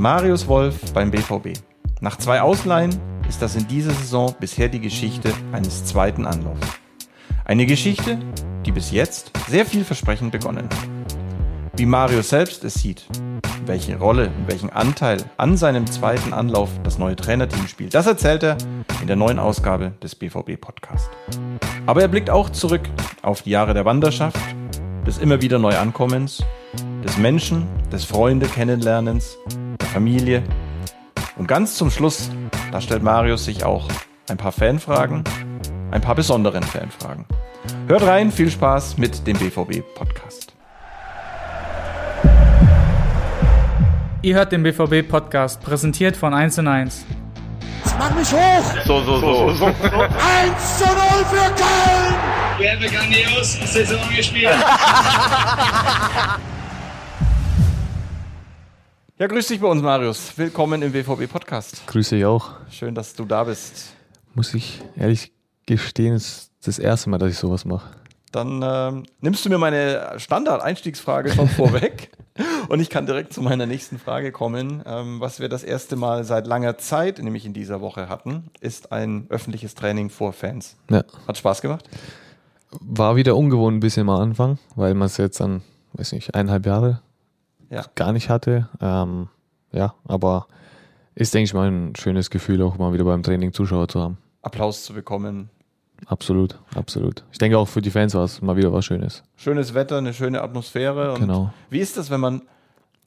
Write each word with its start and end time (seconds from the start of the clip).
Marius 0.00 0.48
Wolf 0.48 0.94
beim 0.94 1.10
BVB. 1.10 1.60
Nach 2.00 2.16
zwei 2.16 2.40
Ausleihen 2.40 2.98
ist 3.28 3.42
das 3.42 3.54
in 3.54 3.68
dieser 3.68 3.90
Saison 3.90 4.34
bisher 4.40 4.70
die 4.70 4.80
Geschichte 4.80 5.30
eines 5.52 5.84
zweiten 5.84 6.24
Anlaufs. 6.24 6.66
Eine 7.44 7.66
Geschichte, 7.66 8.18
die 8.64 8.72
bis 8.72 8.92
jetzt 8.92 9.30
sehr 9.46 9.66
vielversprechend 9.66 10.32
begonnen 10.32 10.70
hat. 10.70 10.88
Wie 11.76 11.84
Marius 11.84 12.30
selbst 12.30 12.64
es 12.64 12.74
sieht, 12.76 13.04
welche 13.66 13.98
Rolle 13.98 14.28
und 14.38 14.48
welchen 14.48 14.70
Anteil 14.70 15.22
an 15.36 15.58
seinem 15.58 15.86
zweiten 15.86 16.32
Anlauf 16.32 16.70
das 16.82 16.98
neue 16.98 17.16
Trainerteam 17.16 17.68
spielt, 17.68 17.92
das 17.92 18.06
erzählt 18.06 18.42
er 18.42 18.56
in 19.02 19.06
der 19.06 19.16
neuen 19.16 19.38
Ausgabe 19.38 19.92
des 20.02 20.14
BVB 20.14 20.58
Podcast. 20.58 21.10
Aber 21.84 22.00
er 22.00 22.08
blickt 22.08 22.30
auch 22.30 22.48
zurück 22.48 22.88
auf 23.20 23.42
die 23.42 23.50
Jahre 23.50 23.74
der 23.74 23.84
Wanderschaft, 23.84 24.40
des 25.06 25.18
immer 25.18 25.42
wieder 25.42 25.58
Neuankommens, 25.58 26.42
des 27.04 27.16
Menschen, 27.16 27.66
des 27.90 28.04
Freunde 28.04 28.46
kennenlernens, 28.46 29.38
der 29.80 29.88
Familie. 29.88 30.42
Und 31.36 31.48
ganz 31.48 31.76
zum 31.76 31.90
Schluss, 31.90 32.30
da 32.72 32.80
stellt 32.80 33.02
Marius 33.02 33.44
sich 33.44 33.64
auch 33.64 33.88
ein 34.28 34.36
paar 34.36 34.52
Fanfragen, 34.52 35.24
ein 35.90 36.00
paar 36.00 36.14
besonderen 36.14 36.62
Fanfragen. 36.62 37.24
Hört 37.88 38.02
rein, 38.02 38.30
viel 38.30 38.50
Spaß 38.50 38.98
mit 38.98 39.26
dem 39.26 39.38
BVB 39.38 39.82
Podcast. 39.94 40.52
Ihr 44.22 44.34
hört 44.34 44.52
den 44.52 44.62
BVB 44.62 45.08
Podcast, 45.08 45.62
präsentiert 45.62 46.16
von 46.16 46.34
1 46.34 46.58
und 46.58 46.68
1. 46.68 47.06
Mach 47.98 48.14
mich 48.14 48.30
hoch! 48.32 48.64
So, 48.86 49.02
so, 49.02 49.20
so. 49.20 49.50
so. 49.54 49.64
1 49.64 49.74
zu 50.78 50.84
0 50.84 50.94
für 51.24 51.36
Köln! 51.36 52.14
Wir 52.58 52.72
haben 52.72 52.80
grandios 52.80 53.58
Saison 53.72 53.98
gespielt. 54.14 54.50
Ja, 59.20 59.26
grüß 59.26 59.48
dich 59.48 59.60
bei 59.60 59.68
uns, 59.68 59.82
Marius. 59.82 60.32
Willkommen 60.38 60.80
im 60.80 60.92
BVB 60.92 61.30
Podcast. 61.30 61.86
Grüße 61.86 62.16
ich 62.16 62.24
auch. 62.24 62.52
Schön, 62.70 62.94
dass 62.94 63.12
du 63.12 63.26
da 63.26 63.44
bist. 63.44 63.92
Muss 64.34 64.54
ich 64.54 64.80
ehrlich 64.96 65.30
gestehen, 65.66 66.14
ist 66.14 66.50
das 66.64 66.78
erste 66.78 67.10
Mal, 67.10 67.18
dass 67.18 67.32
ich 67.32 67.36
sowas 67.36 67.66
mache. 67.66 67.90
Dann 68.32 68.62
ähm, 68.64 69.02
nimmst 69.20 69.44
du 69.44 69.50
mir 69.50 69.58
meine 69.58 70.14
Standard-Einstiegsfrage 70.16 71.32
schon 71.32 71.48
vorweg. 71.48 72.12
Und 72.70 72.80
ich 72.80 72.88
kann 72.88 73.04
direkt 73.04 73.34
zu 73.34 73.42
meiner 73.42 73.66
nächsten 73.66 73.98
Frage 73.98 74.32
kommen. 74.32 74.82
Ähm, 74.86 75.20
was 75.20 75.38
wir 75.38 75.50
das 75.50 75.64
erste 75.64 75.96
Mal 75.96 76.24
seit 76.24 76.46
langer 76.46 76.78
Zeit, 76.78 77.18
nämlich 77.18 77.44
in 77.44 77.52
dieser 77.52 77.82
Woche 77.82 78.08
hatten, 78.08 78.44
ist 78.60 78.90
ein 78.90 79.26
öffentliches 79.28 79.74
Training 79.74 80.08
vor 80.08 80.32
Fans. 80.32 80.78
Ja. 80.88 81.04
Hat 81.28 81.36
Spaß 81.36 81.60
gemacht? 81.60 81.84
War 82.70 83.16
wieder 83.16 83.36
ungewohnt 83.36 83.76
ein 83.76 83.80
bisschen 83.80 84.08
am 84.08 84.18
Anfang, 84.18 84.58
weil 84.76 84.94
man 84.94 85.04
es 85.04 85.18
jetzt 85.18 85.40
dann, 85.40 85.60
weiß 85.92 86.12
nicht, 86.12 86.34
eineinhalb 86.34 86.64
Jahre 86.64 87.02
Ja. 87.70 87.84
gar 87.94 88.12
nicht 88.12 88.28
hatte. 88.28 88.68
Ähm, 88.80 89.28
ja, 89.72 89.94
aber 90.06 90.46
ist, 91.14 91.34
denke 91.34 91.44
ich 91.44 91.54
mal, 91.54 91.70
ein 91.70 91.94
schönes 91.96 92.30
Gefühl, 92.30 92.62
auch 92.62 92.78
mal 92.78 92.92
wieder 92.92 93.04
beim 93.04 93.22
Training 93.22 93.52
Zuschauer 93.52 93.88
zu 93.88 94.00
haben. 94.00 94.18
Applaus 94.42 94.84
zu 94.84 94.94
bekommen. 94.94 95.50
Absolut, 96.06 96.58
absolut. 96.74 97.24
Ich 97.30 97.38
denke 97.38 97.58
auch 97.58 97.68
für 97.68 97.82
die 97.82 97.90
Fans 97.90 98.14
war 98.14 98.24
es 98.24 98.40
mal 98.40 98.56
wieder 98.56 98.72
was 98.72 98.86
Schönes. 98.86 99.22
Schönes 99.36 99.74
Wetter, 99.74 99.98
eine 99.98 100.14
schöne 100.14 100.42
Atmosphäre. 100.42 101.12
Und 101.12 101.20
Genau. 101.20 101.52
Wie 101.68 101.78
ist 101.78 101.96
das, 101.98 102.10
wenn 102.10 102.20
man, 102.20 102.42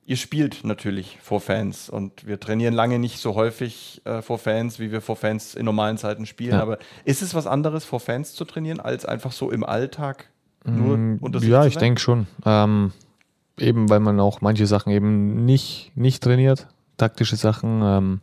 ihr 0.05 0.15
spielt 0.17 0.63
natürlich 0.63 1.17
vor 1.21 1.41
Fans 1.41 1.89
und 1.89 2.27
wir 2.27 2.39
trainieren 2.39 2.75
lange 2.75 2.99
nicht 2.99 3.19
so 3.19 3.33
häufig 3.33 4.01
äh, 4.05 4.21
vor 4.21 4.37
Fans, 4.37 4.79
wie 4.79 4.91
wir 4.91 5.01
vor 5.01 5.15
Fans 5.15 5.55
in 5.55 5.65
normalen 5.65 5.97
Zeiten 5.97 6.25
spielen. 6.27 6.53
Ja. 6.53 6.61
Aber 6.61 6.77
ist 7.03 7.23
es 7.23 7.33
was 7.33 7.47
anderes, 7.47 7.83
vor 7.83 7.99
Fans 7.99 8.35
zu 8.35 8.45
trainieren, 8.45 8.79
als 8.79 9.05
einfach 9.05 9.31
so 9.31 9.49
im 9.49 9.63
Alltag 9.63 10.29
nur 10.65 10.97
Mm, 10.97 11.17
unter 11.19 11.39
sich 11.39 11.49
Ja, 11.49 11.65
ich 11.65 11.77
denke 11.77 11.99
schon. 11.99 12.27
Ähm, 12.45 12.93
eben 13.59 13.89
weil 13.89 13.99
man 13.99 14.19
auch 14.19 14.41
manche 14.41 14.67
Sachen 14.67 14.91
eben 14.91 15.45
nicht, 15.45 15.91
nicht 15.95 16.23
trainiert, 16.23 16.67
taktische 16.97 17.35
Sachen. 17.35 17.81
Ähm, 17.83 18.21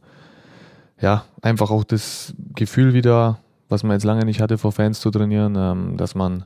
ja, 1.01 1.25
einfach 1.43 1.71
auch 1.71 1.85
das 1.85 2.35
Gefühl 2.55 2.93
wieder, 2.95 3.39
was 3.69 3.83
man 3.83 3.93
jetzt 3.93 4.05
lange 4.05 4.25
nicht 4.25 4.41
hatte, 4.41 4.59
vor 4.59 4.73
Fans 4.73 5.01
zu 5.01 5.11
trainieren, 5.11 5.55
ähm, 5.57 5.97
dass 5.97 6.15
man 6.15 6.45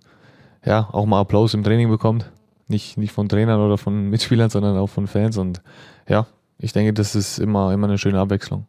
ja 0.65 0.89
auch 0.93 1.07
mal 1.07 1.21
Applaus 1.21 1.55
im 1.55 1.65
Training 1.65 1.89
bekommt. 1.89 2.31
Nicht, 2.69 2.97
nicht 2.97 3.13
von 3.13 3.29
Trainern 3.29 3.61
oder 3.61 3.79
von 3.79 4.09
Mitspielern, 4.11 4.51
sondern 4.51 4.77
auch 4.77 4.89
von 4.89 5.07
Fans. 5.07 5.37
Und 5.39 5.61
ja, 6.09 6.27
ich 6.59 6.73
denke, 6.73 6.93
das 6.93 7.15
ist 7.15 7.39
immer, 7.39 7.73
immer 7.73 7.89
eine 7.89 7.99
schöne 7.99 8.21
Abwechslung. 8.21 8.67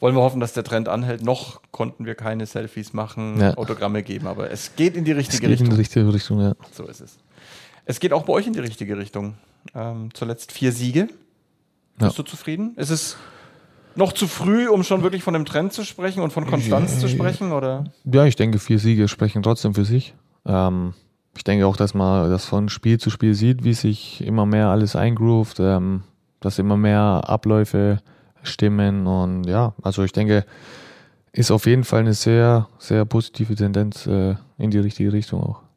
Wollen 0.00 0.14
wir 0.14 0.22
hoffen, 0.22 0.38
dass 0.38 0.52
der 0.52 0.62
Trend 0.62 0.88
anhält. 0.88 1.24
Noch 1.24 1.60
konnten 1.72 2.06
wir 2.06 2.14
keine 2.14 2.46
Selfies 2.46 2.92
machen, 2.92 3.40
Ja. 3.40 3.54
Autogramme 3.56 4.04
geben, 4.04 4.28
aber 4.28 4.48
es 4.50 4.76
geht 4.76 4.96
in 4.96 5.04
die 5.04 5.10
Es 5.10 5.16
richtige 5.18 5.40
geht 5.48 5.48
in 5.48 5.52
Richtung. 5.66 5.70
die 5.70 5.76
richtige 5.80 6.14
Richtung, 6.14 6.40
ja. 6.40 6.52
So 6.70 6.84
ist 6.84 7.00
es. 7.00 7.18
Es 7.88 8.00
geht 8.00 8.12
auch 8.12 8.24
bei 8.24 8.34
euch 8.34 8.46
in 8.46 8.52
die 8.52 8.60
richtige 8.60 8.98
Richtung. 8.98 9.38
Ähm, 9.74 10.10
zuletzt 10.12 10.52
vier 10.52 10.72
Siege. 10.72 11.08
Ja. 11.98 12.08
Bist 12.08 12.18
du 12.18 12.22
zufrieden? 12.22 12.74
Ist 12.76 12.90
es 12.90 13.16
noch 13.94 14.12
zu 14.12 14.26
früh, 14.26 14.68
um 14.68 14.84
schon 14.84 15.02
wirklich 15.02 15.22
von 15.22 15.34
einem 15.34 15.46
Trend 15.46 15.72
zu 15.72 15.84
sprechen 15.84 16.22
und 16.22 16.30
von 16.30 16.46
Konstanz 16.46 17.00
zu 17.00 17.08
sprechen? 17.08 17.50
Oder? 17.50 17.84
Ja, 18.04 18.26
ich 18.26 18.36
denke, 18.36 18.58
vier 18.58 18.78
Siege 18.78 19.08
sprechen 19.08 19.42
trotzdem 19.42 19.74
für 19.74 19.86
sich. 19.86 20.14
Ähm, 20.44 20.92
ich 21.34 21.44
denke 21.44 21.66
auch, 21.66 21.78
dass 21.78 21.94
man 21.94 22.30
das 22.30 22.44
von 22.44 22.68
Spiel 22.68 23.00
zu 23.00 23.08
Spiel 23.08 23.32
sieht, 23.32 23.64
wie 23.64 23.72
sich 23.72 24.22
immer 24.22 24.44
mehr 24.44 24.68
alles 24.68 24.94
eingroovt, 24.94 25.58
ähm, 25.58 26.02
dass 26.40 26.58
immer 26.58 26.76
mehr 26.76 27.22
Abläufe 27.24 28.02
stimmen 28.42 29.06
und 29.06 29.44
ja, 29.44 29.72
also 29.82 30.04
ich 30.04 30.12
denke, 30.12 30.44
ist 31.32 31.50
auf 31.50 31.64
jeden 31.64 31.84
Fall 31.84 32.00
eine 32.00 32.14
sehr, 32.14 32.68
sehr 32.78 33.06
positive 33.06 33.54
Tendenz 33.54 34.06
äh, 34.06 34.34
in 34.58 34.70
die 34.70 34.78
richtige 34.78 35.12
Richtung 35.12 35.42
auch. 35.42 35.67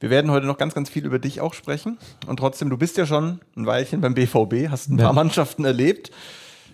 Wir 0.00 0.08
werden 0.10 0.30
heute 0.30 0.46
noch 0.46 0.56
ganz, 0.58 0.74
ganz 0.74 0.88
viel 0.88 1.04
über 1.06 1.18
dich 1.18 1.40
auch 1.40 1.54
sprechen. 1.54 1.98
Und 2.26 2.38
trotzdem, 2.38 2.70
du 2.70 2.76
bist 2.78 2.96
ja 2.96 3.06
schon 3.06 3.40
ein 3.56 3.66
Weilchen 3.66 4.00
beim 4.00 4.14
BVB, 4.14 4.70
hast 4.70 4.88
ein 4.88 4.98
Ja. 4.98 5.04
paar 5.04 5.12
Mannschaften 5.12 5.64
erlebt, 5.64 6.10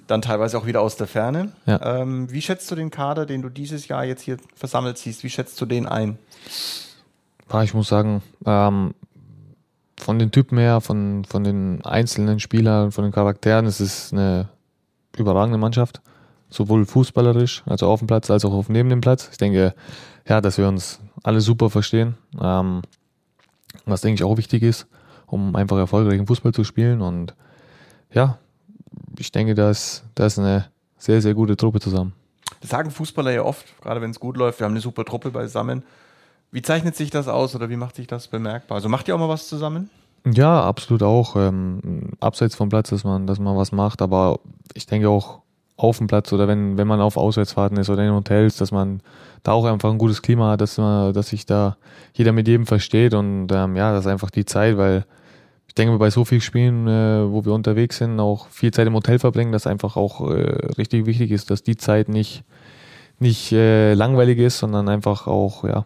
dann 0.07 0.23
teilweise 0.23 0.57
auch 0.57 0.67
wieder 0.67 0.81
aus 0.81 0.97
der 0.97 1.09
Ferne. 1.09 1.53
Ja. 1.67 2.01
Ähm, 2.01 2.31
wie 2.31 2.41
schätzt 2.41 2.71
du 2.71 2.77
den 2.77 2.91
Kader, 2.91 3.27
den 3.27 3.43
du 3.43 3.49
dieses 3.49 3.89
Jahr 3.89 4.05
jetzt 4.05 4.23
hier 4.23 4.37
versammelt 4.55 4.97
siehst, 4.99 5.25
wie 5.25 5.31
schätzt 5.31 5.61
du 5.61 5.67
den 5.67 5.87
ein? 5.87 6.19
Ja, 7.53 7.63
ich 7.65 7.75
muss 7.75 7.89
sagen, 7.89 8.23
ähm, 8.45 8.95
von 9.99 10.19
den 10.19 10.31
Typen 10.31 10.59
her, 10.59 10.81
von, 10.81 11.25
von 11.25 11.43
den 11.43 11.85
einzelnen 11.85 12.39
Spielern, 12.39 12.93
von 12.93 13.03
den 13.05 13.13
Charakteren, 13.13 13.67
es 13.67 13.81
ist 13.81 14.13
eine 14.13 14.49
überragende 15.17 15.59
Mannschaft. 15.59 16.01
Sowohl 16.49 16.87
fußballerisch, 16.87 17.65
also 17.67 17.89
auf 17.89 17.99
dem 17.99 18.07
Platz, 18.07 18.31
als 18.31 18.45
auch 18.45 18.53
auf 18.53 18.69
neben 18.69 18.89
dem 18.89 19.01
Platz. 19.01 19.29
Ich 19.33 19.39
denke, 19.39 19.75
ja, 20.29 20.41
dass 20.41 20.59
wir 20.59 20.69
uns 20.69 21.01
alle 21.25 21.41
super 21.41 21.71
verstehen. 21.71 22.17
Ähm, 22.41 22.83
was 23.87 24.01
denke 24.03 24.17
ich 24.17 24.25
auch 24.25 24.37
wichtig 24.37 24.63
ist, 24.63 24.87
um 25.27 25.57
einfach 25.57 25.79
erfolgreichen 25.79 26.27
Fußball 26.27 26.53
zu 26.53 26.65
spielen. 26.65 27.01
Und 27.01 27.35
ja, 28.13 28.39
ich 29.19 29.33
denke, 29.33 29.55
da 29.55 29.71
ist, 29.71 30.05
da 30.15 30.27
ist 30.27 30.39
eine 30.39 30.67
sehr, 30.99 31.23
sehr 31.23 31.35
gute 31.35 31.57
Truppe 31.57 31.81
zusammen. 31.81 32.13
Das 32.61 32.71
sagen 32.71 32.91
Fußballer 32.91 33.33
ja 33.33 33.43
oft, 33.43 33.81
gerade 33.81 34.01
wenn 34.01 34.11
es 34.11 34.21
gut 34.21 34.37
läuft, 34.37 34.61
wir 34.61 34.65
haben 34.65 34.73
eine 34.73 34.81
super 34.81 35.05
Truppe 35.05 35.31
beisammen. 35.31 35.83
Wie 36.51 36.63
zeichnet 36.63 36.97
sich 36.97 37.11
das 37.11 37.29
aus 37.29 37.55
oder 37.55 37.69
wie 37.71 37.77
macht 37.77 37.97
sich 37.97 38.07
das 38.07 38.29
bemerkbar? 38.29 38.77
Also 38.77 38.89
macht 38.89 39.09
ihr 39.09 39.15
auch 39.15 39.19
mal 39.19 39.29
was 39.29 39.49
zusammen? 39.49 39.91
Ja, 40.25 40.63
absolut 40.65 41.03
auch. 41.03 41.37
Ähm, 41.37 42.13
abseits 42.21 42.57
vom 42.57 42.69
Platz, 42.69 42.91
dass 42.91 43.05
man, 43.05 43.27
dass 43.27 43.39
man 43.39 43.57
was 43.57 43.73
macht, 43.73 44.03
aber 44.03 44.41
ich 44.75 44.87
denke 44.87 45.09
auch 45.09 45.43
auf 45.77 45.99
dem 45.99 46.07
Platz 46.07 46.33
oder 46.33 46.49
wenn, 46.49 46.79
wenn 46.79 46.87
man 46.87 47.01
auf 47.01 47.17
Auswärtsfahrten 47.17 47.79
ist 47.79 47.91
oder 47.91 48.05
in 48.05 48.13
Hotels, 48.13 48.57
dass 48.57 48.73
man 48.73 49.01
da 49.43 49.53
auch 49.53 49.65
einfach 49.67 49.91
ein 49.91 49.99
gutes 49.99 50.23
Klima 50.23 50.53
hat, 50.53 50.61
dass 50.61 50.79
man, 50.79 51.13
dass 51.13 51.29
sich 51.29 51.45
da 51.45 51.77
jeder 52.15 52.33
mit 52.33 52.49
jedem 52.49 52.67
versteht 52.67 53.15
und 53.15 53.53
ähm, 53.53 53.77
ja, 53.77 53.93
das 53.93 54.07
ist 54.07 54.11
einfach 54.11 54.31
die 54.31 54.45
Zeit, 54.45 54.77
weil 54.79 55.05
ich 55.69 55.75
denke, 55.75 55.99
bei 55.99 56.09
so 56.09 56.25
vielen 56.25 56.41
Spielen, 56.41 56.89
äh, 56.89 57.31
wo 57.31 57.45
wir 57.45 57.53
unterwegs 57.53 57.99
sind, 57.99 58.19
auch 58.21 58.49
viel 58.49 58.73
Zeit 58.73 58.87
im 58.87 58.95
Hotel 58.95 59.19
verbringen, 59.19 59.53
dass 59.53 59.67
einfach 59.67 59.97
auch 59.97 60.23
äh, 60.31 60.35
richtig 60.79 61.05
wichtig 61.05 61.31
ist, 61.31 61.51
dass 61.51 61.63
die 61.63 61.77
Zeit 61.77 62.09
nicht, 62.09 62.45
nicht 63.19 63.53
äh, 63.53 63.93
langweilig 63.93 64.39
ist, 64.39 64.59
sondern 64.59 64.89
einfach 64.89 65.27
auch 65.27 65.65
ja, 65.65 65.85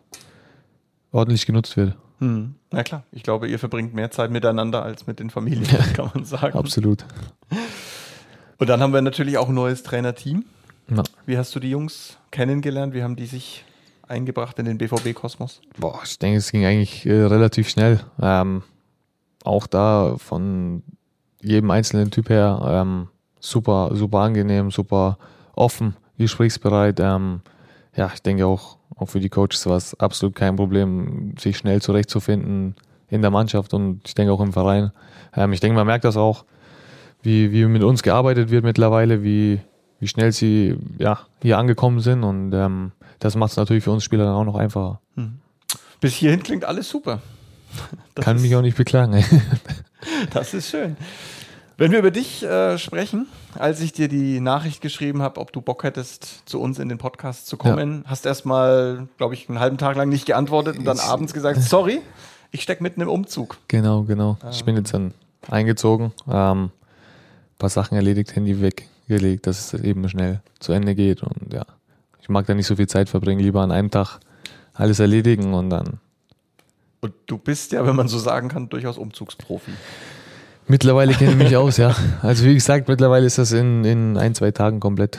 ordentlich 1.10 1.46
genutzt 1.46 1.76
wird. 1.76 1.96
Hm. 2.20 2.54
Na 2.70 2.84
klar, 2.84 3.02
ich 3.10 3.24
glaube, 3.24 3.48
ihr 3.48 3.58
verbringt 3.58 3.94
mehr 3.94 4.12
Zeit 4.12 4.30
miteinander 4.30 4.84
als 4.84 5.08
mit 5.08 5.18
den 5.18 5.30
Familien, 5.30 5.66
kann 5.94 6.10
man 6.14 6.24
sagen. 6.24 6.56
Absolut. 6.56 7.04
Und 8.60 8.68
dann 8.68 8.82
haben 8.82 8.92
wir 8.92 9.00
natürlich 9.00 9.38
auch 9.38 9.48
ein 9.48 9.54
neues 9.54 9.82
Trainerteam. 9.82 10.44
Ja. 10.94 11.02
Wie 11.24 11.38
hast 11.38 11.54
du 11.54 11.60
die 11.60 11.70
Jungs 11.70 12.18
kennengelernt? 12.30 12.92
Wie 12.92 13.02
haben 13.02 13.16
die 13.16 13.24
sich 13.24 13.64
eingebracht 14.06 14.58
in 14.58 14.66
den 14.66 14.76
BVB-Kosmos? 14.76 15.62
Boah, 15.78 16.00
ich 16.04 16.18
denke, 16.18 16.36
es 16.36 16.52
ging 16.52 16.66
eigentlich 16.66 17.06
äh, 17.06 17.22
relativ 17.22 17.70
schnell. 17.70 18.00
Ähm, 18.20 18.62
auch 19.44 19.66
da 19.66 20.16
von 20.18 20.82
jedem 21.40 21.70
einzelnen 21.70 22.10
Typ 22.10 22.28
her 22.28 22.60
ähm, 22.68 23.08
super, 23.40 23.92
super 23.94 24.18
angenehm, 24.18 24.70
super 24.70 25.16
offen, 25.54 25.96
gesprächsbereit. 26.18 27.00
Ähm, 27.00 27.40
ja, 27.96 28.10
ich 28.12 28.20
denke 28.20 28.44
auch, 28.44 28.76
auch 28.94 29.06
für 29.06 29.20
die 29.20 29.30
Coaches 29.30 29.64
war 29.64 29.78
es 29.78 29.98
absolut 29.98 30.34
kein 30.34 30.56
Problem, 30.56 31.34
sich 31.38 31.56
schnell 31.56 31.80
zurechtzufinden 31.80 32.74
in 33.08 33.22
der 33.22 33.30
Mannschaft 33.30 33.72
und 33.72 34.02
ich 34.06 34.14
denke 34.14 34.34
auch 34.34 34.40
im 34.42 34.52
Verein. 34.52 34.92
Ähm, 35.34 35.54
ich 35.54 35.60
denke, 35.60 35.76
man 35.76 35.86
merkt 35.86 36.04
das 36.04 36.18
auch, 36.18 36.44
wie, 37.22 37.52
wie 37.52 37.64
mit 37.66 37.82
uns 37.82 38.02
gearbeitet 38.02 38.50
wird 38.50 38.64
mittlerweile, 38.64 39.22
wie, 39.22 39.60
wie 39.98 40.08
schnell 40.08 40.32
sie 40.32 40.76
ja, 40.98 41.20
hier 41.42 41.58
angekommen 41.58 42.00
sind 42.00 42.24
und 42.24 42.52
ähm, 42.52 42.92
das 43.18 43.36
macht 43.36 43.50
es 43.52 43.56
natürlich 43.56 43.84
für 43.84 43.90
uns 43.92 44.04
Spieler 44.04 44.24
dann 44.24 44.34
auch 44.34 44.44
noch 44.44 44.56
einfacher. 44.56 45.00
Bis 46.00 46.14
hierhin 46.14 46.42
klingt 46.42 46.64
alles 46.64 46.88
super. 46.88 47.20
Das 48.14 48.24
Kann 48.24 48.40
mich 48.40 48.54
auch 48.56 48.62
nicht 48.62 48.76
beklagen. 48.76 49.12
ey. 49.14 49.24
Das 50.32 50.54
ist 50.54 50.70
schön. 50.70 50.96
Wenn 51.76 51.92
wir 51.92 51.98
über 51.98 52.10
dich 52.10 52.42
äh, 52.42 52.78
sprechen, 52.78 53.26
als 53.58 53.80
ich 53.80 53.92
dir 53.92 54.08
die 54.08 54.40
Nachricht 54.40 54.80
geschrieben 54.80 55.20
habe, 55.22 55.40
ob 55.40 55.52
du 55.52 55.60
Bock 55.60 55.82
hättest, 55.84 56.48
zu 56.48 56.60
uns 56.60 56.78
in 56.78 56.88
den 56.88 56.98
Podcast 56.98 57.46
zu 57.46 57.56
kommen, 57.58 58.04
hast 58.06 58.24
erstmal, 58.26 59.08
glaube 59.18 59.34
ich, 59.34 59.48
einen 59.48 59.60
halben 59.60 59.76
Tag 59.78 59.96
lang 59.96 60.08
nicht 60.08 60.26
geantwortet 60.26 60.78
und 60.78 60.84
dann 60.84 60.96
Ich- 60.96 61.02
abends 61.04 61.32
gesagt, 61.34 61.62
sorry, 61.62 62.00
ich 62.50 62.62
stecke 62.62 62.82
mitten 62.82 63.00
im 63.02 63.08
Umzug. 63.08 63.58
Genau, 63.68 64.02
genau. 64.02 64.36
Ich 64.50 64.64
bin 64.64 64.76
jetzt 64.76 64.92
dann 64.94 65.12
eingezogen, 65.50 66.12
ähm, 66.30 66.70
paar 67.60 67.70
Sachen 67.70 67.94
erledigt, 67.94 68.34
Handy 68.34 68.60
weggelegt, 68.60 69.46
dass 69.46 69.72
es 69.72 69.80
eben 69.80 70.08
schnell 70.08 70.40
zu 70.58 70.72
Ende 70.72 70.96
geht. 70.96 71.22
Und 71.22 71.52
ja, 71.52 71.64
ich 72.20 72.28
mag 72.28 72.46
da 72.46 72.54
nicht 72.54 72.66
so 72.66 72.74
viel 72.74 72.88
Zeit 72.88 73.08
verbringen, 73.08 73.40
lieber 73.40 73.60
an 73.60 73.70
einem 73.70 73.90
Tag 73.90 74.18
alles 74.74 74.98
erledigen 74.98 75.54
und 75.54 75.70
dann 75.70 76.00
Und 77.00 77.12
du 77.26 77.38
bist 77.38 77.72
ja, 77.72 77.86
wenn 77.86 77.94
man 77.94 78.08
so 78.08 78.18
sagen 78.18 78.48
kann, 78.48 78.68
durchaus 78.68 78.98
Umzugsprofi. 78.98 79.72
Mittlerweile 80.66 81.14
kenne 81.14 81.32
ich 81.32 81.36
mich 81.36 81.56
aus, 81.56 81.76
ja. 81.76 81.94
Also 82.22 82.44
wie 82.44 82.54
gesagt, 82.54 82.88
mittlerweile 82.88 83.26
ist 83.26 83.38
das 83.38 83.52
in, 83.52 83.84
in 83.84 84.16
ein, 84.16 84.34
zwei 84.34 84.50
Tagen 84.50 84.80
komplett 84.80 85.18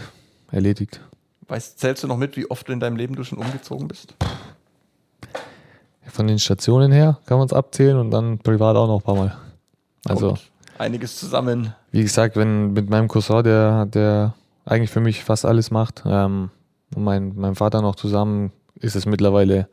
erledigt. 0.51 0.99
Weißt, 1.47 1.79
zählst 1.79 2.03
du 2.03 2.07
noch 2.07 2.17
mit, 2.17 2.37
wie 2.37 2.49
oft 2.49 2.67
du 2.67 2.71
in 2.71 2.79
deinem 2.79 2.95
Leben 2.95 3.15
du 3.15 3.23
schon 3.23 3.37
umgezogen 3.37 3.87
bist? 3.87 4.15
Von 6.07 6.27
den 6.27 6.39
Stationen 6.39 6.91
her 6.91 7.19
kann 7.25 7.37
man 7.37 7.45
es 7.47 7.53
abzählen 7.53 7.97
und 7.97 8.11
dann 8.11 8.39
privat 8.39 8.75
auch 8.75 8.87
noch 8.87 8.99
ein 8.99 9.03
paar 9.03 9.15
Mal. 9.15 9.37
Also 10.05 10.29
Und 10.29 10.39
einiges 10.77 11.17
zusammen. 11.17 11.73
Wie 11.91 12.01
gesagt, 12.01 12.35
wenn 12.35 12.73
mit 12.73 12.89
meinem 12.89 13.07
Cousin, 13.07 13.43
der, 13.43 13.85
der 13.85 14.33
eigentlich 14.65 14.89
für 14.91 14.99
mich 15.01 15.23
fast 15.23 15.45
alles 15.45 15.71
macht, 15.71 16.03
ähm, 16.05 16.49
und 16.95 17.03
mein, 17.03 17.35
meinem 17.35 17.55
Vater 17.55 17.81
noch 17.81 17.95
zusammen, 17.95 18.51
ist 18.75 18.95
es 18.95 19.05
mittlerweile 19.05 19.67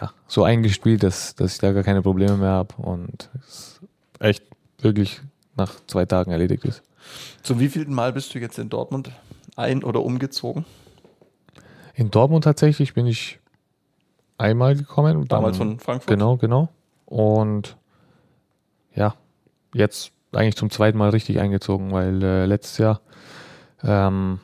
ja, 0.00 0.12
so 0.26 0.44
eingespielt, 0.44 1.02
dass, 1.02 1.34
dass 1.34 1.54
ich 1.54 1.58
da 1.58 1.72
gar 1.72 1.82
keine 1.82 2.02
Probleme 2.02 2.36
mehr 2.36 2.50
habe 2.50 2.74
und 2.76 3.28
es 3.38 3.80
echt 4.18 4.44
wirklich 4.78 5.20
nach 5.56 5.72
zwei 5.86 6.06
Tagen 6.06 6.30
erledigt 6.30 6.64
ist. 6.64 6.82
Zum 7.42 7.58
wievielten 7.60 7.94
Mal 7.94 8.12
bist 8.12 8.34
du 8.34 8.38
jetzt 8.38 8.58
in 8.58 8.68
Dortmund 8.68 9.10
ein- 9.56 9.84
oder 9.84 10.02
umgezogen? 10.02 10.64
In 11.94 12.10
Dortmund 12.10 12.44
tatsächlich 12.44 12.94
bin 12.94 13.06
ich 13.06 13.40
einmal 14.38 14.76
gekommen. 14.76 15.26
Damals 15.28 15.58
dann- 15.58 15.70
von 15.70 15.80
Frankfurt? 15.80 16.08
Genau, 16.08 16.36
genau. 16.36 16.68
Und 17.06 17.76
ja, 18.94 19.14
jetzt 19.74 20.12
eigentlich 20.32 20.56
zum 20.56 20.70
zweiten 20.70 20.98
Mal 20.98 21.10
richtig 21.10 21.40
eingezogen, 21.40 21.92
weil 21.92 22.22
äh, 22.22 22.46
letztes 22.46 22.78
Jahr 22.78 23.00
ähm, 23.82 24.40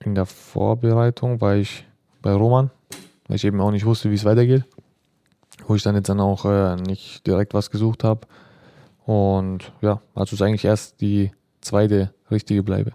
in 0.00 0.14
der 0.14 0.26
Vorbereitung 0.26 1.40
war 1.40 1.56
ich 1.56 1.84
bei 2.22 2.32
Roman, 2.32 2.70
weil 3.26 3.36
ich 3.36 3.44
eben 3.44 3.60
auch 3.60 3.70
nicht 3.70 3.84
wusste, 3.84 4.10
wie 4.10 4.14
es 4.14 4.24
weitergeht. 4.24 4.64
Wo 5.66 5.74
ich 5.74 5.82
dann 5.82 5.96
jetzt 5.96 6.08
dann 6.08 6.20
auch 6.20 6.44
äh, 6.44 6.76
nicht 6.76 7.26
direkt 7.26 7.52
was 7.52 7.70
gesucht 7.70 8.04
habe. 8.04 8.26
Und 9.04 9.72
ja, 9.80 10.00
also 10.14 10.34
ist 10.34 10.42
eigentlich 10.42 10.64
erst 10.64 11.00
die 11.00 11.32
zweite 11.60 12.14
richtige 12.30 12.62
Bleibe. 12.62 12.92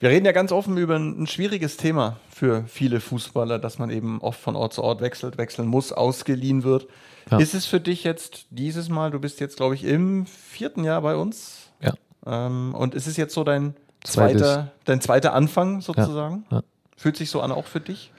Wir 0.00 0.10
reden 0.10 0.26
ja 0.26 0.32
ganz 0.32 0.52
offen 0.52 0.76
über 0.76 0.96
ein, 0.96 1.22
ein 1.22 1.26
schwieriges 1.26 1.76
Thema 1.76 2.18
für 2.42 2.64
viele 2.66 2.98
Fußballer, 2.98 3.60
dass 3.60 3.78
man 3.78 3.88
eben 3.88 4.20
oft 4.20 4.40
von 4.40 4.56
Ort 4.56 4.72
zu 4.72 4.82
Ort 4.82 5.00
wechselt, 5.00 5.38
wechseln 5.38 5.68
muss, 5.68 5.92
ausgeliehen 5.92 6.64
wird. 6.64 6.88
Ja. 7.30 7.38
Ist 7.38 7.54
es 7.54 7.66
für 7.66 7.78
dich 7.78 8.02
jetzt 8.02 8.46
dieses 8.50 8.88
Mal, 8.88 9.12
du 9.12 9.20
bist 9.20 9.38
jetzt, 9.38 9.56
glaube 9.58 9.76
ich, 9.76 9.84
im 9.84 10.26
vierten 10.26 10.82
Jahr 10.82 11.02
bei 11.02 11.14
uns? 11.14 11.70
Ja. 11.80 11.92
Ähm, 12.26 12.74
und 12.74 12.96
ist 12.96 13.06
es 13.06 13.16
jetzt 13.16 13.32
so 13.32 13.44
dein 13.44 13.76
Zweites. 14.02 14.42
zweiter, 14.42 14.72
dein 14.86 15.00
zweiter 15.00 15.34
Anfang 15.34 15.82
sozusagen? 15.82 16.44
ja. 16.50 16.64
Fühlt 16.96 17.16
sich 17.16 17.30
so 17.30 17.40
an 17.40 17.52
auch 17.52 17.66
für 17.66 17.78
dich? 17.78 18.12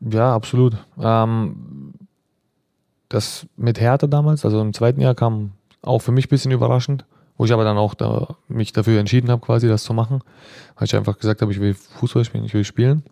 Ja, 0.00 0.34
absolut. 0.34 0.76
Ähm, 1.00 1.94
das 3.08 3.46
mit 3.56 3.80
Hertha 3.80 4.06
damals, 4.06 4.44
also 4.44 4.60
im 4.60 4.74
zweiten 4.74 5.00
Jahr 5.00 5.14
kam 5.14 5.52
auch 5.80 6.00
für 6.00 6.12
mich 6.12 6.26
ein 6.26 6.28
bisschen 6.28 6.52
überraschend, 6.52 7.06
wo 7.38 7.46
ich 7.46 7.52
aber 7.54 7.64
dann 7.64 7.78
auch 7.78 7.94
da, 7.94 8.36
mich 8.48 8.74
dafür 8.74 9.00
entschieden 9.00 9.30
habe, 9.30 9.40
quasi 9.40 9.66
das 9.66 9.82
zu 9.82 9.94
machen, 9.94 10.20
weil 10.76 10.84
ich 10.84 10.94
einfach 10.94 11.16
gesagt 11.16 11.40
habe, 11.40 11.52
ich 11.52 11.60
will 11.60 11.72
Fußball 11.72 12.26
spielen, 12.26 12.44
ich 12.44 12.52
will 12.52 12.64
spielen. 12.64 13.02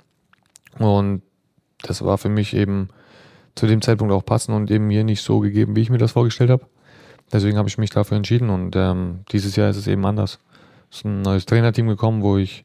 Und 0.78 1.22
das 1.82 2.04
war 2.04 2.18
für 2.18 2.28
mich 2.28 2.54
eben 2.54 2.88
zu 3.54 3.66
dem 3.66 3.82
Zeitpunkt 3.82 4.12
auch 4.12 4.24
passend 4.24 4.56
und 4.56 4.70
eben 4.70 4.86
mir 4.86 5.04
nicht 5.04 5.22
so 5.22 5.40
gegeben, 5.40 5.76
wie 5.76 5.80
ich 5.80 5.90
mir 5.90 5.98
das 5.98 6.12
vorgestellt 6.12 6.50
habe. 6.50 6.66
Deswegen 7.32 7.58
habe 7.58 7.68
ich 7.68 7.78
mich 7.78 7.90
dafür 7.90 8.16
entschieden 8.16 8.50
und 8.50 8.74
ähm, 8.76 9.20
dieses 9.32 9.56
Jahr 9.56 9.70
ist 9.70 9.76
es 9.76 9.86
eben 9.86 10.04
anders. 10.04 10.40
Es 10.90 10.98
ist 10.98 11.04
ein 11.04 11.22
neues 11.22 11.46
Trainerteam 11.46 11.86
gekommen, 11.86 12.22
wo 12.22 12.38
ich 12.38 12.64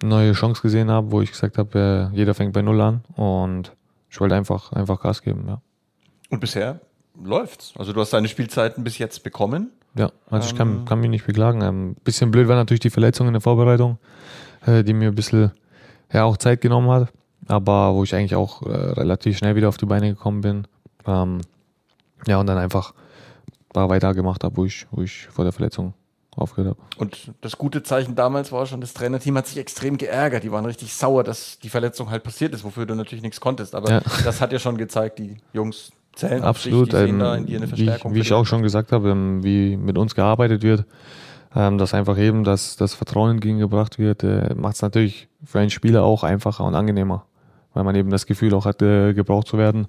eine 0.00 0.10
neue 0.10 0.32
Chance 0.32 0.62
gesehen 0.62 0.90
habe, 0.90 1.10
wo 1.10 1.22
ich 1.22 1.32
gesagt 1.32 1.58
habe, 1.58 2.10
äh, 2.12 2.16
jeder 2.16 2.34
fängt 2.34 2.52
bei 2.52 2.62
Null 2.62 2.80
an 2.80 3.02
und 3.16 3.72
ich 4.10 4.20
wollte 4.20 4.36
einfach, 4.36 4.72
einfach 4.72 5.00
Gas 5.00 5.22
geben, 5.22 5.44
ja. 5.48 5.60
Und 6.30 6.40
bisher 6.40 6.80
läuft's. 7.22 7.72
Also 7.76 7.92
du 7.92 8.00
hast 8.00 8.12
deine 8.12 8.28
Spielzeiten 8.28 8.84
bis 8.84 8.98
jetzt 8.98 9.22
bekommen. 9.22 9.70
Ja, 9.96 10.10
also 10.30 10.48
ich 10.48 10.56
kann, 10.56 10.68
Ähm. 10.68 10.84
kann 10.84 11.00
mich 11.00 11.10
nicht 11.10 11.26
beklagen. 11.26 11.62
Ein 11.62 11.94
bisschen 11.94 12.30
blöd 12.30 12.48
war 12.48 12.56
natürlich 12.56 12.80
die 12.80 12.90
Verletzung 12.90 13.26
in 13.26 13.32
der 13.32 13.40
Vorbereitung, 13.40 13.98
äh, 14.66 14.84
die 14.84 14.92
mir 14.92 15.08
ein 15.08 15.14
bisschen 15.14 15.52
ja, 16.12 16.24
auch 16.24 16.36
Zeit 16.36 16.60
genommen 16.60 16.90
hat, 16.90 17.12
aber 17.46 17.94
wo 17.94 18.04
ich 18.04 18.14
eigentlich 18.14 18.34
auch 18.34 18.62
äh, 18.62 18.70
relativ 18.70 19.38
schnell 19.38 19.56
wieder 19.56 19.68
auf 19.68 19.76
die 19.76 19.86
Beine 19.86 20.08
gekommen 20.08 20.40
bin. 20.40 20.66
Ähm, 21.06 21.40
ja, 22.26 22.38
und 22.38 22.46
dann 22.46 22.58
einfach 22.58 22.94
da 23.72 23.88
weitergemacht 23.88 24.42
habe, 24.44 24.56
wo 24.56 24.64
ich, 24.64 24.86
wo 24.90 25.02
ich 25.02 25.26
vor 25.30 25.44
der 25.44 25.52
Verletzung 25.52 25.94
aufgehört 26.34 26.76
habe. 26.76 26.88
Und 26.98 27.32
das 27.40 27.56
gute 27.56 27.82
Zeichen 27.82 28.14
damals 28.14 28.52
war 28.52 28.66
schon, 28.66 28.80
das 28.80 28.94
Trainerteam 28.94 29.36
hat 29.38 29.46
sich 29.46 29.58
extrem 29.58 29.96
geärgert. 29.96 30.44
Die 30.44 30.52
waren 30.52 30.66
richtig 30.66 30.94
sauer, 30.94 31.24
dass 31.24 31.58
die 31.58 31.68
Verletzung 31.68 32.10
halt 32.10 32.22
passiert 32.24 32.52
ist, 32.54 32.64
wofür 32.64 32.86
du 32.86 32.94
natürlich 32.94 33.22
nichts 33.22 33.40
konntest. 33.40 33.74
Aber 33.74 33.90
Ja. 33.90 34.00
das 34.24 34.40
hat 34.40 34.52
ja 34.52 34.58
schon 34.58 34.76
gezeigt, 34.76 35.18
die 35.18 35.36
Jungs 35.52 35.92
zählen 36.14 36.42
Absolut. 36.42 36.90
Sich, 36.92 37.00
die 37.04 37.08
ähm, 37.10 37.18
da 37.18 37.36
in 37.36 37.46
dir 37.46 37.56
eine 37.58 37.66
wie, 37.66 37.68
Verstärkung. 37.68 38.14
wie 38.14 38.20
ich 38.20 38.28
die 38.28 38.34
auch 38.34 38.44
schon 38.46 38.62
gesagt 38.62 38.92
habe, 38.92 39.10
ähm, 39.10 39.42
wie 39.44 39.76
mit 39.76 39.96
uns 39.98 40.14
gearbeitet 40.14 40.62
wird, 40.62 40.84
ähm, 41.54 41.78
dass 41.78 41.94
einfach 41.94 42.18
eben 42.18 42.44
das, 42.44 42.76
das 42.76 42.94
Vertrauen 42.94 43.32
entgegengebracht 43.32 43.98
wird, 43.98 44.22
äh, 44.22 44.54
macht 44.54 44.76
es 44.76 44.82
natürlich 44.82 45.28
für 45.44 45.58
einen 45.60 45.70
Spieler 45.70 46.04
auch 46.04 46.22
einfacher 46.24 46.64
und 46.64 46.74
angenehmer, 46.74 47.24
weil 47.76 47.84
man 47.84 47.94
eben 47.94 48.08
das 48.08 48.24
Gefühl 48.24 48.54
auch 48.54 48.64
hat, 48.64 48.80
äh, 48.80 49.12
gebraucht 49.12 49.46
zu 49.46 49.58
werden, 49.58 49.86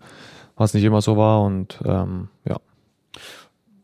was 0.58 0.74
nicht 0.74 0.84
immer 0.84 1.02
so 1.02 1.16
war 1.16 1.42
und 1.42 1.80
ähm, 1.86 2.28
ja. 2.44 2.58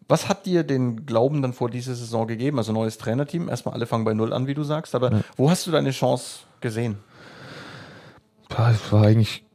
Was 0.09 0.27
hat 0.27 0.45
dir 0.45 0.63
den 0.63 1.05
Glauben 1.05 1.41
dann 1.41 1.53
vor 1.53 1.69
dieser 1.69 1.95
Saison 1.95 2.27
gegeben? 2.27 2.57
Also 2.57 2.73
neues 2.73 2.97
Trainerteam, 2.97 3.47
erstmal 3.47 3.73
alle 3.75 3.85
fangen 3.85 4.03
bei 4.03 4.13
Null 4.13 4.33
an, 4.33 4.45
wie 4.45 4.53
du 4.53 4.63
sagst, 4.63 4.93
aber 4.93 5.21
wo 5.37 5.49
hast 5.49 5.65
du 5.65 5.71
deine 5.71 5.91
Chance 5.91 6.41
gesehen? 6.59 6.97
Ja, 8.51 8.71
Das 8.71 8.91
war 8.91 9.03
eigentlich, 9.03 9.45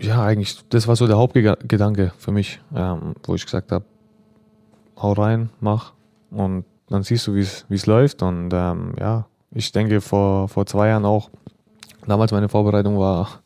ja, 0.00 0.24
eigentlich, 0.24 0.58
das 0.70 0.88
war 0.88 0.96
so 0.96 1.06
der 1.06 1.16
Hauptgedanke 1.16 2.12
für 2.18 2.32
mich, 2.32 2.60
ähm, 2.74 3.14
wo 3.22 3.36
ich 3.36 3.44
gesagt 3.44 3.70
habe, 3.70 3.84
hau 5.00 5.12
rein, 5.12 5.50
mach 5.60 5.92
und 6.32 6.64
dann 6.88 7.04
siehst 7.04 7.28
du, 7.28 7.34
wie 7.36 7.40
es 7.42 7.64
wie 7.68 7.76
es 7.76 7.86
läuft 7.86 8.22
und 8.24 8.52
ähm, 8.52 8.94
ja, 8.98 9.26
ich 9.52 9.70
denke 9.70 10.00
vor, 10.00 10.48
vor 10.48 10.66
zwei 10.66 10.88
Jahren 10.88 11.04
auch, 11.04 11.30
damals 12.08 12.32
meine 12.32 12.48
Vorbereitung 12.48 12.98
war 12.98 13.43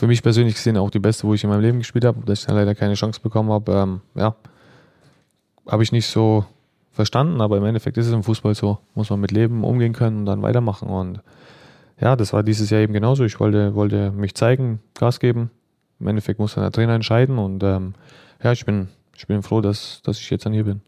für 0.00 0.06
mich 0.06 0.22
persönlich 0.22 0.54
gesehen 0.54 0.78
auch 0.78 0.88
die 0.88 0.98
beste, 0.98 1.26
wo 1.26 1.34
ich 1.34 1.44
in 1.44 1.50
meinem 1.50 1.60
Leben 1.60 1.78
gespielt 1.78 2.06
habe, 2.06 2.24
dass 2.24 2.40
ich 2.40 2.46
dann 2.46 2.56
leider 2.56 2.74
keine 2.74 2.94
Chance 2.94 3.20
bekommen 3.20 3.50
habe, 3.50 3.70
ähm, 3.72 4.00
ja, 4.14 4.34
habe 5.66 5.82
ich 5.82 5.92
nicht 5.92 6.06
so 6.06 6.46
verstanden, 6.90 7.42
aber 7.42 7.58
im 7.58 7.66
Endeffekt 7.66 7.98
ist 7.98 8.06
es 8.06 8.12
im 8.14 8.22
Fußball 8.22 8.54
so, 8.54 8.78
muss 8.94 9.10
man 9.10 9.20
mit 9.20 9.30
leben, 9.30 9.62
umgehen 9.62 9.92
können 9.92 10.20
und 10.20 10.24
dann 10.24 10.40
weitermachen 10.40 10.88
und 10.88 11.20
ja, 12.00 12.16
das 12.16 12.32
war 12.32 12.42
dieses 12.42 12.70
Jahr 12.70 12.80
eben 12.80 12.94
genauso. 12.94 13.24
Ich 13.24 13.38
wollte, 13.40 13.74
wollte 13.74 14.10
mich 14.10 14.34
zeigen, 14.34 14.80
Gas 14.94 15.20
geben. 15.20 15.50
Im 16.00 16.06
Endeffekt 16.06 16.38
muss 16.38 16.54
dann 16.54 16.64
der 16.64 16.72
Trainer 16.72 16.94
entscheiden 16.94 17.36
und 17.36 17.62
ähm, 17.62 17.92
ja, 18.42 18.52
ich 18.52 18.64
bin, 18.64 18.88
ich 19.14 19.26
bin 19.26 19.42
froh, 19.42 19.60
dass, 19.60 20.00
dass 20.02 20.18
ich 20.18 20.30
jetzt 20.30 20.46
dann 20.46 20.54
hier 20.54 20.64
bin. 20.64 20.80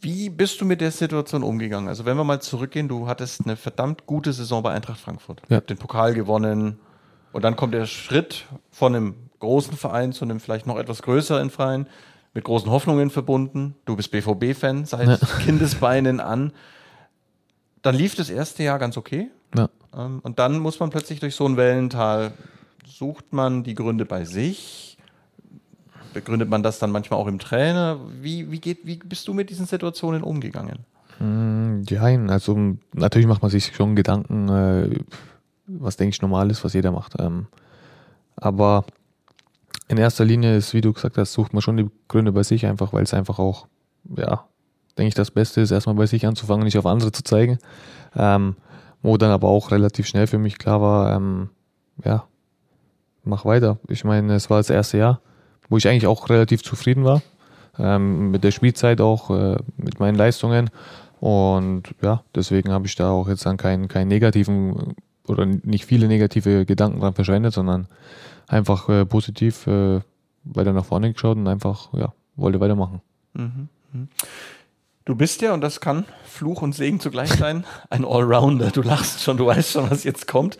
Wie 0.00 0.28
bist 0.28 0.60
du 0.60 0.64
mit 0.64 0.80
der 0.80 0.90
Situation 0.90 1.44
umgegangen? 1.44 1.86
Also 1.86 2.04
wenn 2.04 2.16
wir 2.16 2.24
mal 2.24 2.42
zurückgehen, 2.42 2.88
du 2.88 3.06
hattest 3.06 3.44
eine 3.44 3.54
verdammt 3.54 4.06
gute 4.06 4.32
Saison 4.32 4.60
bei 4.60 4.72
Eintracht 4.72 4.98
Frankfurt. 4.98 5.40
Ja. 5.48 5.60
Den 5.60 5.76
Pokal 5.76 6.14
gewonnen 6.14 6.80
und 7.34 7.42
dann 7.42 7.56
kommt 7.56 7.74
der 7.74 7.86
Schritt 7.86 8.46
von 8.70 8.94
einem 8.94 9.14
großen 9.40 9.76
Verein 9.76 10.12
zu 10.12 10.24
einem 10.24 10.38
vielleicht 10.38 10.66
noch 10.68 10.78
etwas 10.78 11.02
größeren 11.02 11.50
Verein 11.50 11.88
mit 12.32 12.44
großen 12.44 12.70
Hoffnungen 12.70 13.10
verbunden. 13.10 13.74
Du 13.86 13.96
bist 13.96 14.12
BVB-Fan 14.12 14.84
seit 14.84 15.20
Kindesbeinen 15.40 16.20
an. 16.20 16.52
Dann 17.82 17.96
lief 17.96 18.14
das 18.14 18.30
erste 18.30 18.62
Jahr 18.62 18.78
ganz 18.78 18.96
okay. 18.96 19.30
Ja. 19.56 19.68
Ähm, 19.96 20.20
Und 20.22 20.38
dann 20.38 20.60
muss 20.60 20.78
man 20.78 20.90
plötzlich 20.90 21.18
durch 21.18 21.34
so 21.34 21.44
ein 21.44 21.56
Wellental, 21.56 22.32
sucht 22.86 23.32
man 23.32 23.64
die 23.64 23.74
Gründe 23.74 24.04
bei 24.04 24.24
sich, 24.24 24.96
begründet 26.12 26.48
man 26.48 26.62
das 26.62 26.78
dann 26.78 26.92
manchmal 26.92 27.18
auch 27.18 27.26
im 27.26 27.40
Trainer. 27.40 27.98
Wie, 28.20 28.52
wie, 28.52 28.60
geht, 28.60 28.86
wie 28.86 28.96
bist 28.96 29.26
du 29.26 29.34
mit 29.34 29.50
diesen 29.50 29.66
Situationen 29.66 30.22
umgegangen? 30.22 30.86
Ja, 31.88 32.02
also 32.02 32.76
natürlich 32.92 33.26
macht 33.26 33.42
man 33.42 33.50
sich 33.50 33.74
schon 33.74 33.96
Gedanken, 33.96 34.48
äh, 34.48 34.98
was 35.66 35.96
denke 35.96 36.14
ich 36.14 36.22
normal 36.22 36.50
ist, 36.50 36.64
was 36.64 36.74
jeder 36.74 36.92
macht. 36.92 37.14
Ähm, 37.18 37.46
aber 38.36 38.84
in 39.88 39.98
erster 39.98 40.24
Linie 40.24 40.56
ist, 40.56 40.74
wie 40.74 40.80
du 40.80 40.92
gesagt 40.92 41.18
hast, 41.18 41.32
sucht 41.32 41.52
man 41.52 41.62
schon 41.62 41.76
die 41.76 41.90
Gründe 42.08 42.32
bei 42.32 42.42
sich 42.42 42.66
einfach, 42.66 42.92
weil 42.92 43.02
es 43.02 43.14
einfach 43.14 43.38
auch, 43.38 43.66
ja, 44.16 44.44
denke 44.96 45.08
ich, 45.08 45.14
das 45.14 45.30
Beste 45.30 45.60
ist, 45.60 45.70
erstmal 45.70 45.96
bei 45.96 46.06
sich 46.06 46.26
anzufangen, 46.26 46.64
nicht 46.64 46.78
auf 46.78 46.86
andere 46.86 47.12
zu 47.12 47.22
zeigen. 47.22 47.58
Ähm, 48.16 48.56
wo 49.02 49.18
dann 49.18 49.30
aber 49.30 49.48
auch 49.48 49.70
relativ 49.70 50.06
schnell 50.06 50.26
für 50.26 50.38
mich 50.38 50.56
klar 50.58 50.80
war, 50.80 51.14
ähm, 51.14 51.50
ja, 52.04 52.24
mach 53.22 53.44
weiter. 53.44 53.78
Ich 53.88 54.04
meine, 54.04 54.34
es 54.34 54.48
war 54.48 54.58
das 54.58 54.70
erste 54.70 54.98
Jahr, 54.98 55.20
wo 55.68 55.76
ich 55.76 55.86
eigentlich 55.86 56.06
auch 56.06 56.30
relativ 56.30 56.62
zufrieden 56.62 57.04
war. 57.04 57.20
Ähm, 57.78 58.30
mit 58.30 58.44
der 58.44 58.50
Spielzeit 58.50 59.00
auch, 59.00 59.30
äh, 59.30 59.56
mit 59.76 60.00
meinen 60.00 60.14
Leistungen. 60.14 60.70
Und 61.20 61.94
ja, 62.02 62.22
deswegen 62.34 62.72
habe 62.72 62.86
ich 62.86 62.96
da 62.96 63.10
auch 63.10 63.28
jetzt 63.28 63.44
dann 63.44 63.56
keinen, 63.56 63.88
keinen 63.88 64.08
negativen 64.08 64.94
oder 65.26 65.46
nicht 65.46 65.86
viele 65.86 66.08
negative 66.08 66.66
Gedanken 66.66 67.00
dran 67.00 67.14
verschwendet, 67.14 67.54
sondern 67.54 67.88
einfach 68.46 68.88
äh, 68.88 69.06
positiv 69.06 69.66
äh, 69.66 70.00
weiter 70.44 70.72
nach 70.72 70.84
vorne 70.84 71.12
geschaut 71.12 71.36
und 71.36 71.48
einfach, 71.48 71.92
ja, 71.94 72.12
wollte 72.36 72.60
weitermachen. 72.60 73.00
Du 75.04 75.14
bist 75.14 75.42
ja, 75.42 75.52
und 75.52 75.60
das 75.60 75.80
kann 75.80 76.06
Fluch 76.24 76.62
und 76.62 76.74
Segen 76.74 77.00
zugleich 77.00 77.32
sein, 77.32 77.64
ein 77.90 78.04
Allrounder. 78.04 78.70
Du 78.70 78.82
lachst 78.82 79.22
schon, 79.22 79.36
du 79.36 79.46
weißt 79.46 79.72
schon, 79.72 79.90
was 79.90 80.04
jetzt 80.04 80.26
kommt. 80.26 80.58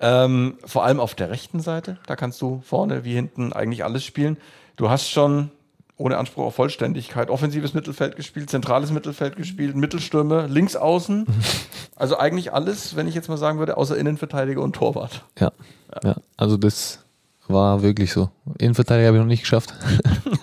Ähm, 0.00 0.58
vor 0.64 0.84
allem 0.84 1.00
auf 1.00 1.14
der 1.14 1.30
rechten 1.30 1.60
Seite, 1.60 1.98
da 2.06 2.16
kannst 2.16 2.40
du 2.42 2.60
vorne 2.64 3.04
wie 3.04 3.14
hinten 3.14 3.52
eigentlich 3.52 3.84
alles 3.84 4.04
spielen. 4.04 4.36
Du 4.76 4.90
hast 4.90 5.08
schon 5.08 5.50
ohne 5.98 6.18
Anspruch 6.18 6.44
auf 6.44 6.54
Vollständigkeit 6.54 7.30
offensives 7.30 7.72
Mittelfeld 7.72 8.16
gespielt, 8.16 8.50
zentrales 8.50 8.90
Mittelfeld 8.90 9.36
gespielt, 9.36 9.76
Mittelstürme, 9.76 10.46
links 10.46 10.76
außen. 10.76 11.26
Also 11.98 12.18
eigentlich 12.18 12.52
alles, 12.52 12.94
wenn 12.94 13.08
ich 13.08 13.14
jetzt 13.14 13.30
mal 13.30 13.38
sagen 13.38 13.58
würde, 13.58 13.78
außer 13.78 13.96
Innenverteidiger 13.96 14.60
und 14.60 14.74
Torwart. 14.74 15.24
Ja, 15.40 15.50
ja. 16.04 16.16
also 16.36 16.58
das 16.58 16.98
war 17.48 17.80
wirklich 17.80 18.12
so. 18.12 18.28
Innenverteidiger 18.58 19.06
habe 19.06 19.16
ich 19.16 19.22
noch 19.22 19.28
nicht 19.28 19.40
geschafft. 19.40 19.72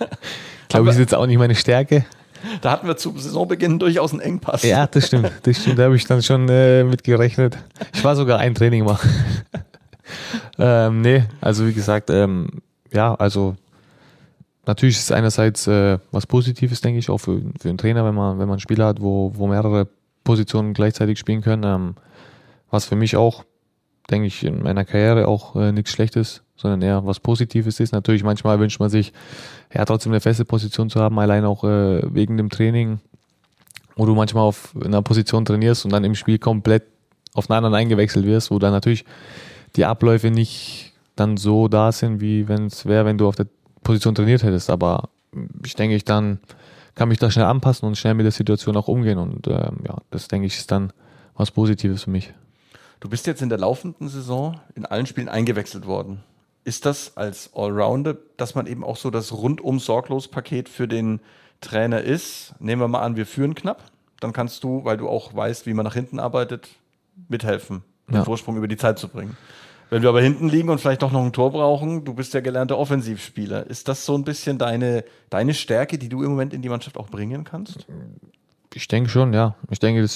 Glaube 0.68 0.86
ich, 0.86 0.94
ist 0.94 0.98
jetzt 0.98 1.14
auch 1.14 1.26
nicht 1.26 1.38
meine 1.38 1.54
Stärke. 1.54 2.04
Da 2.60 2.72
hatten 2.72 2.88
wir 2.88 2.96
zu 2.96 3.16
Saisonbeginn 3.16 3.78
durchaus 3.78 4.10
einen 4.10 4.20
Engpass. 4.20 4.64
Ja, 4.64 4.88
das 4.88 5.06
stimmt. 5.06 5.30
Das 5.44 5.58
stimmt. 5.58 5.78
Da 5.78 5.84
habe 5.84 5.94
ich 5.94 6.06
dann 6.06 6.24
schon 6.24 6.48
äh, 6.48 6.82
mit 6.82 7.04
gerechnet. 7.04 7.56
Ich 7.94 8.02
war 8.02 8.16
sogar 8.16 8.40
ein 8.40 8.56
Training 8.56 8.84
machen. 8.84 9.08
ähm, 10.58 11.02
nee, 11.02 11.22
also 11.40 11.66
wie 11.68 11.72
gesagt, 11.72 12.10
ähm, 12.10 12.48
ja, 12.92 13.14
also 13.14 13.54
natürlich 14.66 14.96
ist 14.96 15.04
es 15.04 15.12
einerseits 15.12 15.66
äh, 15.66 15.98
was 16.10 16.26
Positives, 16.26 16.80
denke 16.80 16.98
ich, 16.98 17.10
auch 17.10 17.18
für, 17.18 17.42
für 17.60 17.68
einen 17.68 17.78
Trainer, 17.78 18.04
wenn 18.04 18.14
man, 18.14 18.38
wenn 18.38 18.48
man 18.48 18.60
Spieler 18.60 18.86
hat, 18.86 19.00
wo, 19.00 19.32
wo 19.34 19.46
mehrere 19.46 19.88
Positionen 20.24 20.74
gleichzeitig 20.74 21.18
spielen 21.18 21.42
können. 21.42 21.64
Ähm, 21.64 21.94
was 22.70 22.86
für 22.86 22.96
mich 22.96 23.16
auch, 23.16 23.44
denke 24.10 24.26
ich, 24.26 24.44
in 24.44 24.62
meiner 24.62 24.84
Karriere 24.84 25.28
auch 25.28 25.54
äh, 25.56 25.72
nichts 25.72 25.92
Schlechtes, 25.92 26.42
sondern 26.56 26.82
eher 26.82 27.06
was 27.06 27.20
Positives 27.20 27.80
ist. 27.80 27.92
Natürlich, 27.92 28.24
manchmal 28.24 28.58
wünscht 28.58 28.80
man 28.80 28.90
sich, 28.90 29.12
ja, 29.72 29.84
trotzdem 29.84 30.12
eine 30.12 30.20
feste 30.20 30.44
Position 30.44 30.90
zu 30.90 31.00
haben, 31.00 31.18
allein 31.18 31.44
auch 31.44 31.64
äh, 31.64 32.02
wegen 32.12 32.36
dem 32.36 32.50
Training, 32.50 33.00
wo 33.96 34.06
du 34.06 34.14
manchmal 34.14 34.42
auf 34.42 34.74
einer 34.84 35.02
Position 35.02 35.44
trainierst 35.44 35.84
und 35.84 35.92
dann 35.92 36.04
im 36.04 36.14
Spiel 36.14 36.38
komplett 36.38 36.84
auf 37.34 37.48
einen 37.48 37.58
anderen 37.58 37.74
eingewechselt 37.74 38.26
wirst, 38.26 38.50
wo 38.50 38.58
dann 38.58 38.72
natürlich 38.72 39.04
die 39.76 39.84
Abläufe 39.84 40.30
nicht 40.30 40.92
dann 41.16 41.36
so 41.36 41.68
da 41.68 41.92
sind, 41.92 42.20
wie 42.20 42.48
wenn 42.48 42.66
es 42.66 42.86
wäre, 42.86 43.04
wenn 43.04 43.18
du 43.18 43.28
auf 43.28 43.36
der 43.36 43.46
Position 43.84 44.14
trainiert 44.14 44.42
hättest. 44.42 44.70
Aber 44.70 45.08
ich 45.64 45.74
denke, 45.76 45.94
ich 45.94 46.04
dann 46.04 46.40
kann 46.96 47.08
mich 47.08 47.18
da 47.18 47.30
schnell 47.30 47.46
anpassen 47.46 47.86
und 47.86 47.96
schnell 47.96 48.14
mit 48.14 48.24
der 48.24 48.32
Situation 48.32 48.76
auch 48.76 48.88
umgehen. 48.88 49.18
Und 49.18 49.46
ähm, 49.46 49.78
ja, 49.86 49.96
das 50.10 50.28
denke 50.28 50.46
ich 50.46 50.56
ist 50.56 50.70
dann 50.70 50.92
was 51.36 51.50
Positives 51.50 52.04
für 52.04 52.10
mich. 52.10 52.32
Du 53.00 53.08
bist 53.08 53.26
jetzt 53.26 53.42
in 53.42 53.48
der 53.48 53.58
laufenden 53.58 54.08
Saison 54.08 54.60
in 54.74 54.86
allen 54.86 55.06
Spielen 55.06 55.28
eingewechselt 55.28 55.86
worden. 55.86 56.20
Ist 56.64 56.86
das 56.86 57.16
als 57.16 57.50
Allrounder, 57.54 58.16
dass 58.36 58.54
man 58.54 58.66
eben 58.66 58.82
auch 58.84 58.96
so 58.96 59.10
das 59.10 59.32
rundum 59.32 59.78
sorglos 59.78 60.28
Paket 60.28 60.68
für 60.68 60.88
den 60.88 61.20
Trainer 61.60 62.00
ist? 62.00 62.54
Nehmen 62.60 62.80
wir 62.80 62.88
mal 62.88 63.02
an, 63.02 63.16
wir 63.16 63.26
führen 63.26 63.54
knapp. 63.54 63.82
Dann 64.20 64.32
kannst 64.32 64.64
du, 64.64 64.84
weil 64.84 64.96
du 64.96 65.08
auch 65.08 65.34
weißt, 65.34 65.66
wie 65.66 65.74
man 65.74 65.84
nach 65.84 65.94
hinten 65.94 66.18
arbeitet, 66.18 66.68
mithelfen, 67.28 67.82
den 68.08 68.14
Ja. 68.16 68.24
Vorsprung 68.24 68.56
über 68.56 68.68
die 68.68 68.78
Zeit 68.78 68.98
zu 68.98 69.08
bringen. 69.08 69.36
Wenn 69.90 70.02
wir 70.02 70.08
aber 70.08 70.20
hinten 70.20 70.48
liegen 70.48 70.70
und 70.70 70.80
vielleicht 70.80 71.02
doch 71.02 71.12
noch 71.12 71.24
ein 71.24 71.32
Tor 71.32 71.52
brauchen, 71.52 72.04
du 72.04 72.14
bist 72.14 72.34
ja 72.34 72.40
gelernter 72.40 72.78
Offensivspieler. 72.78 73.66
Ist 73.66 73.88
das 73.88 74.04
so 74.04 74.14
ein 74.16 74.24
bisschen 74.24 74.58
deine, 74.58 75.04
deine 75.30 75.54
Stärke, 75.54 75.98
die 75.98 76.08
du 76.08 76.22
im 76.22 76.30
Moment 76.30 76.52
in 76.52 76.62
die 76.62 76.68
Mannschaft 76.68 76.96
auch 76.96 77.08
bringen 77.08 77.44
kannst? 77.44 77.86
Ich 78.72 78.88
denke 78.88 79.10
schon, 79.10 79.32
ja. 79.32 79.54
Ich 79.70 79.78
denke, 79.78 80.06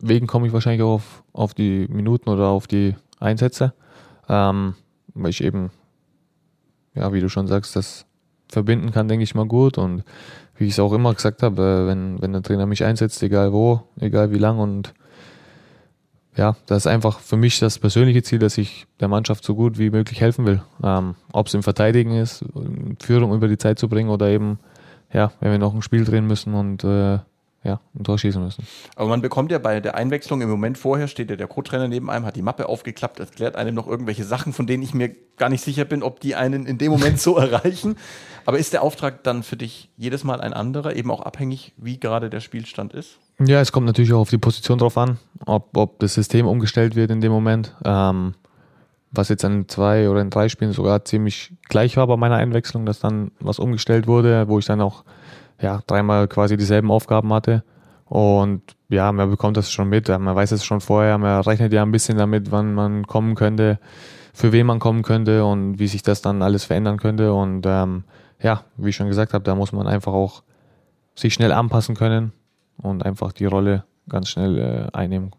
deswegen 0.00 0.26
komme 0.26 0.46
ich 0.46 0.52
wahrscheinlich 0.52 0.82
auch 0.82 0.94
auf, 0.94 1.22
auf 1.32 1.54
die 1.54 1.86
Minuten 1.90 2.30
oder 2.30 2.46
auf 2.46 2.66
die 2.66 2.96
Einsätze, 3.18 3.74
ähm, 4.28 4.74
weil 5.14 5.30
ich 5.30 5.42
eben, 5.44 5.70
ja, 6.94 7.12
wie 7.12 7.20
du 7.20 7.28
schon 7.28 7.46
sagst, 7.46 7.76
das 7.76 8.06
verbinden 8.48 8.90
kann, 8.90 9.08
denke 9.08 9.24
ich 9.24 9.34
mal 9.34 9.46
gut. 9.46 9.76
Und 9.76 10.04
wie 10.56 10.66
ich 10.66 10.72
es 10.72 10.78
auch 10.78 10.92
immer 10.92 11.14
gesagt 11.14 11.42
habe, 11.42 11.62
äh, 11.62 11.86
wenn, 11.86 12.20
wenn 12.22 12.32
der 12.32 12.42
Trainer 12.42 12.66
mich 12.66 12.84
einsetzt, 12.84 13.22
egal 13.22 13.52
wo, 13.52 13.82
egal 13.98 14.30
wie 14.30 14.38
lang 14.38 14.58
und 14.58 14.94
ja, 16.40 16.56
das 16.64 16.78
ist 16.78 16.86
einfach 16.86 17.20
für 17.20 17.36
mich 17.36 17.58
das 17.58 17.78
persönliche 17.78 18.22
Ziel, 18.22 18.38
dass 18.38 18.56
ich 18.56 18.86
der 18.98 19.08
Mannschaft 19.08 19.44
so 19.44 19.54
gut 19.54 19.78
wie 19.78 19.90
möglich 19.90 20.22
helfen 20.22 20.46
will. 20.46 20.62
Ähm, 20.82 21.14
Ob 21.32 21.48
es 21.48 21.54
im 21.54 21.62
Verteidigen 21.62 22.12
ist, 22.12 22.46
Führung 22.98 23.34
über 23.34 23.46
die 23.46 23.58
Zeit 23.58 23.78
zu 23.78 23.90
bringen 23.90 24.08
oder 24.08 24.28
eben, 24.28 24.58
ja, 25.12 25.32
wenn 25.40 25.50
wir 25.50 25.58
noch 25.58 25.74
ein 25.74 25.82
Spiel 25.82 26.02
drehen 26.02 26.26
müssen 26.26 26.54
und 26.54 26.82
äh, 26.82 27.18
ja, 27.62 27.80
ein 27.94 28.04
Tor 28.04 28.18
schießen 28.18 28.42
müssen. 28.42 28.66
Aber 28.96 29.08
man 29.08 29.20
bekommt 29.20 29.52
ja 29.52 29.58
bei 29.58 29.80
der 29.80 29.94
Einwechslung 29.94 30.40
im 30.40 30.48
Moment 30.48 30.78
vorher, 30.78 31.08
steht 31.08 31.28
ja 31.28 31.36
der 31.36 31.46
Co-Trainer 31.46 31.88
neben 31.88 32.08
einem, 32.08 32.24
hat 32.24 32.36
die 32.36 32.42
Mappe 32.42 32.68
aufgeklappt, 32.68 33.20
erklärt 33.20 33.56
einem 33.56 33.74
noch 33.74 33.86
irgendwelche 33.86 34.24
Sachen, 34.24 34.52
von 34.52 34.66
denen 34.66 34.82
ich 34.82 34.94
mir 34.94 35.14
gar 35.36 35.50
nicht 35.50 35.62
sicher 35.62 35.84
bin, 35.84 36.02
ob 36.02 36.20
die 36.20 36.34
einen 36.34 36.64
in 36.64 36.78
dem 36.78 36.90
Moment 36.90 37.20
so 37.20 37.36
erreichen. 37.38 37.96
Aber 38.46 38.58
ist 38.58 38.72
der 38.72 38.82
Auftrag 38.82 39.22
dann 39.24 39.42
für 39.42 39.56
dich 39.56 39.90
jedes 39.96 40.24
Mal 40.24 40.40
ein 40.40 40.54
anderer, 40.54 40.96
eben 40.96 41.10
auch 41.10 41.20
abhängig, 41.20 41.74
wie 41.76 42.00
gerade 42.00 42.30
der 42.30 42.40
Spielstand 42.40 42.94
ist? 42.94 43.18
Ja, 43.38 43.60
es 43.60 43.72
kommt 43.72 43.86
natürlich 43.86 44.12
auch 44.12 44.20
auf 44.20 44.30
die 44.30 44.38
Position 44.38 44.78
drauf 44.78 44.96
an, 44.96 45.18
ob, 45.44 45.76
ob 45.76 45.98
das 46.00 46.14
System 46.14 46.46
umgestellt 46.46 46.96
wird 46.96 47.10
in 47.10 47.20
dem 47.20 47.32
Moment. 47.32 47.74
Ähm, 47.84 48.34
was 49.12 49.28
jetzt 49.28 49.44
in 49.44 49.68
zwei 49.68 50.08
oder 50.08 50.20
in 50.20 50.30
drei 50.30 50.48
Spielen 50.48 50.72
sogar 50.72 51.04
ziemlich 51.04 51.52
gleich 51.68 51.96
war 51.96 52.06
bei 52.06 52.16
meiner 52.16 52.36
Einwechslung, 52.36 52.86
dass 52.86 53.00
dann 53.00 53.32
was 53.40 53.58
umgestellt 53.58 54.06
wurde, 54.06 54.48
wo 54.48 54.58
ich 54.58 54.66
dann 54.66 54.80
auch 54.80 55.04
ja, 55.60 55.82
dreimal 55.86 56.28
quasi 56.28 56.56
dieselben 56.56 56.90
Aufgaben 56.90 57.32
hatte. 57.32 57.62
Und 58.06 58.62
ja, 58.88 59.12
man 59.12 59.30
bekommt 59.30 59.56
das 59.56 59.70
schon 59.70 59.88
mit, 59.88 60.08
man 60.08 60.34
weiß 60.34 60.50
es 60.52 60.64
schon 60.64 60.80
vorher, 60.80 61.16
man 61.18 61.42
rechnet 61.42 61.72
ja 61.72 61.82
ein 61.82 61.92
bisschen 61.92 62.18
damit, 62.18 62.50
wann 62.50 62.74
man 62.74 63.06
kommen 63.06 63.36
könnte, 63.36 63.78
für 64.34 64.52
wen 64.52 64.66
man 64.66 64.80
kommen 64.80 65.02
könnte 65.02 65.44
und 65.44 65.78
wie 65.78 65.86
sich 65.86 66.02
das 66.02 66.20
dann 66.20 66.42
alles 66.42 66.64
verändern 66.64 66.98
könnte. 66.98 67.32
Und 67.32 67.66
ähm, 67.66 68.04
ja, 68.42 68.64
wie 68.76 68.88
ich 68.88 68.96
schon 68.96 69.06
gesagt 69.06 69.32
habe, 69.32 69.44
da 69.44 69.54
muss 69.54 69.72
man 69.72 69.86
einfach 69.86 70.12
auch 70.12 70.42
sich 71.14 71.34
schnell 71.34 71.52
anpassen 71.52 71.94
können 71.94 72.32
und 72.78 73.04
einfach 73.04 73.32
die 73.32 73.44
Rolle 73.44 73.84
ganz 74.08 74.28
schnell 74.28 74.58
äh, 74.58 74.96
einnehmen. 74.96 75.30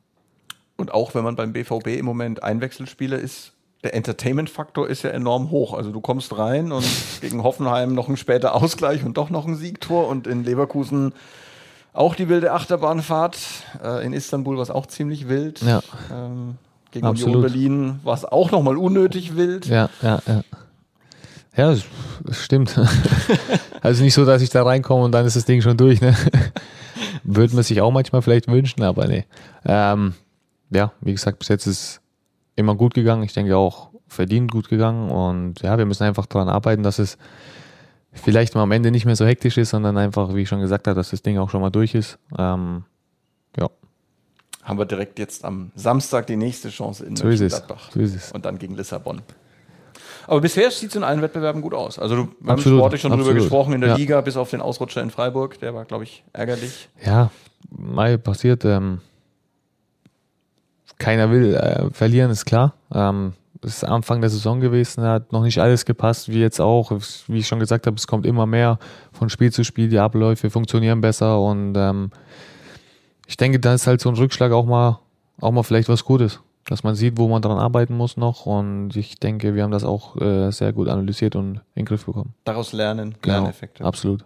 Und 0.78 0.94
auch 0.94 1.13
wenn 1.13 1.24
man 1.24 1.36
beim 1.36 1.54
BVB 1.54 1.88
im 1.88 2.06
Moment 2.06 2.42
Einwechselspieler 2.42 3.20
ist, 3.20 3.54
der 3.83 3.95
Entertainment-Faktor 3.95 4.88
ist 4.88 5.03
ja 5.03 5.09
enorm 5.09 5.50
hoch. 5.50 5.73
Also 5.73 5.91
du 5.91 6.01
kommst 6.01 6.38
rein 6.38 6.71
und 6.71 6.85
gegen 7.21 7.43
Hoffenheim 7.43 7.93
noch 7.93 8.09
ein 8.09 8.17
später 8.17 8.55
Ausgleich 8.55 9.03
und 9.03 9.17
doch 9.17 9.29
noch 9.29 9.47
ein 9.47 9.55
Siegtor 9.55 10.07
und 10.07 10.27
in 10.27 10.43
Leverkusen 10.43 11.13
auch 11.93 12.15
die 12.15 12.29
wilde 12.29 12.51
Achterbahnfahrt. 12.53 13.38
Äh, 13.83 14.05
in 14.05 14.13
Istanbul 14.13 14.55
war 14.55 14.63
es 14.63 14.71
auch 14.71 14.85
ziemlich 14.85 15.27
wild. 15.27 15.61
Ja. 15.61 15.81
Ähm, 16.11 16.55
gegen 16.91 17.05
Absolut. 17.05 17.38
Union 17.38 17.51
Berlin 17.51 18.00
war 18.03 18.13
es 18.13 18.25
auch 18.25 18.51
nochmal 18.51 18.77
unnötig 18.77 19.35
wild. 19.35 19.65
Ja, 19.65 19.89
ja, 20.01 20.21
ja. 20.27 20.41
Ja, 21.57 21.73
das, 21.73 21.83
stimmt. 22.43 22.79
also 23.81 24.03
nicht 24.03 24.13
so, 24.13 24.23
dass 24.23 24.41
ich 24.41 24.50
da 24.50 24.63
reinkomme 24.63 25.03
und 25.03 25.11
dann 25.11 25.25
ist 25.25 25.35
das 25.35 25.43
Ding 25.43 25.61
schon 25.61 25.75
durch. 25.75 26.00
Ne? 26.00 26.15
Würde 27.23 27.53
man 27.55 27.63
sich 27.63 27.81
auch 27.81 27.91
manchmal 27.91 28.21
vielleicht 28.21 28.47
wünschen, 28.47 28.83
aber 28.83 29.07
nee. 29.07 29.25
Ähm, 29.65 30.13
ja, 30.69 30.93
wie 31.01 31.11
gesagt, 31.11 31.39
bis 31.39 31.50
jetzt 31.50 31.67
ist 31.67 31.81
es 31.81 32.00
immer 32.55 32.75
gut 32.75 32.93
gegangen. 32.93 33.24
Ich 33.24 33.34
denke 33.34 33.55
auch 33.58 33.89
verdient 34.08 34.51
gut 34.51 34.70
gegangen. 34.70 35.10
Und 35.10 35.62
ja, 35.62 35.77
wir 35.77 35.86
müssen 35.86 36.03
einfach 36.03 36.25
daran 36.25 36.50
arbeiten, 36.50 36.84
dass 36.84 37.00
es 37.00 37.17
vielleicht 38.13 38.55
mal 38.55 38.63
am 38.63 38.72
Ende 38.72 38.91
nicht 38.91 39.05
mehr 39.05 39.15
so 39.15 39.25
hektisch 39.25 39.58
ist, 39.58 39.70
sondern 39.70 39.98
einfach, 39.98 40.36
wie 40.36 40.41
ich 40.41 40.50
schon 40.50 40.60
gesagt 40.60 40.88
habe, 40.88 40.96
dass 40.96 41.12
das 41.12 41.22
Ding 41.22 41.38
auch 41.38 41.50
schon 41.50 41.62
mal 41.62 41.70
durch 41.70 41.96
ist. 41.96 42.20
Ähm, 42.38 42.84
ja, 43.58 43.70
Haben 44.63 44.79
wir 44.79 44.86
direkt 44.86 45.17
jetzt 45.20 45.46
am 45.46 45.72
Samstag 45.75 46.27
die 46.27 46.36
nächste 46.36 46.70
Chance 46.70 47.05
in 47.05 47.15
so. 47.15 47.25
Mönchengladbach. 47.25 47.91
So 47.91 48.00
ist 48.00 48.15
es. 48.15 48.31
Und 48.31 48.46
dann 48.46 48.58
gegen 48.60 48.75
Lissabon. 48.75 49.22
Aber 50.27 50.39
bisher 50.41 50.70
sieht 50.72 50.89
es 50.89 50.96
in 50.96 51.03
allen 51.03 51.22
Wettbewerben 51.22 51.62
gut 51.62 51.74
aus. 51.74 51.98
Also 51.98 52.15
du, 52.15 52.27
wir 52.39 52.51
haben 52.51 52.62
sportlich 52.62 53.01
schon 53.01 53.12
drüber 53.12 53.24
absolut. 53.24 53.41
gesprochen 53.41 53.74
in 53.74 53.81
der 53.81 53.91
Ja. 53.91 53.96
Liga, 53.96 54.22
bis 54.22 54.38
auf 54.38 54.50
den 54.50 54.62
Ausrutscher 54.62 55.01
in 55.01 55.10
Freiburg. 55.10 55.60
Der 55.60 55.74
war, 55.74 55.86
glaube 55.86 56.03
ich, 56.03 56.24
ärgerlich. 56.31 56.89
Ja, 57.03 57.31
Mai 57.70 58.17
passiert. 58.17 58.63
Ähm, 58.65 59.00
keiner 61.01 61.31
will 61.31 61.55
äh, 61.55 61.89
verlieren, 61.91 62.31
ist 62.31 62.46
klar. 62.46 62.75
Ähm, 62.93 63.34
es 63.63 63.77
ist 63.77 63.84
Anfang 63.84 64.22
der 64.22 64.29
Saison 64.29 64.60
gewesen, 64.60 65.03
hat 65.03 65.31
noch 65.34 65.43
nicht 65.43 65.60
alles 65.60 65.86
gepasst, 65.86 66.29
wie 66.29 66.39
jetzt 66.39 66.62
auch. 66.62 66.91
Wie 67.27 67.39
ich 67.39 67.48
schon 67.48 67.60
gesagt 67.60 67.86
habe, 67.88 67.96
es 67.96 68.08
kommt 68.08 68.25
immer 68.25 68.46
mehr 68.46 68.79
von 69.12 69.29
Spiel 69.29 69.51
zu 69.51 69.63
Spiel, 69.63 69.89
die 69.89 70.00
Abläufe 70.00 70.50
funktionieren 70.50 71.01
besser 71.01 71.39
und 71.41 71.75
ähm, 71.75 72.12
ich 73.27 73.38
denke, 73.38 73.60
da 73.60 73.74
ist 73.74 73.88
halt 73.88 74.01
so 74.01 74.10
ein 74.10 74.15
Rückschlag 74.15 74.51
auch 74.51 74.65
mal, 74.65 75.00
auch 75.39 75.51
mal 75.51 75.63
vielleicht 75.63 75.89
was 75.89 76.03
Gutes, 76.05 76.39
dass 76.65 76.84
man 76.84 76.96
sieht, 76.96 77.17
wo 77.17 77.27
man 77.27 77.41
dran 77.41 77.58
arbeiten 77.58 77.96
muss 77.96 78.17
noch 78.17 78.46
und 78.46 78.96
ich 78.96 79.20
denke, 79.20 79.53
wir 79.55 79.63
haben 79.63 79.72
das 79.72 79.84
auch 79.84 80.20
äh, 80.20 80.51
sehr 80.51 80.74
gut 80.74 80.88
analysiert 80.88 81.36
und 81.36 81.55
in 81.55 81.62
den 81.77 81.86
Griff 81.86 82.05
bekommen. 82.05 82.34
Daraus 82.46 82.74
lernen, 82.74 83.15
Genau, 83.22 83.36
Lerneffekte. 83.38 83.86
absolut. 83.86 84.25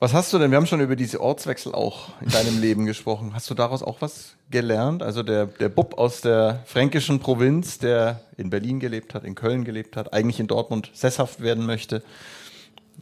Was 0.00 0.14
hast 0.14 0.32
du 0.32 0.38
denn? 0.38 0.52
Wir 0.52 0.58
haben 0.58 0.66
schon 0.66 0.80
über 0.80 0.94
diese 0.94 1.20
Ortswechsel 1.20 1.74
auch 1.74 2.10
in 2.20 2.28
deinem 2.28 2.58
Leben 2.60 2.86
gesprochen. 2.86 3.34
Hast 3.34 3.50
du 3.50 3.54
daraus 3.54 3.82
auch 3.82 4.00
was 4.00 4.36
gelernt? 4.48 5.02
Also 5.02 5.24
der, 5.24 5.46
der 5.46 5.68
Bub 5.68 5.98
aus 5.98 6.20
der 6.20 6.62
fränkischen 6.66 7.18
Provinz, 7.18 7.78
der 7.78 8.20
in 8.36 8.48
Berlin 8.48 8.78
gelebt 8.78 9.14
hat, 9.14 9.24
in 9.24 9.34
Köln 9.34 9.64
gelebt 9.64 9.96
hat, 9.96 10.12
eigentlich 10.12 10.38
in 10.38 10.46
Dortmund 10.46 10.90
sesshaft 10.94 11.40
werden 11.40 11.66
möchte. 11.66 12.04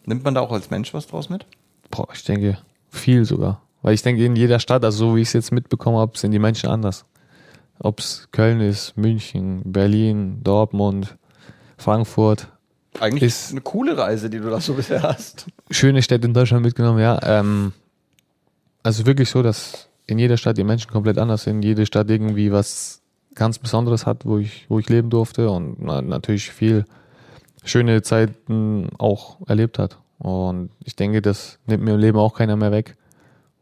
Nimmt 0.07 0.25
man 0.25 0.35
da 0.35 0.41
auch 0.41 0.53
als 0.53 0.71
Mensch 0.71 0.95
was 0.95 1.07
draus 1.07 1.29
mit? 1.29 1.45
Boah, 1.91 2.09
ich 2.15 2.25
denke, 2.25 2.59
viel 2.89 3.27
sogar. 3.27 3.61
Weil 3.83 3.93
ich 3.93 4.03
denke, 4.03 4.25
in 4.25 4.35
jeder 4.35 4.59
Stadt, 4.59 4.83
also 4.83 5.11
so 5.11 5.17
wie 5.17 5.21
ich 5.21 5.29
es 5.29 5.35
jetzt 5.35 5.53
mitbekommen 5.53 5.99
habe, 5.99 6.17
sind 6.17 6.31
die 6.33 6.39
Menschen 6.39 6.71
anders. 6.71 7.05
Ob 7.79 8.01
es 8.01 8.29
Köln 8.33 8.63
ist, 8.63 8.97
München, 8.97 9.61
Berlin, 9.65 10.41
Dortmund, 10.43 11.19
Frankfurt. 11.77 12.49
Eigentlich 13.01 13.23
Ist- 13.25 13.53
eine 13.53 13.61
coole 13.61 13.97
Reise, 13.97 14.31
die 14.31 14.39
du 14.39 14.51
da 14.51 14.61
so 14.61 14.75
bisher 14.75 15.03
hast. 15.03 15.47
Schöne 15.71 16.03
Städte 16.03 16.27
in 16.27 16.35
Deutschland 16.35 16.65
mitgenommen, 16.65 16.99
ja. 17.01 17.19
Ähm, 17.23 17.73
also 18.83 19.07
wirklich 19.07 19.31
so, 19.31 19.43
dass 19.43 19.89
in 20.07 20.19
jeder 20.19 20.37
Stadt 20.37 20.57
die 20.59 20.65
Menschen 20.65 20.91
komplett 20.91 21.19
anders 21.19 21.43
sind, 21.45 21.63
jede 21.63 21.87
Stadt 21.87 22.09
irgendwie 22.11 22.53
was 22.53 23.01
ganz 23.35 23.59
Besonderes 23.59 24.07
hat, 24.07 24.25
wo 24.25 24.39
ich, 24.39 24.67
wo 24.69 24.79
ich 24.79 24.89
leben 24.89 25.11
durfte 25.11 25.51
und 25.51 25.77
na, 25.81 26.01
natürlich 26.01 26.51
viel 26.51 26.85
schöne 27.65 28.01
Zeiten 28.03 28.89
auch 28.99 29.39
erlebt 29.49 29.79
hat. 29.79 29.99
Und 30.19 30.71
ich 30.85 30.97
denke, 30.97 31.21
das 31.21 31.59
nimmt 31.67 31.83
mir 31.85 31.95
im 31.95 32.01
Leben 32.01 32.19
auch 32.19 32.35
keiner 32.35 32.57
mehr 32.57 32.71
weg. 32.73 32.97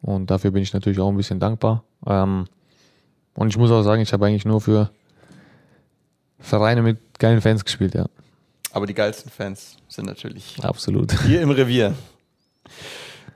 Und 0.03 0.31
dafür 0.31 0.51
bin 0.51 0.63
ich 0.63 0.73
natürlich 0.75 1.01
auch 1.01 1.09
ein 1.09 1.17
bisschen 1.17 1.41
dankbar. 1.41 1.83
Ähm, 2.07 2.45
und 3.35 3.49
ich 3.49 3.57
muss 3.57 3.71
auch 3.71 3.83
sagen, 3.83 4.03
ich 4.03 4.13
habe 4.13 4.27
eigentlich 4.27 4.45
nur 4.45 4.61
für 4.61 4.91
Vereine 6.39 6.83
mit 6.83 6.99
geilen 7.19 7.41
Fans 7.41 7.65
gespielt, 7.65 7.95
ja. 7.95 8.07
Aber 8.75 8.87
die 8.87 8.95
geilsten 8.95 9.31
Fans 9.31 9.77
sind 9.87 10.07
natürlich 10.07 10.57
Absolut. 10.61 11.13
hier 11.23 11.41
im 11.43 11.51
Revier. 11.51 11.95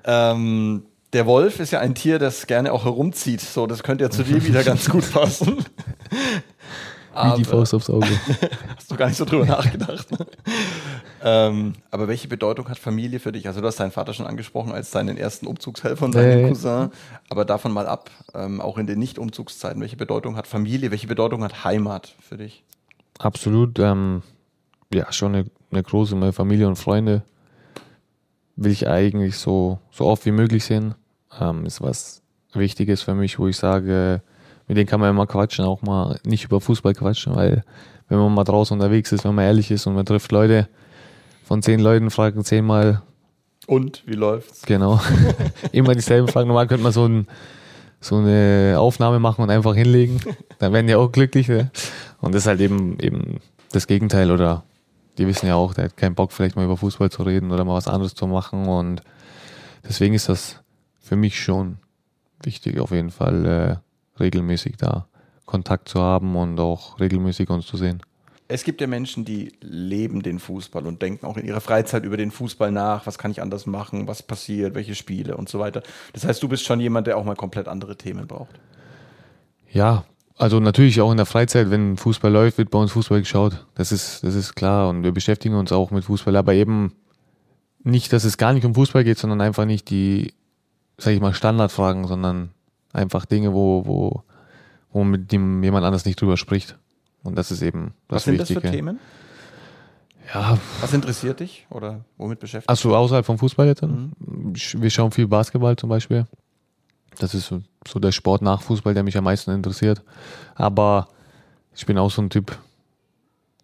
Ähm, 0.04 0.83
der 1.12 1.26
Wolf 1.26 1.61
ist 1.61 1.71
ja 1.71 1.78
ein 1.78 1.95
Tier, 1.95 2.18
das 2.18 2.49
gerne 2.49 2.73
auch 2.73 2.85
herumzieht. 2.85 3.40
So, 3.40 3.68
das 3.68 3.85
könnte 3.85 4.02
ja 4.02 4.11
zu 4.11 4.25
dir 4.25 4.45
wieder 4.45 4.64
ganz 4.64 4.90
gut 4.90 5.09
passen. 5.12 5.64
Wie 7.14 7.37
die 7.37 7.45
Faust 7.45 7.73
aufs 7.73 7.88
Auge. 7.88 8.09
Hast 8.76 8.90
du 8.90 8.97
gar 8.97 9.07
nicht 9.07 9.16
so 9.16 9.25
drüber 9.25 9.47
nachgedacht. 9.47 10.11
Ne? 10.11 10.26
ähm, 11.23 11.73
aber 11.92 12.09
welche 12.09 12.26
Bedeutung 12.26 12.68
hat 12.68 12.78
Familie 12.78 13.21
für 13.21 13.30
dich? 13.30 13.47
Also 13.47 13.61
du 13.61 13.66
hast 13.68 13.78
deinen 13.78 13.92
Vater 13.92 14.14
schon 14.14 14.26
angesprochen 14.26 14.73
als 14.73 14.90
deinen 14.90 15.16
ersten 15.16 15.47
Umzugshelfer 15.47 16.04
und 16.04 16.16
deinen 16.16 16.47
Äh. 16.47 16.49
Cousin. 16.49 16.90
Aber 17.30 17.45
davon 17.45 17.71
mal 17.71 17.87
ab, 17.87 18.11
ähm, 18.35 18.61
auch 18.61 18.76
in 18.76 18.88
den 18.88 18.99
Nicht-Umzugszeiten, 18.99 19.80
welche 19.80 19.97
Bedeutung 19.97 20.37
hat 20.37 20.49
Familie, 20.49 20.90
welche 20.90 21.07
Bedeutung 21.07 21.45
hat 21.45 21.62
Heimat 21.64 22.14
für 22.21 22.38
dich? 22.38 22.64
Absolut. 23.18 23.78
Ähm, 23.78 24.23
ja, 24.92 25.12
schon 25.12 25.35
eine, 25.35 25.47
eine 25.71 25.83
große 25.83 26.16
meine 26.16 26.33
Familie 26.33 26.66
und 26.66 26.76
Freunde 26.76 27.23
will 28.57 28.73
ich 28.73 28.88
eigentlich 28.88 29.37
so, 29.37 29.78
so 29.90 30.07
oft 30.07 30.26
wie 30.26 30.33
möglich 30.33 30.64
sehen. 30.64 30.95
Ähm, 31.40 31.64
ist 31.66 31.80
was 31.80 32.23
Wichtiges 32.54 33.02
für 33.02 33.14
mich, 33.14 33.38
wo 33.38 33.47
ich 33.47 33.57
sage, 33.57 34.23
mit 34.66 34.76
denen 34.76 34.88
kann 34.88 35.00
man 35.00 35.11
immer 35.11 35.26
quatschen, 35.26 35.64
auch 35.64 35.83
mal 35.83 36.18
nicht 36.25 36.45
über 36.45 36.61
Fußball 36.61 36.95
quatschen, 36.95 37.37
weil 37.37 37.64
wenn 38.09 38.18
man 38.18 38.35
mal 38.35 38.45
draußen 38.45 38.75
unterwegs 38.75 39.12
ist, 39.12 39.25
wenn 39.25 39.35
man 39.35 39.45
ehrlich 39.45 39.71
ist 39.71 39.87
und 39.87 39.95
man 39.95 40.07
trifft 40.07 40.33
Leute, 40.33 40.68
von 41.45 41.62
zehn 41.62 41.80
Leuten 41.80 42.11
fragen 42.11 42.45
zehnmal 42.45 43.02
Und 43.66 44.02
wie 44.07 44.14
läuft's? 44.14 44.62
Genau. 44.62 45.00
Immer 45.73 45.95
dieselben 45.95 46.28
Fragen. 46.28 46.49
Normal 46.49 46.66
könnte 46.66 46.83
man 46.83 46.92
so, 46.92 47.07
ein, 47.07 47.26
so 48.00 48.16
eine 48.16 48.76
Aufnahme 48.78 49.18
machen 49.18 49.42
und 49.42 49.50
einfach 49.50 49.75
hinlegen. 49.75 50.21
Dann 50.59 50.73
werden 50.75 50.87
die 50.87 50.95
auch 50.95 51.11
glücklich. 51.11 51.49
Ne? 51.49 51.71
Und 52.21 52.35
das 52.35 52.42
ist 52.42 52.49
halt 52.49 52.61
eben, 52.61 52.99
eben 53.00 53.40
das 53.73 53.87
Gegenteil. 53.87 54.30
Oder 54.30 54.64
die 55.18 55.26
wissen 55.26 55.46
ja 55.46 55.56
auch, 55.56 55.75
der 55.75 55.87
hat 55.87 55.96
keinen 55.96 56.14
Bock, 56.14 56.32
vielleicht 56.32 56.56
mal 56.56 56.64
über 56.64 56.76
Fußball 56.76 57.10
zu 57.10 57.22
reden 57.22 57.50
oder 57.50 57.64
mal 57.64 57.75
was 57.75 57.88
anderes 57.88 58.14
zu 58.14 58.26
machen. 58.26 58.66
Und 58.66 59.02
deswegen 59.87 60.14
ist 60.14 60.28
das 60.28 60.62
für 61.00 61.16
mich 61.16 61.40
schon 61.40 61.78
wichtig, 62.42 62.78
auf 62.78 62.92
jeden 62.92 63.10
Fall 63.10 63.46
äh, 63.46 64.20
regelmäßig 64.20 64.76
da 64.76 65.08
Kontakt 65.44 65.88
zu 65.88 66.00
haben 66.00 66.37
und 66.37 66.60
auch 66.60 67.00
regelmäßig 67.00 67.50
uns 67.50 67.66
zu 67.66 67.76
sehen. 67.76 68.02
Es 68.50 68.64
gibt 68.64 68.80
ja 68.80 68.87
Menschen, 68.87 69.26
die 69.26 69.52
leben 69.60 70.22
den 70.22 70.38
Fußball 70.38 70.87
und 70.87 71.02
denken 71.02 71.26
auch 71.26 71.37
in 71.37 71.44
ihrer 71.44 71.60
Freizeit 71.60 72.04
über 72.04 72.16
den 72.16 72.30
Fußball 72.30 72.70
nach. 72.70 73.06
Was 73.06 73.18
kann 73.18 73.30
ich 73.30 73.42
anders 73.42 73.66
machen? 73.66 74.08
Was 74.08 74.22
passiert? 74.22 74.75
Welche 74.75 74.94
Spiele 74.94 75.37
und 75.37 75.50
so 75.50 75.58
weiter. 75.58 75.82
Das 76.14 76.25
heißt, 76.25 76.42
du 76.42 76.48
bist 76.48 76.64
schon 76.64 76.80
jemand, 76.80 77.06
der 77.06 77.18
auch 77.18 77.25
mal 77.25 77.37
komplett 77.37 77.68
andere 77.68 77.96
Themen 77.96 78.26
braucht. 78.26 78.58
Ja, 79.70 80.04
also 80.38 80.61
natürlich 80.61 81.00
auch 81.00 81.11
in 81.11 81.16
der 81.16 81.26
Freizeit, 81.26 81.71
wenn 81.71 81.97
Fußball 81.97 82.33
läuft, 82.33 82.59
wird 82.59 82.70
bei 82.70 82.79
uns 82.79 82.92
Fußball 82.92 83.20
geschaut. 83.20 83.66
Das 83.74 83.92
ist, 83.92 84.22
das 84.22 84.35
ist 84.35 84.55
klar 84.55 84.88
und 84.88 85.03
wir 85.03 85.12
beschäftigen 85.12 85.55
uns 85.55 85.72
auch 85.72 85.90
mit 85.90 86.05
Fußball, 86.05 86.37
aber 86.37 86.55
eben 86.55 86.92
nicht, 87.83 88.12
dass 88.12 88.24
es 88.24 88.38
gar 88.38 88.53
nicht 88.53 88.64
um 88.64 88.74
Fußball 88.74 89.05
geht, 89.05 89.18
sondern 89.18 89.40
einfach 89.40 89.64
nicht 89.64 89.90
die, 89.90 90.35
sag 90.96 91.12
ich 91.12 91.20
mal, 91.20 91.35
Standardfragen, 91.35 92.07
sondern 92.07 92.51
einfach 92.92 93.27
Dinge, 93.27 93.53
wo, 93.53 93.85
wo, 93.87 94.22
wo 94.92 95.05
mit 95.05 95.33
dem 95.33 95.62
jemand 95.62 95.85
anders 95.85 96.05
nicht 96.05 96.20
drüber 96.20 96.37
spricht. 96.37 96.79
Und 97.22 97.37
das 97.37 97.51
ist 97.51 97.62
eben 97.62 97.94
das 98.07 98.16
Was 98.16 98.24
sind 98.24 98.40
das 98.40 98.48
für 98.48 98.62
Themen? 98.62 98.98
Ja, 100.33 100.59
Was 100.81 100.92
interessiert 100.92 101.40
dich 101.40 101.66
oder 101.70 102.05
womit 102.18 102.38
beschäftigst 102.38 102.68
also 102.68 102.94
außerhalb 102.94 103.24
vom 103.24 103.38
Fußball 103.38 103.66
jetzt 103.66 103.83
dann? 103.83 104.12
Wir 104.18 104.90
schauen 104.90 105.11
viel 105.11 105.27
Basketball 105.27 105.77
zum 105.77 105.88
Beispiel. 105.88 106.27
Das 107.18 107.35
ist 107.35 107.53
so- 107.88 107.98
der 107.98 108.12
Sport 108.12 108.42
nach 108.42 108.62
Fußball, 108.62 108.94
der 108.94 109.03
mich 109.03 109.16
am 109.16 109.24
meisten 109.24 109.51
interessiert. 109.51 110.03
Aber 110.55 111.09
ich 111.74 111.87
bin 111.87 111.98
auch 111.98 112.11
so 112.11 112.22
ein 112.22 112.31
Typ, 112.31 112.57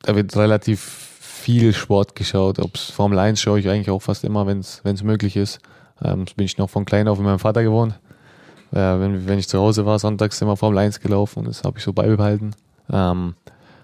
da 0.02 0.14
wird 0.16 0.36
relativ 0.36 0.80
viel 0.80 1.72
Sport 1.72 2.14
geschaut. 2.16 2.58
Ob's 2.58 2.90
Formel 2.90 3.18
1 3.18 3.40
schaue 3.40 3.58
ich 3.60 3.68
eigentlich 3.68 3.90
auch 3.90 4.00
fast 4.02 4.24
immer, 4.24 4.46
wenn 4.46 4.58
es 4.60 5.02
möglich 5.02 5.36
ist. 5.36 5.58
Ähm, 6.02 6.24
bin 6.36 6.46
ich 6.46 6.58
noch 6.58 6.70
von 6.70 6.84
klein 6.84 7.06
auf 7.08 7.18
mit 7.18 7.26
meinem 7.26 7.38
Vater 7.38 7.62
gewohnt. 7.62 7.98
Äh, 8.72 8.76
wenn, 8.78 9.26
wenn 9.28 9.38
ich 9.38 9.48
zu 9.48 9.58
Hause 9.58 9.86
war, 9.86 9.98
sonntags 9.98 10.40
immer 10.40 10.56
Formel 10.56 10.78
1 10.78 11.00
gelaufen 11.00 11.40
und 11.40 11.48
das 11.48 11.62
habe 11.64 11.78
ich 11.78 11.84
so 11.84 11.92
beibehalten. 11.92 12.54
Ähm, 12.90 13.34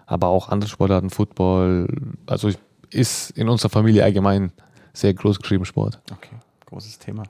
aber 0.07 0.29
auch 0.29 0.49
andere 0.49 0.69
Sportarten, 0.69 1.11
Football, 1.11 1.87
also 2.27 2.49
ich, 2.49 2.59
ist 2.91 3.31
in 3.31 3.49
unserer 3.49 3.71
Familie 3.71 4.03
allgemein 4.03 4.53
sehr 4.93 5.15
groß 5.15 5.39
geschrieben 5.39 5.65
Sport. 5.65 6.01
Okay, 6.11 6.35
großes 6.67 6.99
Thema. 6.99 7.23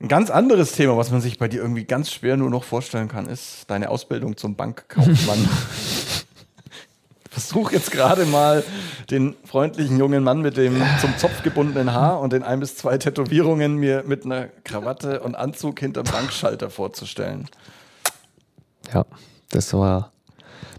Ein 0.00 0.08
ganz 0.08 0.30
anderes 0.30 0.72
Thema, 0.72 0.96
was 0.96 1.10
man 1.10 1.20
sich 1.20 1.38
bei 1.38 1.48
dir 1.48 1.62
irgendwie 1.62 1.84
ganz 1.84 2.10
schwer 2.10 2.36
nur 2.36 2.50
noch 2.50 2.64
vorstellen 2.64 3.08
kann, 3.08 3.26
ist 3.26 3.70
deine 3.70 3.90
Ausbildung 3.90 4.36
zum 4.36 4.56
Bankkaufmann. 4.56 5.48
Versuch 7.30 7.72
jetzt 7.72 7.90
gerade 7.90 8.26
mal 8.26 8.62
den 9.10 9.34
freundlichen 9.44 9.98
jungen 9.98 10.22
Mann 10.22 10.40
mit 10.40 10.56
dem 10.56 10.80
zum 11.00 11.16
Zopf 11.18 11.42
gebundenen 11.42 11.92
Haar 11.92 12.20
und 12.20 12.32
den 12.32 12.44
ein 12.44 12.60
bis 12.60 12.76
zwei 12.76 12.96
Tätowierungen 12.96 13.76
mir 13.76 14.04
mit 14.06 14.24
einer 14.24 14.46
Krawatte 14.62 15.20
und 15.20 15.34
Anzug 15.34 15.80
hinterm 15.80 16.04
Bankschalter 16.04 16.70
vorzustellen. 16.70 17.48
Ja, 18.92 19.04
das 19.50 19.72
war. 19.72 20.12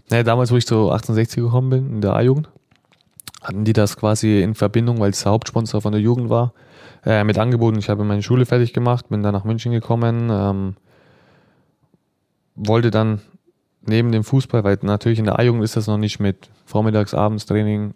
Naja, 0.08 0.22
damals, 0.22 0.50
wo 0.50 0.56
ich 0.56 0.66
zu 0.66 0.90
1860 0.90 1.42
gekommen 1.42 1.68
bin, 1.68 1.90
in 1.96 2.00
der 2.00 2.14
A-Jugend, 2.14 2.48
hatten 3.42 3.64
die 3.64 3.72
das 3.72 3.96
quasi 3.96 4.40
in 4.40 4.54
Verbindung, 4.54 4.98
weil 5.00 5.10
es 5.10 5.22
der 5.22 5.32
Hauptsponsor 5.32 5.82
von 5.82 5.92
der 5.92 6.00
Jugend 6.00 6.30
war, 6.30 6.54
äh, 7.04 7.24
mit 7.24 7.38
angeboten. 7.38 7.78
Ich 7.78 7.88
habe 7.88 8.04
meine 8.04 8.22
Schule 8.22 8.46
fertig 8.46 8.72
gemacht, 8.72 9.08
bin 9.08 9.22
dann 9.22 9.32
nach 9.32 9.44
München 9.44 9.72
gekommen, 9.72 10.28
ähm, 10.30 10.76
wollte 12.54 12.90
dann 12.90 13.20
neben 13.82 14.12
dem 14.12 14.24
Fußball, 14.24 14.64
weil 14.64 14.78
natürlich 14.82 15.18
in 15.18 15.24
der 15.24 15.38
A-Jugend 15.38 15.62
ist 15.62 15.76
das 15.76 15.86
noch 15.86 15.98
nicht 15.98 16.18
mit 16.20 16.50
Vormittags-, 16.64 17.14
Abendstraining. 17.14 17.94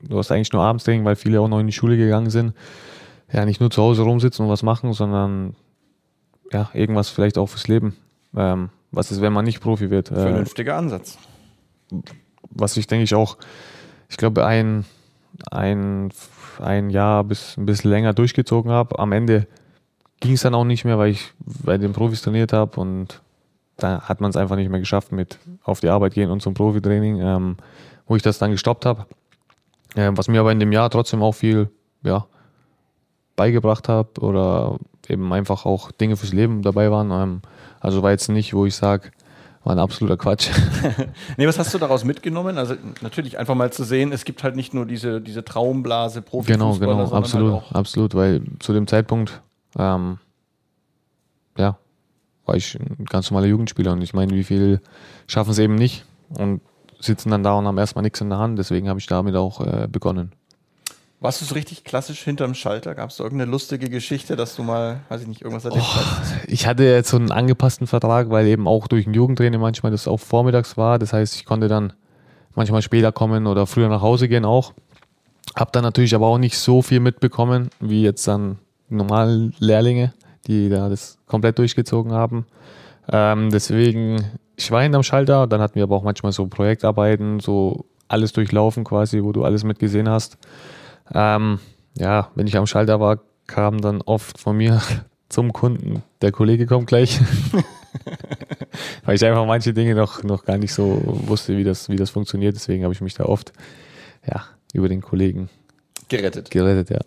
Du 0.00 0.18
hast 0.18 0.30
eigentlich 0.30 0.52
nur 0.52 0.62
Abendstraining, 0.62 1.04
weil 1.04 1.16
viele 1.16 1.40
auch 1.40 1.48
noch 1.48 1.60
in 1.60 1.66
die 1.66 1.72
Schule 1.72 1.96
gegangen 1.96 2.30
sind. 2.30 2.54
Ja, 3.32 3.44
nicht 3.44 3.60
nur 3.60 3.70
zu 3.70 3.82
Hause 3.82 4.02
rumsitzen 4.02 4.44
und 4.44 4.50
was 4.50 4.62
machen, 4.62 4.92
sondern 4.92 5.56
ja, 6.52 6.70
irgendwas 6.74 7.08
vielleicht 7.08 7.38
auch 7.38 7.46
fürs 7.46 7.68
Leben. 7.68 7.96
Ähm, 8.36 8.70
was 8.92 9.10
ist, 9.10 9.20
wenn 9.20 9.32
man 9.32 9.44
nicht 9.44 9.60
Profi 9.60 9.90
wird? 9.90 10.10
Äh, 10.10 10.14
Vernünftiger 10.14 10.76
Ansatz. 10.76 11.18
was 12.50 12.76
ich 12.76 12.86
denke 12.86 13.04
ich 13.04 13.14
auch, 13.14 13.36
ich 14.08 14.16
glaube, 14.16 14.46
ein, 14.46 14.84
ein, 15.50 16.10
ein 16.60 16.90
Jahr 16.90 17.24
bis 17.24 17.56
ein 17.56 17.66
bisschen 17.66 17.90
länger 17.90 18.12
durchgezogen 18.12 18.70
habe. 18.70 18.98
Am 18.98 19.12
Ende 19.12 19.46
ging 20.20 20.32
es 20.32 20.42
dann 20.42 20.54
auch 20.54 20.64
nicht 20.64 20.84
mehr, 20.84 20.98
weil 20.98 21.10
ich 21.10 21.32
bei 21.38 21.78
den 21.78 21.92
Profis 21.92 22.22
trainiert 22.22 22.52
habe 22.52 22.80
und 22.80 23.20
da 23.76 24.02
hat 24.02 24.20
man 24.20 24.30
es 24.30 24.36
einfach 24.36 24.56
nicht 24.56 24.70
mehr 24.70 24.80
geschafft 24.80 25.12
mit 25.12 25.38
auf 25.62 25.80
die 25.80 25.88
Arbeit 25.88 26.14
gehen 26.14 26.30
und 26.30 26.40
zum 26.40 26.54
Profitraining, 26.54 27.20
ähm, 27.20 27.56
wo 28.06 28.16
ich 28.16 28.22
das 28.22 28.38
dann 28.38 28.50
gestoppt 28.50 28.86
habe. 28.86 29.06
Ähm, 29.94 30.16
was 30.16 30.28
mir 30.28 30.40
aber 30.40 30.52
in 30.52 30.60
dem 30.60 30.72
Jahr 30.72 30.90
trotzdem 30.90 31.22
auch 31.22 31.32
viel 31.32 31.70
ja, 32.02 32.26
beigebracht 33.34 33.88
habe 33.88 34.20
oder 34.20 34.78
eben 35.08 35.32
einfach 35.32 35.66
auch 35.66 35.92
Dinge 35.92 36.16
fürs 36.16 36.32
Leben 36.32 36.62
dabei 36.62 36.90
waren. 36.90 37.10
Ähm, 37.10 37.42
also 37.80 38.02
war 38.02 38.10
jetzt 38.10 38.28
nicht, 38.28 38.54
wo 38.54 38.66
ich 38.66 38.74
sage, 38.74 39.10
war 39.66 39.74
ein 39.74 39.80
absoluter 39.80 40.16
Quatsch. 40.16 40.48
Nee, 41.36 41.46
was 41.46 41.58
hast 41.58 41.74
du 41.74 41.78
daraus 41.78 42.04
mitgenommen? 42.04 42.56
Also 42.56 42.76
natürlich 43.02 43.36
einfach 43.36 43.56
mal 43.56 43.72
zu 43.72 43.82
sehen, 43.82 44.12
es 44.12 44.24
gibt 44.24 44.44
halt 44.44 44.54
nicht 44.54 44.72
nur 44.72 44.86
diese, 44.86 45.20
diese 45.20 45.44
Traumblase 45.44 46.22
profi 46.22 46.52
Genau, 46.52 46.74
genau, 46.74 47.04
sondern 47.04 47.12
absolut, 47.12 47.52
Halt 47.52 47.74
absolut, 47.74 48.14
weil 48.14 48.42
zu 48.60 48.72
dem 48.72 48.86
Zeitpunkt, 48.86 49.42
ähm, 49.76 50.18
ja, 51.58 51.78
war 52.44 52.54
ich 52.54 52.78
ein 52.78 53.06
ganz 53.06 53.30
normaler 53.30 53.48
Jugendspieler 53.48 53.92
und 53.92 54.02
ich 54.02 54.14
meine, 54.14 54.32
wie 54.34 54.44
viel 54.44 54.80
schaffen 55.26 55.50
es 55.50 55.58
eben 55.58 55.74
nicht 55.74 56.04
und 56.28 56.60
sitzen 57.00 57.30
dann 57.30 57.42
da 57.42 57.54
und 57.54 57.66
haben 57.66 57.76
erstmal 57.76 58.04
nichts 58.04 58.20
in 58.20 58.30
der 58.30 58.38
Hand, 58.38 58.60
deswegen 58.60 58.88
habe 58.88 59.00
ich 59.00 59.06
damit 59.06 59.34
auch 59.34 59.60
äh, 59.60 59.88
begonnen. 59.90 60.30
Warst 61.20 61.40
du 61.40 61.44
so 61.44 61.54
richtig 61.54 61.84
klassisch 61.84 62.22
hinterm 62.22 62.54
Schalter? 62.54 62.94
Gab 62.94 63.10
es 63.10 63.16
da 63.16 63.24
irgendeine 63.24 63.50
lustige 63.50 63.88
Geschichte, 63.88 64.36
dass 64.36 64.56
du 64.56 64.62
mal, 64.62 65.00
weiß 65.08 65.22
ich 65.22 65.28
nicht, 65.28 65.42
irgendwas 65.42 65.64
erlebt 65.64 65.84
hast? 65.84 66.34
Ich 66.46 66.66
hatte 66.66 66.84
jetzt 66.84 67.10
so 67.10 67.16
einen 67.16 67.32
angepassten 67.32 67.86
Vertrag, 67.86 68.30
weil 68.30 68.46
eben 68.46 68.68
auch 68.68 68.86
durch 68.86 69.06
ein 69.06 69.14
Jugendtraining 69.14 69.60
manchmal 69.60 69.92
das 69.92 70.08
auch 70.08 70.18
vormittags 70.18 70.76
war, 70.76 70.98
das 70.98 71.12
heißt, 71.12 71.34
ich 71.34 71.44
konnte 71.44 71.68
dann 71.68 71.92
manchmal 72.54 72.82
später 72.82 73.12
kommen 73.12 73.46
oder 73.46 73.66
früher 73.66 73.88
nach 73.88 74.02
Hause 74.02 74.28
gehen 74.28 74.44
auch. 74.44 74.72
Hab 75.54 75.72
dann 75.72 75.84
natürlich 75.84 76.14
aber 76.14 76.26
auch 76.26 76.38
nicht 76.38 76.58
so 76.58 76.82
viel 76.82 77.00
mitbekommen, 77.00 77.70
wie 77.80 78.02
jetzt 78.02 78.26
dann 78.26 78.58
normale 78.88 79.52
Lehrlinge, 79.58 80.12
die 80.46 80.68
da 80.68 80.88
das 80.88 81.18
komplett 81.26 81.58
durchgezogen 81.58 82.12
haben. 82.12 82.46
Ähm, 83.10 83.50
deswegen, 83.50 84.24
ich 84.56 84.70
war 84.70 84.82
hinterm 84.82 85.02
Schalter, 85.02 85.46
dann 85.46 85.60
hatten 85.60 85.76
wir 85.76 85.84
aber 85.84 85.96
auch 85.96 86.02
manchmal 86.02 86.32
so 86.32 86.46
Projektarbeiten, 86.46 87.40
so 87.40 87.84
alles 88.08 88.32
durchlaufen 88.32 88.84
quasi, 88.84 89.22
wo 89.22 89.32
du 89.32 89.44
alles 89.44 89.64
mitgesehen 89.64 90.08
hast. 90.08 90.38
Ähm, 91.12 91.58
ja, 91.96 92.30
wenn 92.34 92.46
ich 92.46 92.56
am 92.56 92.66
Schalter 92.66 93.00
war, 93.00 93.18
kam 93.46 93.80
dann 93.80 94.02
oft 94.02 94.38
von 94.38 94.56
mir 94.56 94.80
zum 95.28 95.52
Kunden, 95.52 96.02
der 96.20 96.32
Kollege 96.32 96.66
kommt 96.66 96.86
gleich. 96.86 97.20
Weil 99.04 99.16
ich 99.16 99.24
einfach 99.24 99.46
manche 99.46 99.72
Dinge 99.72 99.94
noch, 99.94 100.22
noch 100.22 100.44
gar 100.44 100.58
nicht 100.58 100.74
so 100.74 101.00
wusste, 101.04 101.56
wie 101.56 101.64
das, 101.64 101.88
wie 101.88 101.96
das 101.96 102.10
funktioniert. 102.10 102.54
Deswegen 102.54 102.84
habe 102.84 102.92
ich 102.92 103.00
mich 103.00 103.14
da 103.14 103.24
oft 103.24 103.52
ja, 104.26 104.44
über 104.72 104.88
den 104.88 105.00
Kollegen 105.00 105.48
Gerettet. 106.08 106.50
gerettet, 106.50 106.90
ja. 106.90 107.00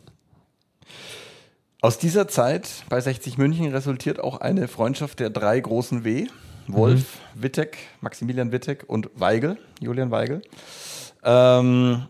Aus 1.81 1.97
dieser 1.97 2.27
Zeit 2.27 2.83
bei 2.89 2.99
60 2.99 3.37
München 3.37 3.71
resultiert 3.71 4.19
auch 4.19 4.41
eine 4.41 4.67
Freundschaft 4.67 5.19
der 5.19 5.29
drei 5.29 5.59
großen 5.59 6.03
W. 6.03 6.27
Wolf, 6.67 7.19
Wittek, 7.33 7.77
Maximilian 8.01 8.51
Wittek 8.51 8.83
und 8.87 9.09
Weigel, 9.15 9.57
Julian 9.79 10.11
Weigel. 10.11 10.41
Ähm, 11.23 12.05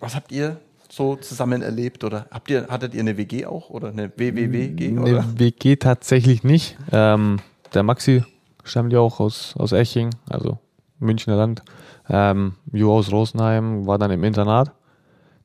was 0.00 0.14
habt 0.14 0.32
ihr 0.32 0.60
so 0.88 1.16
zusammen 1.16 1.62
erlebt 1.62 2.04
oder 2.04 2.26
habt 2.30 2.50
ihr, 2.50 2.66
hattet 2.68 2.94
ihr 2.94 3.00
eine 3.00 3.16
WG 3.16 3.46
auch 3.46 3.70
oder 3.70 3.88
eine 3.88 4.10
WWWG? 4.16 4.98
Oder? 4.98 5.22
Eine 5.22 5.38
WG 5.38 5.76
tatsächlich 5.76 6.44
nicht. 6.44 6.76
Ähm, 6.92 7.40
der 7.74 7.82
Maxi 7.82 8.24
stammt 8.64 8.92
ja 8.92 9.00
auch 9.00 9.20
aus, 9.20 9.54
aus 9.56 9.72
Eching, 9.72 10.10
also 10.28 10.58
Münchner 10.98 11.36
Land. 11.36 11.62
Ähm, 12.08 12.54
Jo 12.72 12.96
aus 12.96 13.12
Rosenheim 13.12 13.86
war 13.86 13.98
dann 13.98 14.10
im 14.10 14.24
Internat. 14.24 14.72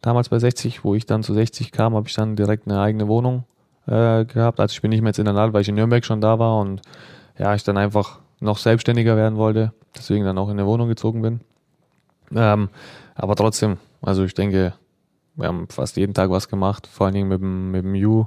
Damals 0.01 0.29
bei 0.29 0.39
60, 0.39 0.83
wo 0.83 0.95
ich 0.95 1.05
dann 1.05 1.23
zu 1.23 1.33
60 1.33 1.71
kam, 1.71 1.95
habe 1.95 2.07
ich 2.07 2.15
dann 2.15 2.35
direkt 2.35 2.67
eine 2.67 2.79
eigene 2.79 3.07
Wohnung 3.07 3.43
äh, 3.87 4.25
gehabt. 4.25 4.59
Also 4.59 4.73
ich 4.73 4.81
bin 4.81 4.89
nicht 4.89 5.01
mehr 5.01 5.09
ins 5.09 5.19
Internat, 5.19 5.53
weil 5.53 5.61
ich 5.61 5.69
in 5.69 5.75
Nürnberg 5.75 6.03
schon 6.05 6.21
da 6.21 6.39
war 6.39 6.59
und 6.59 6.81
ja, 7.37 7.53
ich 7.55 7.63
dann 7.63 7.77
einfach 7.77 8.19
noch 8.39 8.57
selbstständiger 8.57 9.15
werden 9.15 9.37
wollte. 9.37 9.73
Deswegen 9.95 10.25
dann 10.25 10.37
auch 10.37 10.49
in 10.49 10.59
eine 10.59 10.67
Wohnung 10.67 10.87
gezogen 10.87 11.21
bin. 11.21 11.41
Ähm, 12.35 12.69
aber 13.15 13.35
trotzdem, 13.35 13.77
also 14.01 14.23
ich 14.23 14.33
denke, 14.33 14.73
wir 15.35 15.47
haben 15.47 15.67
fast 15.69 15.97
jeden 15.97 16.13
Tag 16.13 16.29
was 16.29 16.47
gemacht, 16.47 16.87
vor 16.87 17.05
allen 17.05 17.15
Dingen 17.15 17.29
mit 17.29 17.41
dem, 17.41 17.71
mit 17.71 17.83
dem 17.83 17.95
Ju. 17.95 18.25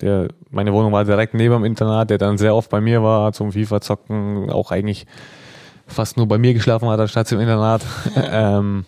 Der, 0.00 0.28
meine 0.50 0.72
Wohnung 0.72 0.92
war 0.92 1.04
direkt 1.04 1.34
neben 1.34 1.54
dem 1.54 1.64
Internat, 1.64 2.10
der 2.10 2.18
dann 2.18 2.38
sehr 2.38 2.54
oft 2.54 2.70
bei 2.70 2.80
mir 2.80 3.02
war 3.02 3.32
zum 3.32 3.52
FIFA-Zocken, 3.52 4.50
auch 4.50 4.70
eigentlich 4.70 5.06
fast 5.86 6.16
nur 6.16 6.26
bei 6.26 6.38
mir 6.38 6.52
geschlafen 6.54 6.88
hat, 6.88 7.00
anstatt 7.00 7.30
im 7.32 7.40
Internat. 7.40 7.82
ähm, 8.16 8.84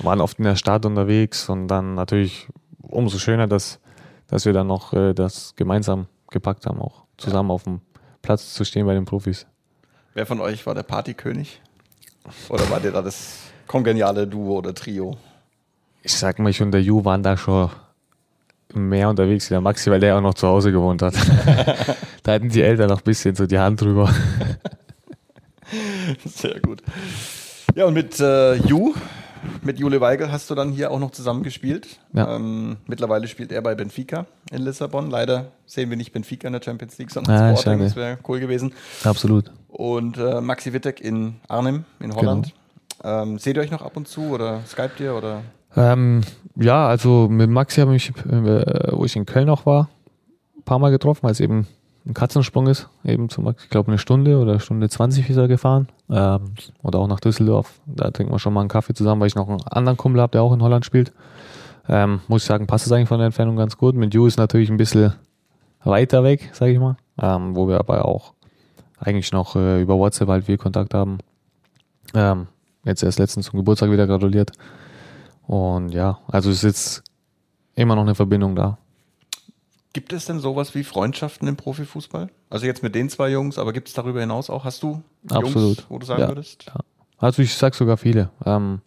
waren 0.00 0.20
oft 0.20 0.38
in 0.38 0.44
der 0.44 0.56
Stadt 0.56 0.84
unterwegs 0.86 1.48
und 1.48 1.68
dann 1.68 1.94
natürlich 1.94 2.48
umso 2.82 3.18
schöner, 3.18 3.46
dass, 3.46 3.80
dass 4.28 4.44
wir 4.44 4.52
dann 4.52 4.66
noch 4.66 4.92
äh, 4.92 5.14
das 5.14 5.54
gemeinsam 5.56 6.06
gepackt 6.30 6.66
haben, 6.66 6.80
auch 6.80 7.04
zusammen 7.16 7.50
auf 7.50 7.64
dem 7.64 7.80
Platz 8.22 8.54
zu 8.54 8.64
stehen 8.64 8.86
bei 8.86 8.94
den 8.94 9.04
Profis. 9.04 9.46
Wer 10.14 10.26
von 10.26 10.40
euch 10.40 10.66
war 10.66 10.74
der 10.74 10.82
Partykönig? 10.82 11.60
Oder 12.48 12.68
war 12.70 12.80
der 12.80 12.92
da 12.92 13.02
das 13.02 13.38
kongeniale 13.66 14.26
Duo 14.26 14.58
oder 14.58 14.74
Trio? 14.74 15.16
Ich 16.02 16.14
sag 16.14 16.38
mal, 16.38 16.48
ich 16.50 16.62
und 16.62 16.72
der 16.72 16.82
Ju 16.82 17.04
waren 17.04 17.22
da 17.22 17.36
schon 17.36 17.70
mehr 18.72 19.08
unterwegs 19.08 19.50
wie 19.50 19.54
der 19.54 19.60
Maxi, 19.60 19.90
weil 19.90 20.00
der 20.00 20.16
auch 20.16 20.20
noch 20.20 20.34
zu 20.34 20.46
Hause 20.46 20.72
gewohnt 20.72 21.02
hat. 21.02 21.14
da 22.22 22.32
hatten 22.32 22.48
die 22.48 22.62
Eltern 22.62 22.88
noch 22.88 23.00
ein 23.00 23.04
bisschen 23.04 23.34
so 23.34 23.46
die 23.46 23.58
Hand 23.58 23.80
drüber. 23.80 24.12
Sehr 26.24 26.60
gut. 26.60 26.82
Ja, 27.74 27.86
und 27.86 27.94
mit 27.94 28.18
äh, 28.20 28.54
Ju, 28.54 28.94
mit 29.62 29.78
Jule 29.78 30.00
Weigel 30.00 30.32
hast 30.32 30.50
du 30.50 30.54
dann 30.54 30.72
hier 30.72 30.90
auch 30.90 30.98
noch 30.98 31.10
zusammen 31.12 31.42
gespielt. 31.42 32.00
Ja. 32.12 32.36
Ähm, 32.36 32.78
mittlerweile 32.86 33.28
spielt 33.28 33.52
er 33.52 33.62
bei 33.62 33.74
Benfica 33.74 34.26
in 34.50 34.62
Lissabon. 34.62 35.10
Leider 35.10 35.52
sehen 35.66 35.90
wir 35.90 35.96
nicht 35.96 36.12
Benfica 36.12 36.46
in 36.48 36.52
der 36.52 36.62
Champions 36.62 36.98
League, 36.98 37.10
sondern 37.10 37.36
Ah, 37.36 37.56
Sporting. 37.56 37.84
Das 37.84 37.96
wäre 37.96 38.18
cool 38.26 38.40
gewesen. 38.40 38.72
Absolut. 39.04 39.50
Und 39.68 40.16
äh, 40.18 40.40
Maxi 40.40 40.72
Wittek 40.72 41.00
in 41.00 41.36
Arnhem 41.48 41.84
in 42.00 42.14
Holland. 42.14 42.54
Ähm, 43.02 43.38
seht 43.38 43.56
ihr 43.56 43.62
euch 43.62 43.70
noch 43.70 43.82
ab 43.82 43.96
und 43.96 44.08
zu 44.08 44.22
oder 44.30 44.60
skypt 44.66 45.00
ihr 45.00 45.14
oder? 45.14 45.42
Ähm, 45.76 46.22
ja, 46.56 46.86
also 46.88 47.28
mit 47.28 47.50
Maxi 47.50 47.80
habe 47.80 47.94
ich, 47.96 48.10
äh, 48.10 48.92
wo 48.92 49.04
ich 49.04 49.16
in 49.16 49.26
Köln 49.26 49.48
auch 49.48 49.66
war, 49.66 49.88
ein 50.56 50.62
paar 50.62 50.78
Mal 50.78 50.90
getroffen, 50.90 51.22
weil 51.22 51.32
es 51.32 51.40
eben 51.40 51.66
ein 52.06 52.14
Katzensprung 52.14 52.66
ist. 52.66 52.88
Eben 53.04 53.28
zum, 53.28 53.48
ich 53.48 53.70
glaube, 53.70 53.88
eine 53.88 53.98
Stunde 53.98 54.38
oder 54.38 54.60
Stunde 54.60 54.88
20 54.88 55.28
ist 55.30 55.36
er 55.36 55.48
gefahren. 55.48 55.88
Ähm, 56.10 56.54
oder 56.82 56.98
auch 56.98 57.06
nach 57.06 57.20
Düsseldorf. 57.20 57.80
Da 57.86 58.10
trinken 58.10 58.32
wir 58.32 58.38
schon 58.38 58.52
mal 58.52 58.60
einen 58.60 58.68
Kaffee 58.68 58.94
zusammen, 58.94 59.20
weil 59.20 59.28
ich 59.28 59.34
noch 59.34 59.48
einen 59.48 59.62
anderen 59.62 59.96
Kumpel 59.96 60.20
habe, 60.20 60.32
der 60.32 60.42
auch 60.42 60.52
in 60.52 60.62
Holland 60.62 60.84
spielt. 60.84 61.12
Ähm, 61.88 62.20
muss 62.28 62.42
ich 62.42 62.48
sagen, 62.48 62.66
passt 62.66 62.86
es 62.86 62.92
eigentlich 62.92 63.08
von 63.08 63.18
der 63.18 63.26
Entfernung 63.26 63.56
ganz 63.56 63.76
gut. 63.76 63.94
Mit 63.94 64.14
Ju 64.14 64.26
ist 64.26 64.38
natürlich 64.38 64.70
ein 64.70 64.76
bisschen 64.76 65.14
weiter 65.82 66.24
weg, 66.24 66.50
sage 66.52 66.72
ich 66.72 66.78
mal. 66.78 66.96
Ähm, 67.20 67.56
wo 67.56 67.68
wir 67.68 67.78
aber 67.78 68.04
auch 68.04 68.32
eigentlich 68.98 69.32
noch 69.32 69.56
äh, 69.56 69.80
über 69.80 69.98
WhatsApp 69.98 70.28
halt 70.28 70.44
viel 70.44 70.58
Kontakt 70.58 70.94
haben. 70.94 71.18
Ähm, 72.14 72.46
jetzt 72.84 73.02
erst 73.02 73.18
letztens 73.18 73.46
zum 73.46 73.58
Geburtstag 73.58 73.90
wieder 73.90 74.06
gratuliert. 74.06 74.52
Und 75.50 75.88
ja, 75.88 76.20
also 76.28 76.48
ist 76.48 76.62
jetzt 76.62 77.02
immer 77.74 77.96
noch 77.96 78.02
eine 78.02 78.14
Verbindung 78.14 78.54
da. 78.54 78.78
Gibt 79.92 80.12
es 80.12 80.26
denn 80.26 80.38
sowas 80.38 80.76
wie 80.76 80.84
Freundschaften 80.84 81.48
im 81.48 81.56
Profifußball? 81.56 82.28
Also 82.48 82.66
jetzt 82.66 82.84
mit 82.84 82.94
den 82.94 83.08
zwei 83.08 83.30
Jungs, 83.32 83.58
aber 83.58 83.72
gibt 83.72 83.88
es 83.88 83.94
darüber 83.94 84.20
hinaus 84.20 84.48
auch? 84.48 84.64
Hast 84.64 84.84
du 84.84 85.02
Absolut. 85.28 85.78
Jungs, 85.78 85.86
wo 85.88 85.98
du 85.98 86.06
sagen 86.06 86.20
Ja. 86.20 86.28
würdest? 86.28 86.66
Ja. 86.68 86.76
Also 87.18 87.42
ich 87.42 87.52
sag 87.52 87.74
sogar 87.74 87.96
viele. 87.96 88.30
Ähm, 88.46 88.80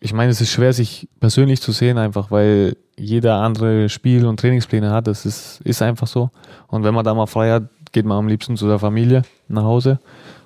ich 0.00 0.12
meine, 0.12 0.32
es 0.32 0.40
ist 0.40 0.50
schwer, 0.50 0.72
sich 0.72 1.08
persönlich 1.20 1.62
zu 1.62 1.70
sehen, 1.70 1.98
einfach 1.98 2.32
weil 2.32 2.76
jeder 2.96 3.36
andere 3.36 3.88
Spiel- 3.88 4.26
und 4.26 4.40
Trainingspläne 4.40 4.90
hat. 4.90 5.06
Das 5.06 5.24
ist, 5.24 5.60
ist 5.60 5.82
einfach 5.82 6.08
so. 6.08 6.30
Und 6.66 6.82
wenn 6.82 6.94
man 6.94 7.04
da 7.04 7.14
mal 7.14 7.26
frei 7.26 7.52
hat, 7.52 7.70
geht 7.92 8.06
man 8.06 8.18
am 8.18 8.26
liebsten 8.26 8.56
zu 8.56 8.66
der 8.66 8.80
Familie 8.80 9.22
nach 9.46 9.62
Hause. 9.62 10.00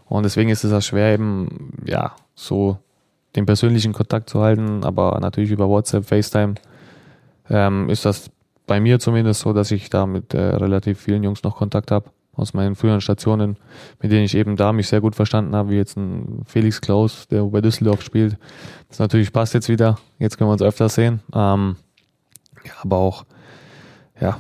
Und 0.05 0.24
deswegen 0.24 0.50
ist 0.50 0.64
es 0.64 0.72
auch 0.74 0.83
schwer, 0.83 1.14
eben, 1.14 1.72
ja, 1.87 2.14
so 2.35 2.76
den 3.37 3.47
persönlichen 3.47 3.92
Kontakt 3.92 4.31
zu 4.31 4.40
halten. 4.40 4.85
Aber 4.85 5.18
natürlich 5.21 5.51
über 5.51 5.68
WhatsApp, 5.68 6.05
FaceTime 6.05 6.55
ähm, 7.51 7.88
ist 7.88 8.05
das 8.05 8.31
bei 8.66 8.81
mir 8.81 8.99
zumindest 8.99 9.40
so, 9.40 9.53
dass 9.53 9.71
ich 9.71 9.90
da 9.90 10.07
mit 10.07 10.35
äh, 10.35 10.40
relativ 10.40 11.01
vielen 11.01 11.23
Jungs 11.23 11.42
noch 11.42 11.57
Kontakt 11.57 11.90
habe 11.90 12.11
aus 12.35 12.55
meinen 12.55 12.75
früheren 12.75 13.03
Stationen, 13.03 13.57
mit 14.01 14.11
denen 14.11 14.25
ich 14.25 14.35
eben 14.35 14.57
da 14.57 14.73
mich 14.73 14.88
sehr 14.88 15.03
gut 15.03 15.14
verstanden 15.14 15.55
habe, 15.55 15.71
wie 15.71 15.77
jetzt 15.77 15.97
ein 15.97 16.45
Felix 16.47 16.81
Klaus, 16.81 17.29
der 17.29 17.42
bei 17.45 17.61
Düsseldorf 17.61 18.03
spielt. 18.03 18.38
Das 18.88 18.99
natürlich 18.99 19.33
passt 19.33 19.53
jetzt 19.53 19.68
wieder. 19.68 19.99
Jetzt 20.18 20.38
können 20.38 20.49
wir 20.49 20.53
uns 20.53 20.62
öfter 20.62 20.88
sehen. 20.88 21.21
Ähm, 21.35 21.77
ja, 22.64 22.73
aber 22.83 22.97
auch 22.97 23.25
ja, 24.18 24.38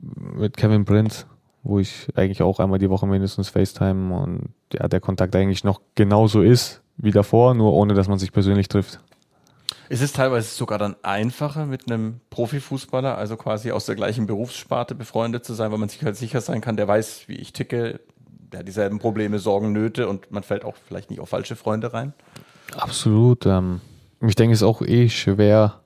mit 0.00 0.56
Kevin 0.56 0.86
Prince, 0.86 1.26
wo 1.62 1.80
ich 1.80 2.08
eigentlich 2.14 2.40
auch 2.40 2.60
einmal 2.60 2.78
die 2.78 2.88
Woche 2.88 3.06
mindestens 3.06 3.50
FaceTime 3.50 4.14
und 4.14 4.48
ja, 4.72 4.88
der 4.88 5.00
Kontakt 5.00 5.36
eigentlich 5.36 5.64
noch 5.64 5.80
genauso 5.94 6.40
ist 6.40 6.83
wie 6.96 7.10
davor, 7.10 7.54
nur 7.54 7.72
ohne 7.72 7.94
dass 7.94 8.08
man 8.08 8.18
sich 8.18 8.32
persönlich 8.32 8.68
trifft. 8.68 9.00
Ist 9.88 10.02
es 10.02 10.12
teilweise 10.12 10.48
sogar 10.48 10.78
dann 10.78 10.96
einfacher, 11.02 11.66
mit 11.66 11.90
einem 11.90 12.20
Profifußballer, 12.30 13.18
also 13.18 13.36
quasi 13.36 13.70
aus 13.70 13.84
der 13.84 13.96
gleichen 13.96 14.26
Berufssparte 14.26 14.94
befreundet 14.94 15.44
zu 15.44 15.52
sein, 15.52 15.70
weil 15.72 15.78
man 15.78 15.88
sich 15.88 16.02
halt 16.02 16.16
sicher 16.16 16.40
sein 16.40 16.60
kann, 16.60 16.76
der 16.76 16.88
weiß, 16.88 17.24
wie 17.28 17.34
ich 17.34 17.52
ticke, 17.52 18.00
der 18.54 18.60
hat 18.60 18.68
dieselben 18.68 18.98
Probleme, 18.98 19.38
Sorgen, 19.38 19.72
Nöte 19.72 20.08
und 20.08 20.30
man 20.30 20.42
fällt 20.42 20.64
auch 20.64 20.76
vielleicht 20.86 21.10
nicht 21.10 21.20
auf 21.20 21.28
falsche 21.28 21.56
Freunde 21.56 21.92
rein? 21.92 22.14
Absolut. 22.76 23.44
Ähm, 23.46 23.80
ich 24.20 24.36
denke, 24.36 24.54
es 24.54 24.60
ist 24.60 24.66
auch 24.66 24.80
eh 24.80 25.08
schwer, 25.08 25.80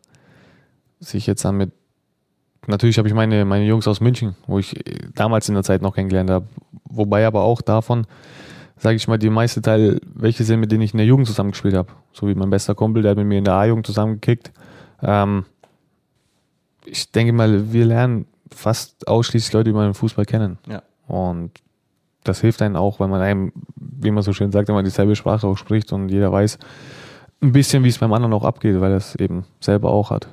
sich 1.01 1.27
jetzt 1.27 1.45
damit. 1.45 1.73
Natürlich 2.67 2.99
habe 2.99 3.09
ich 3.09 3.15
meine, 3.15 3.45
meine 3.45 3.65
Jungs 3.65 3.89
aus 3.89 4.01
München, 4.01 4.37
wo 4.47 4.59
ich 4.59 4.77
äh, 4.87 5.09
damals 5.15 5.49
in 5.49 5.55
der 5.55 5.65
Zeit 5.65 5.83
noch 5.83 5.95
kennengelernt 5.95 6.31
habe. 6.31 6.47
Wobei 6.85 7.27
aber 7.27 7.43
auch 7.43 7.63
davon, 7.63 8.07
sage 8.79 8.97
ich 8.97 9.09
mal, 9.09 9.19
die 9.19 9.31
meiste 9.31 9.63
Teil 9.63 10.01
welche 10.15 10.45
sind, 10.45 10.61
mit 10.61 10.73
denen 10.73 10.83
ich 10.83 10.93
in 10.93 10.99
der 10.99 11.07
Jugend 11.07 11.27
zusammengespielt 11.27 11.75
habe. 11.75 11.93
So 12.13 12.29
wie 12.29 12.35
mein 12.35 12.51
bester 12.51 12.75
Kumpel, 12.75 13.03
der 13.03 13.11
hat 13.11 13.19
mit 13.19 13.27
mir 13.27 13.39
in 13.39 13.45
der 13.45 13.55
A-Jugend 13.55 13.87
zusammengekickt. 13.87 14.53
Ähm, 15.03 15.45
ich 16.85 17.11
denke 17.11 17.33
mal, 17.33 17.73
wir 17.73 17.85
lernen 17.85 18.27
fast 18.55 19.07
ausschließlich 19.07 19.53
Leute 19.53 19.71
über 19.71 19.85
den 19.85 19.95
Fußball 19.95 20.25
kennen. 20.25 20.59
Ja. 20.67 20.83
Und 21.07 21.53
das 22.25 22.41
hilft 22.41 22.63
einem 22.63 22.77
auch, 22.77 23.01
weil 23.01 23.09
man 23.09 23.21
einem, 23.21 23.53
wie 23.77 24.11
man 24.11 24.23
so 24.23 24.33
schön 24.33 24.53
sagt, 24.53 24.69
man 24.69 24.85
dieselbe 24.85 25.17
Sprache 25.17 25.47
auch 25.47 25.57
spricht 25.57 25.93
und 25.93 26.09
jeder 26.09 26.31
weiß 26.31 26.59
ein 27.41 27.53
bisschen, 27.53 27.85
wie 27.85 27.89
es 27.89 27.99
beim 27.99 28.13
anderen 28.13 28.33
auch 28.33 28.45
abgeht, 28.45 28.81
weil 28.81 28.91
er 28.91 28.99
es 28.99 29.15
eben 29.15 29.45
selber 29.61 29.91
auch 29.91 30.11
hat. 30.11 30.29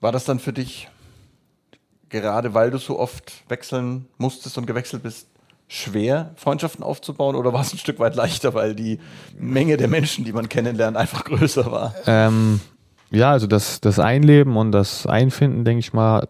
War 0.00 0.12
das 0.12 0.24
dann 0.24 0.38
für 0.38 0.52
dich, 0.52 0.88
gerade 2.08 2.54
weil 2.54 2.70
du 2.70 2.78
so 2.78 2.98
oft 2.98 3.44
wechseln 3.48 4.06
musstest 4.16 4.56
und 4.58 4.66
gewechselt 4.66 5.02
bist, 5.02 5.28
schwer, 5.68 6.32
Freundschaften 6.36 6.82
aufzubauen 6.82 7.36
oder 7.36 7.52
war 7.52 7.60
es 7.60 7.72
ein 7.72 7.78
Stück 7.78 7.98
weit 7.98 8.16
leichter, 8.16 8.54
weil 8.54 8.74
die 8.74 8.98
Menge 9.38 9.76
der 9.76 9.88
Menschen, 9.88 10.24
die 10.24 10.32
man 10.32 10.48
kennenlernt, 10.48 10.96
einfach 10.96 11.24
größer 11.24 11.70
war? 11.70 11.94
Ähm, 12.06 12.60
ja, 13.10 13.30
also 13.30 13.46
das, 13.46 13.80
das 13.80 13.98
Einleben 13.98 14.56
und 14.56 14.72
das 14.72 15.06
Einfinden, 15.06 15.64
denke 15.64 15.80
ich 15.80 15.92
mal, 15.92 16.26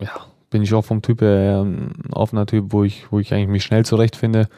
ja, 0.00 0.26
bin 0.50 0.62
ich 0.62 0.72
auch 0.74 0.84
vom 0.84 1.02
Typ 1.02 1.20
her 1.20 1.62
ein 1.62 1.92
offener 2.12 2.46
Typ, 2.46 2.66
wo 2.72 2.84
ich, 2.84 3.10
wo 3.10 3.18
ich 3.18 3.34
eigentlich 3.34 3.48
mich 3.48 3.64
schnell 3.64 3.84
zurechtfinde. 3.84 4.48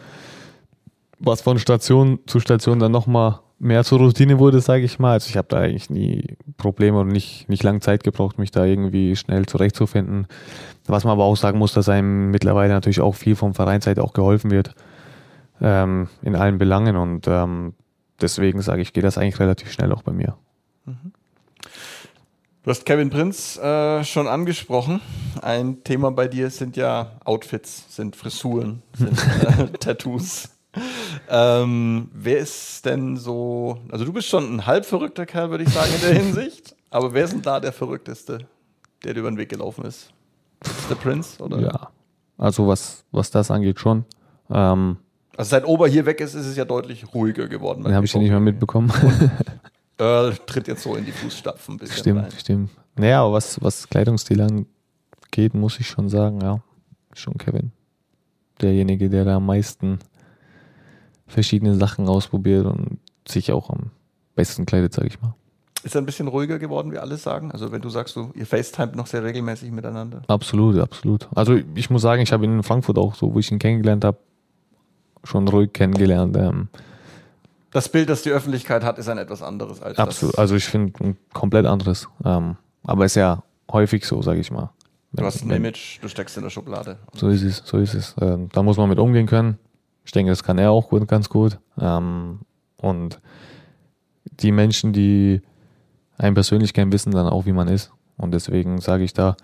Was 1.18 1.40
von 1.40 1.58
Station 1.58 2.20
zu 2.26 2.40
Station 2.40 2.78
dann 2.78 2.92
nochmal 2.92 3.40
mehr 3.58 3.84
zur 3.84 3.98
Routine 3.98 4.38
wurde, 4.38 4.60
sage 4.60 4.84
ich 4.84 4.98
mal. 4.98 5.12
Also 5.12 5.28
ich 5.30 5.36
habe 5.36 5.48
da 5.48 5.58
eigentlich 5.58 5.90
nie 5.90 6.36
Probleme 6.56 7.00
und 7.00 7.08
nicht, 7.08 7.48
nicht 7.48 7.62
lange 7.62 7.80
Zeit 7.80 8.04
gebraucht, 8.04 8.38
mich 8.38 8.50
da 8.50 8.64
irgendwie 8.64 9.16
schnell 9.16 9.46
zurechtzufinden. 9.46 10.26
Was 10.86 11.04
man 11.04 11.12
aber 11.12 11.24
auch 11.24 11.36
sagen 11.36 11.58
muss, 11.58 11.72
dass 11.72 11.88
einem 11.88 12.30
mittlerweile 12.30 12.72
natürlich 12.72 13.00
auch 13.00 13.14
viel 13.14 13.36
vom 13.36 13.54
Vereinsseite 13.54 14.02
auch 14.02 14.12
geholfen 14.12 14.50
wird 14.50 14.74
ähm, 15.60 16.08
in 16.22 16.36
allen 16.36 16.58
Belangen 16.58 16.96
und 16.96 17.26
ähm, 17.26 17.74
deswegen 18.20 18.62
sage 18.62 18.82
ich, 18.82 18.92
geht 18.92 19.04
das 19.04 19.18
eigentlich 19.18 19.40
relativ 19.40 19.72
schnell 19.72 19.92
auch 19.92 20.02
bei 20.02 20.12
mir. 20.12 20.36
Du 22.62 22.70
hast 22.70 22.84
Kevin 22.84 23.10
Prinz 23.10 23.56
äh, 23.56 24.04
schon 24.04 24.26
angesprochen. 24.26 25.00
Ein 25.42 25.82
Thema 25.84 26.10
bei 26.10 26.28
dir 26.28 26.50
sind 26.50 26.76
ja 26.76 27.12
Outfits, 27.24 27.94
sind 27.94 28.16
Frisuren, 28.16 28.82
sind 28.96 29.18
äh, 29.58 29.68
Tattoos. 29.78 30.50
Ähm, 31.28 32.10
wer 32.12 32.38
ist 32.38 32.84
denn 32.84 33.16
so, 33.16 33.78
also 33.90 34.04
du 34.04 34.12
bist 34.12 34.28
schon 34.28 34.56
ein 34.56 34.66
halb 34.66 34.84
verrückter 34.84 35.26
Kerl, 35.26 35.50
würde 35.50 35.64
ich 35.64 35.70
sagen, 35.70 35.90
in 35.94 36.00
der 36.00 36.14
Hinsicht. 36.22 36.76
Aber 36.90 37.12
wer 37.12 37.24
ist 37.24 37.32
denn 37.32 37.42
da 37.42 37.60
der 37.60 37.72
Verrückteste, 37.72 38.46
der 39.04 39.14
dir 39.14 39.20
über 39.20 39.30
den 39.30 39.38
Weg 39.38 39.48
gelaufen 39.48 39.84
ist? 39.84 40.12
Ist 40.64 40.90
der 40.90 40.94
Prinz? 40.96 41.36
Oder? 41.40 41.60
Ja, 41.60 41.90
also 42.36 42.66
was, 42.66 43.04
was 43.12 43.30
das 43.30 43.50
angeht 43.50 43.78
schon. 43.80 44.04
Ähm, 44.50 44.96
Also 45.36 45.50
seit 45.50 45.64
Ober 45.66 45.88
hier 45.88 46.06
weg 46.06 46.20
ist, 46.20 46.34
ist 46.34 46.46
es 46.46 46.56
ja 46.56 46.64
deutlich 46.64 47.12
ruhiger 47.14 47.48
geworden. 47.48 47.84
den 47.84 47.94
habe 47.94 48.06
ich 48.06 48.12
ja 48.12 48.20
nicht 48.20 48.30
mehr 48.30 48.40
mitbekommen. 48.40 48.92
Earl 49.98 50.36
tritt 50.46 50.68
jetzt 50.68 50.82
so 50.82 50.94
in 50.94 51.04
die 51.04 51.12
Fußstapfen 51.12 51.74
ein 51.74 51.78
bisschen 51.78 51.96
stimmt, 51.96 52.22
rein. 52.22 52.30
stimmt. 52.38 52.70
Naja, 52.96 53.22
aber 53.22 53.34
was, 53.34 53.60
was 53.62 53.88
Kleidungsstil 53.88 54.40
angeht, 54.40 55.54
muss 55.54 55.78
ich 55.80 55.86
schon 55.88 56.08
sagen, 56.08 56.40
ja, 56.40 56.60
schon 57.14 57.36
Kevin. 57.36 57.72
Derjenige, 58.60 59.08
der 59.10 59.24
da 59.24 59.36
am 59.36 59.46
meisten 59.46 59.98
verschiedene 61.28 61.74
Sachen 61.76 62.08
ausprobiert 62.08 62.66
und 62.66 62.98
sich 63.26 63.52
auch 63.52 63.70
am 63.70 63.90
besten 64.34 64.66
kleidet, 64.66 64.92
sage 64.94 65.08
ich 65.08 65.20
mal. 65.20 65.34
Ist 65.84 65.94
er 65.94 66.02
ein 66.02 66.06
bisschen 66.06 66.26
ruhiger 66.26 66.58
geworden, 66.58 66.90
wie 66.92 66.98
alle 66.98 67.16
sagen? 67.16 67.52
Also 67.52 67.70
wenn 67.70 67.80
du 67.80 67.88
sagst, 67.88 68.16
du, 68.16 68.32
ihr 68.34 68.46
FaceTime 68.46 68.92
noch 68.96 69.06
sehr 69.06 69.22
regelmäßig 69.22 69.70
miteinander. 69.70 70.22
Absolut, 70.26 70.76
absolut. 70.78 71.28
Also 71.34 71.58
ich 71.74 71.88
muss 71.88 72.02
sagen, 72.02 72.20
ich 72.20 72.32
habe 72.32 72.44
ihn 72.44 72.52
in 72.56 72.62
Frankfurt 72.64 72.98
auch 72.98 73.14
so, 73.14 73.32
wo 73.32 73.38
ich 73.38 73.50
ihn 73.52 73.60
kennengelernt 73.60 74.04
habe, 74.04 74.18
schon 75.22 75.46
ruhig 75.46 75.72
kennengelernt. 75.72 76.36
Ähm, 76.36 76.68
Das 77.70 77.88
Bild, 77.88 78.08
das 78.08 78.22
die 78.22 78.30
Öffentlichkeit 78.30 78.82
hat, 78.82 78.98
ist 78.98 79.08
ein 79.08 79.18
etwas 79.18 79.42
anderes 79.42 79.80
als 79.80 79.98
absolut. 79.98 80.34
das. 80.34 80.38
Also 80.40 80.56
ich 80.56 80.64
finde 80.64 80.92
ein 81.04 81.16
komplett 81.32 81.66
anderes. 81.66 82.08
Ähm, 82.24 82.56
aber 82.84 83.04
ist 83.04 83.14
ja 83.14 83.42
häufig 83.70 84.04
so, 84.04 84.20
sage 84.22 84.40
ich 84.40 84.50
mal. 84.50 84.70
Du 85.12 85.24
hast 85.24 85.42
ein 85.42 85.50
Image, 85.50 86.02
du 86.02 86.08
steckst 86.08 86.36
in 86.36 86.42
der 86.42 86.50
Schublade. 86.50 86.98
So 87.14 87.28
ist 87.28 87.42
es, 87.42 87.62
so 87.64 87.78
ist 87.78 87.94
es. 87.94 88.14
Ähm, 88.20 88.48
da 88.52 88.62
muss 88.62 88.76
man 88.76 88.88
mit 88.88 88.98
umgehen 88.98 89.26
können. 89.26 89.58
Ich 90.08 90.12
denke, 90.12 90.32
das 90.32 90.42
kann 90.42 90.56
er 90.56 90.70
auch 90.70 90.88
gut, 90.88 91.06
ganz 91.06 91.28
gut. 91.28 91.58
Ähm, 91.78 92.38
und 92.80 93.20
die 94.24 94.52
Menschen, 94.52 94.94
die 94.94 95.42
einen 96.16 96.32
persönlich 96.32 96.72
kennen, 96.72 96.92
wissen 96.92 97.10
dann 97.10 97.28
auch, 97.28 97.44
wie 97.44 97.52
man 97.52 97.68
ist. 97.68 97.92
Und 98.16 98.32
deswegen 98.32 98.80
sage 98.80 99.04
ich 99.04 99.12
da, 99.12 99.36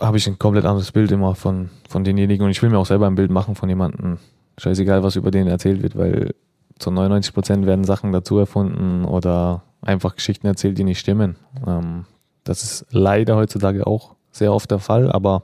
habe 0.00 0.16
ich 0.16 0.28
ein 0.28 0.38
komplett 0.38 0.64
anderes 0.64 0.92
Bild 0.92 1.10
immer 1.10 1.34
von, 1.34 1.70
von 1.88 2.04
denjenigen. 2.04 2.44
Und 2.44 2.52
ich 2.52 2.62
will 2.62 2.70
mir 2.70 2.78
auch 2.78 2.86
selber 2.86 3.08
ein 3.08 3.16
Bild 3.16 3.32
machen 3.32 3.56
von 3.56 3.68
jemandem. 3.68 4.18
Scheißegal, 4.58 5.02
was 5.02 5.16
über 5.16 5.32
den 5.32 5.48
erzählt 5.48 5.82
wird, 5.82 5.98
weil 5.98 6.36
zu 6.78 6.92
99 6.92 7.34
Prozent 7.34 7.66
werden 7.66 7.82
Sachen 7.82 8.12
dazu 8.12 8.38
erfunden 8.38 9.04
oder 9.04 9.64
einfach 9.82 10.14
Geschichten 10.14 10.46
erzählt, 10.46 10.78
die 10.78 10.84
nicht 10.84 11.00
stimmen. 11.00 11.34
Ähm, 11.66 12.04
das 12.44 12.62
ist 12.62 12.86
leider 12.90 13.34
heutzutage 13.34 13.88
auch 13.88 14.14
sehr 14.30 14.52
oft 14.52 14.70
der 14.70 14.78
Fall, 14.78 15.10
aber 15.10 15.42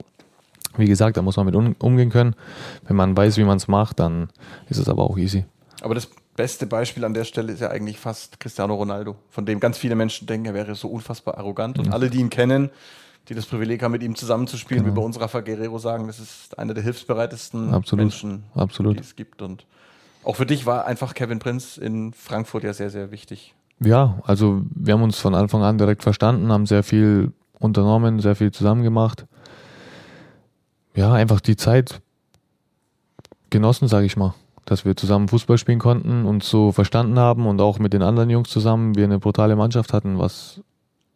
wie 0.77 0.87
gesagt, 0.87 1.17
da 1.17 1.23
muss 1.23 1.37
man 1.37 1.47
mit 1.47 1.55
um, 1.55 1.75
umgehen 1.79 2.11
können. 2.11 2.35
Wenn 2.87 2.97
man 2.97 3.17
weiß, 3.17 3.37
wie 3.37 3.45
man 3.45 3.57
es 3.57 3.69
macht, 3.69 4.01
dann 4.01 4.29
ist 4.69 4.79
es 4.79 4.89
aber 4.89 5.03
auch 5.05 5.17
easy. 5.19 5.45
Aber 5.83 5.95
das 5.95 6.09
beste 6.37 6.67
Beispiel 6.67 7.05
an 7.05 7.15
der 7.15 7.25
Stelle 7.25 7.53
ist 7.53 7.61
ja 7.61 7.71
eigentlich 7.71 7.99
fast 7.99 8.41
Cristiano 8.41 8.75
Ronaldo, 8.75 9.17
von 9.31 9.47
dem 9.47 9.61
ganz 9.61 9.79
viele 9.79 9.95
Menschen 9.95 10.27
denken, 10.27 10.47
er 10.47 10.55
wäre 10.55 10.75
so 10.75 10.89
unfassbar 10.89 11.39
arrogant. 11.39 11.79
Und 11.79 11.93
alle, 11.93 12.11
die 12.11 12.19
ihn 12.19 12.31
kennen, 12.31 12.71
die 13.29 13.35
das 13.35 13.47
Privileg 13.47 13.83
haben, 13.83 13.93
mit 13.93 14.03
ihm 14.03 14.15
zusammenzuspielen, 14.15 14.85
Genau. 14.85 14.95
wie 14.95 15.01
bei 15.01 15.05
uns 15.05 15.21
Rafa 15.21 15.41
Guerrero 15.41 15.79
sagen, 15.79 16.07
das 16.07 16.19
ist 16.19 16.59
einer 16.59 16.75
der 16.75 16.83
hilfsbereitesten 16.83 17.73
Absolut. 17.73 18.05
Menschen, 18.05 18.45
Absolut. 18.55 18.97
die 18.97 19.01
es 19.01 19.17
gibt. 19.17 19.43
Und 19.43 19.67
auch 20.25 20.37
für 20.37 20.47
dich 20.47 20.67
war 20.67 20.87
einfach 20.87 21.15
Kevin 21.15 21.39
Prinz 21.39 21.77
in 21.77 22.13
Frankfurt 22.13 22.65
ja 22.65 22.73
sehr, 22.73 22.91
sehr 22.91 23.11
wichtig. 23.11 23.55
Ja, 23.81 24.21
also 24.25 24.63
wir 24.75 24.95
haben 24.95 25.03
uns 25.03 25.19
von 25.19 25.35
Anfang 25.35 25.63
an 25.63 25.79
direkt 25.79 26.03
verstanden, 26.03 26.53
haben 26.53 26.67
sehr 26.67 26.83
viel 26.83 27.33
unternommen, 27.59 28.21
sehr 28.21 28.35
viel 28.35 28.51
zusammen 28.53 28.83
gemacht. 28.83 29.27
Ja, 30.95 31.13
einfach 31.13 31.41
die 31.41 31.57
Zeit 31.57 32.01
genossen, 33.51 33.89
sage 33.89 34.07
ich 34.07 34.17
mal, 34.17 34.35
dass 34.65 34.85
wir 34.85 34.97
zusammen 34.97 35.29
Fußball 35.29 35.59
spielen 35.59 35.79
konnten, 35.79 36.25
uns 36.25 36.49
so 36.49 36.73
verstanden 36.73 37.19
haben 37.19 37.47
und 37.47 37.61
auch 37.61 37.79
mit 37.79 37.93
den 37.93 38.03
anderen 38.03 38.31
Jungs 38.31 38.51
zusammen 38.51 38.95
wir 38.95 39.05
eine 39.05 39.19
brutale 39.19 39.57
Mannschaft 39.57 39.93
hatten, 39.93 40.19
was, 40.19 40.61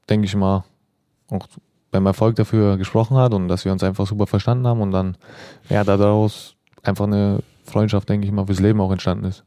denke 0.08 0.26
ich 0.26 0.34
mal, 0.36 0.64
auch 1.30 1.46
beim 1.90 2.06
Erfolg 2.06 2.36
dafür 2.36 2.76
gesprochen 2.76 3.16
hat 3.16 3.32
und 3.34 3.48
dass 3.48 3.64
wir 3.64 3.72
uns 3.72 3.82
einfach 3.82 4.06
super 4.06 4.26
verstanden 4.26 4.66
haben 4.66 4.80
und 4.80 4.90
dann, 4.90 5.16
ja, 5.68 5.84
daraus 5.84 6.54
einfach 6.82 7.06
eine 7.06 7.40
Freundschaft, 7.64 8.08
denke 8.08 8.26
ich 8.26 8.32
mal, 8.32 8.46
fürs 8.46 8.60
Leben 8.60 8.80
auch 8.80 8.90
entstanden 8.90 9.24
ist. 9.24 9.44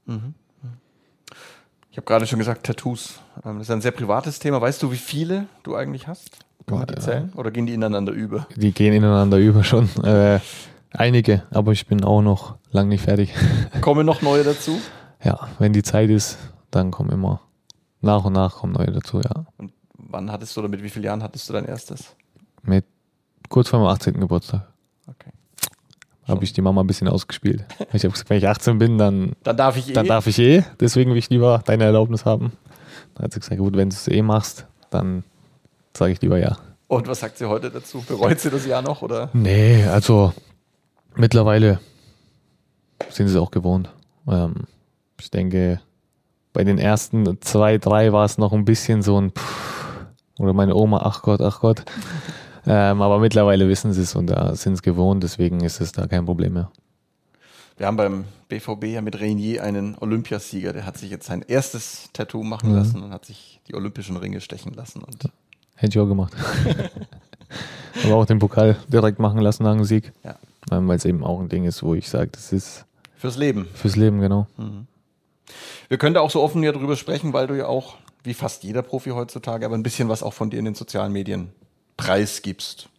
Ich 1.91 1.97
habe 1.97 2.05
gerade 2.05 2.25
schon 2.25 2.39
gesagt, 2.39 2.65
Tattoos. 2.65 3.19
Ähm, 3.45 3.57
Das 3.57 3.67
ist 3.67 3.71
ein 3.71 3.81
sehr 3.81 3.91
privates 3.91 4.39
Thema. 4.39 4.61
Weißt 4.61 4.81
du, 4.81 4.91
wie 4.91 4.97
viele 4.97 5.47
du 5.63 5.75
eigentlich 5.75 6.07
hast? 6.07 6.45
Man 6.69 6.87
die 6.87 6.95
zählen? 6.95 7.31
Oder 7.35 7.51
gehen 7.51 7.65
die 7.65 7.73
ineinander 7.73 8.11
über? 8.13 8.47
Die 8.55 8.71
gehen 8.71 8.93
ineinander 8.93 9.37
über 9.37 9.63
schon. 9.63 9.89
Äh, 10.03 10.39
einige, 10.93 11.43
aber 11.51 11.71
ich 11.71 11.87
bin 11.87 12.03
auch 12.03 12.21
noch 12.21 12.55
lang 12.71 12.87
nicht 12.89 13.03
fertig. 13.03 13.33
Kommen 13.81 14.05
noch 14.05 14.21
neue 14.21 14.43
dazu? 14.43 14.79
ja, 15.23 15.47
wenn 15.59 15.73
die 15.73 15.83
Zeit 15.83 16.09
ist, 16.09 16.37
dann 16.71 16.89
kommen 16.91 17.11
immer 17.11 17.41
nach 18.01 18.25
und 18.25 18.33
nach 18.33 18.55
kommen 18.57 18.73
neue 18.73 18.91
dazu, 18.91 19.21
ja. 19.21 19.45
Und 19.57 19.71
wann 19.97 20.31
hattest 20.31 20.55
du 20.55 20.61
oder 20.61 20.69
mit 20.69 20.81
wie 20.81 20.89
vielen 20.89 21.05
Jahren 21.05 21.21
hattest 21.21 21.47
du 21.47 21.53
dein 21.53 21.65
erstes? 21.65 22.15
Mit 22.63 22.85
kurz 23.49 23.69
vor 23.69 23.79
meinem 23.79 23.89
18. 23.89 24.19
Geburtstag 24.19 24.67
Okay. 25.07 25.31
habe 26.27 26.43
ich 26.43 26.53
die 26.53 26.61
Mama 26.61 26.81
ein 26.81 26.87
bisschen 26.87 27.07
ausgespielt. 27.07 27.65
Ich 27.93 28.03
habe 28.03 28.11
gesagt, 28.13 28.29
wenn 28.29 28.37
ich 28.37 28.47
18 28.47 28.77
bin, 28.77 28.97
dann, 28.97 29.33
Dann 29.43 29.57
darf 29.57 29.77
ich 29.77 29.89
eh. 29.89 29.93
dann 29.93 30.07
darf 30.07 30.25
ich 30.27 30.39
eh. 30.39 30.63
Deswegen 30.79 31.11
will 31.11 31.17
ich 31.17 31.29
lieber 31.29 31.61
deine 31.65 31.83
Erlaubnis 31.83 32.25
haben. 32.25 32.53
Dann 33.13 33.25
hat 33.25 33.33
sie 33.33 33.39
gesagt, 33.39 33.59
gut, 33.59 33.75
wenn 33.75 33.89
du 33.89 33.95
es 33.95 34.07
eh 34.07 34.21
machst, 34.21 34.65
dann 34.89 35.23
sage 35.95 36.13
ich 36.13 36.21
lieber 36.21 36.37
ja. 36.39 36.57
Und 36.87 37.07
was 37.07 37.19
sagt 37.21 37.37
sie 37.37 37.47
heute 37.47 37.69
dazu? 37.71 38.03
Bereut 38.07 38.39
sie 38.39 38.49
das 38.49 38.65
Jahr 38.65 38.81
noch? 38.81 39.01
Oder? 39.01 39.29
Nee, 39.33 39.83
also 39.85 40.33
mittlerweile 41.15 41.79
sind 43.09 43.27
sie 43.27 43.35
es 43.35 43.39
auch 43.39 43.51
gewohnt. 43.51 43.89
Ähm, 44.27 44.55
ich 45.19 45.31
denke, 45.31 45.79
bei 46.53 46.63
den 46.63 46.77
ersten 46.77 47.39
zwei, 47.41 47.77
drei 47.77 48.11
war 48.11 48.25
es 48.25 48.37
noch 48.37 48.51
ein 48.53 48.65
bisschen 48.65 49.01
so 49.03 49.19
ein 49.19 49.31
Pff, 49.31 50.05
oder 50.39 50.53
meine 50.53 50.75
Oma, 50.75 51.01
ach 51.03 51.21
Gott, 51.21 51.41
ach 51.41 51.59
Gott. 51.61 51.83
Ähm, 52.67 53.01
aber 53.01 53.17
mittlerweile 53.17 53.67
wissen 53.67 53.91
sie 53.91 54.03
es 54.03 54.13
und 54.13 54.27
da 54.27 54.53
sind 54.53 54.73
es 54.73 54.83
gewohnt, 54.83 55.23
deswegen 55.23 55.61
ist 55.61 55.81
es 55.81 55.93
da 55.93 56.05
kein 56.05 56.25
Problem 56.27 56.53
mehr. 56.53 56.71
Wir 57.75 57.87
haben 57.87 57.97
beim 57.97 58.25
BVB 58.49 58.83
ja 58.85 59.01
mit 59.01 59.19
Renier 59.19 59.63
einen 59.63 59.97
Olympiasieger, 59.99 60.71
der 60.71 60.85
hat 60.85 60.95
sich 60.95 61.09
jetzt 61.09 61.25
sein 61.25 61.41
erstes 61.41 62.09
Tattoo 62.13 62.43
machen 62.43 62.69
Mhm. 62.69 62.75
lassen 62.75 63.01
und 63.01 63.11
hat 63.13 63.25
sich 63.25 63.61
die 63.67 63.73
olympischen 63.73 64.15
Ringe 64.15 64.41
stechen 64.41 64.75
lassen. 64.75 65.01
Und 65.01 65.23
Hätte 65.75 65.97
ich 65.97 65.99
auch 65.99 66.07
gemacht. 66.07 66.33
aber 68.03 68.15
auch 68.15 68.25
den 68.25 68.39
Pokal 68.39 68.77
direkt 68.87 69.19
machen 69.19 69.39
lassen 69.39 69.63
nach 69.63 69.73
dem 69.73 69.83
Sieg. 69.83 70.11
Ja. 70.23 70.35
Weil 70.69 70.97
es 70.97 71.05
eben 71.05 71.23
auch 71.23 71.39
ein 71.39 71.49
Ding 71.49 71.65
ist, 71.65 71.83
wo 71.83 71.95
ich 71.95 72.09
sage, 72.09 72.29
das 72.31 72.53
ist 72.53 72.85
fürs 73.17 73.37
Leben. 73.37 73.67
fürs 73.73 73.95
Leben, 73.95 74.21
genau. 74.21 74.47
Wir 75.89 75.97
können 75.97 76.13
da 76.13 76.21
auch 76.21 76.31
so 76.31 76.41
offen 76.41 76.63
ja 76.63 76.71
drüber 76.71 76.95
sprechen, 76.95 77.33
weil 77.33 77.47
du 77.47 77.57
ja 77.57 77.67
auch, 77.67 77.95
wie 78.23 78.33
fast 78.33 78.63
jeder 78.63 78.81
Profi 78.81 79.09
heutzutage, 79.09 79.65
aber 79.65 79.75
ein 79.75 79.83
bisschen 79.83 80.07
was 80.07 80.23
auch 80.23 80.33
von 80.33 80.49
dir 80.49 80.59
in 80.59 80.65
den 80.65 80.75
sozialen 80.75 81.11
Medien 81.11 81.51
preisgibst. 81.97 82.89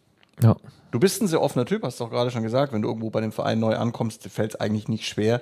Ja. 0.41 0.55
Du 0.91 0.99
bist 0.99 1.21
ein 1.21 1.27
sehr 1.27 1.41
offener 1.41 1.65
Typ, 1.65 1.83
hast 1.83 1.99
du 1.99 2.03
auch 2.03 2.11
gerade 2.11 2.29
schon 2.29 2.43
gesagt. 2.43 2.71
Wenn 2.71 2.83
du 2.83 2.87
irgendwo 2.89 3.09
bei 3.09 3.21
dem 3.21 3.31
Verein 3.31 3.59
neu 3.59 3.75
ankommst, 3.75 4.23
fällt 4.27 4.53
es 4.53 4.59
eigentlich 4.59 4.87
nicht 4.87 5.07
schwer. 5.07 5.41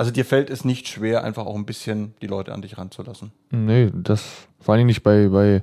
Also 0.00 0.12
dir 0.12 0.24
fällt 0.24 0.48
es 0.48 0.64
nicht 0.64 0.88
schwer, 0.88 1.24
einfach 1.24 1.44
auch 1.44 1.56
ein 1.56 1.66
bisschen 1.66 2.14
die 2.22 2.26
Leute 2.26 2.54
an 2.54 2.62
dich 2.62 2.78
ranzulassen. 2.78 3.32
Nee, 3.50 3.90
das 3.92 4.48
vor 4.58 4.74
allem 4.74 4.86
nicht 4.86 5.02
bei, 5.02 5.28
bei 5.28 5.62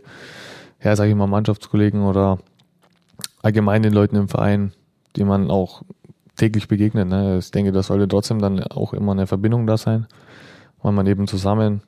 ja, 0.79 0.95
sag 0.95 1.09
ich 1.09 1.15
mal, 1.15 1.25
Mannschaftskollegen 1.25 2.03
oder 2.03 2.37
allgemein 3.41 3.81
den 3.81 3.93
Leuten 3.93 4.15
im 4.15 4.29
Verein, 4.29 4.73
die 5.15 5.23
man 5.23 5.49
auch 5.49 5.81
täglich 6.35 6.67
begegnet. 6.67 7.07
Ne? 7.07 7.39
Ich 7.39 7.49
denke, 7.49 7.71
das 7.71 7.87
sollte 7.87 8.07
trotzdem 8.07 8.37
dann 8.37 8.61
auch 8.61 8.93
immer 8.93 9.13
eine 9.13 9.25
Verbindung 9.25 9.65
da 9.65 9.75
sein, 9.75 10.05
weil 10.83 10.91
man 10.91 11.07
eben 11.07 11.25
zusammen 11.25 11.81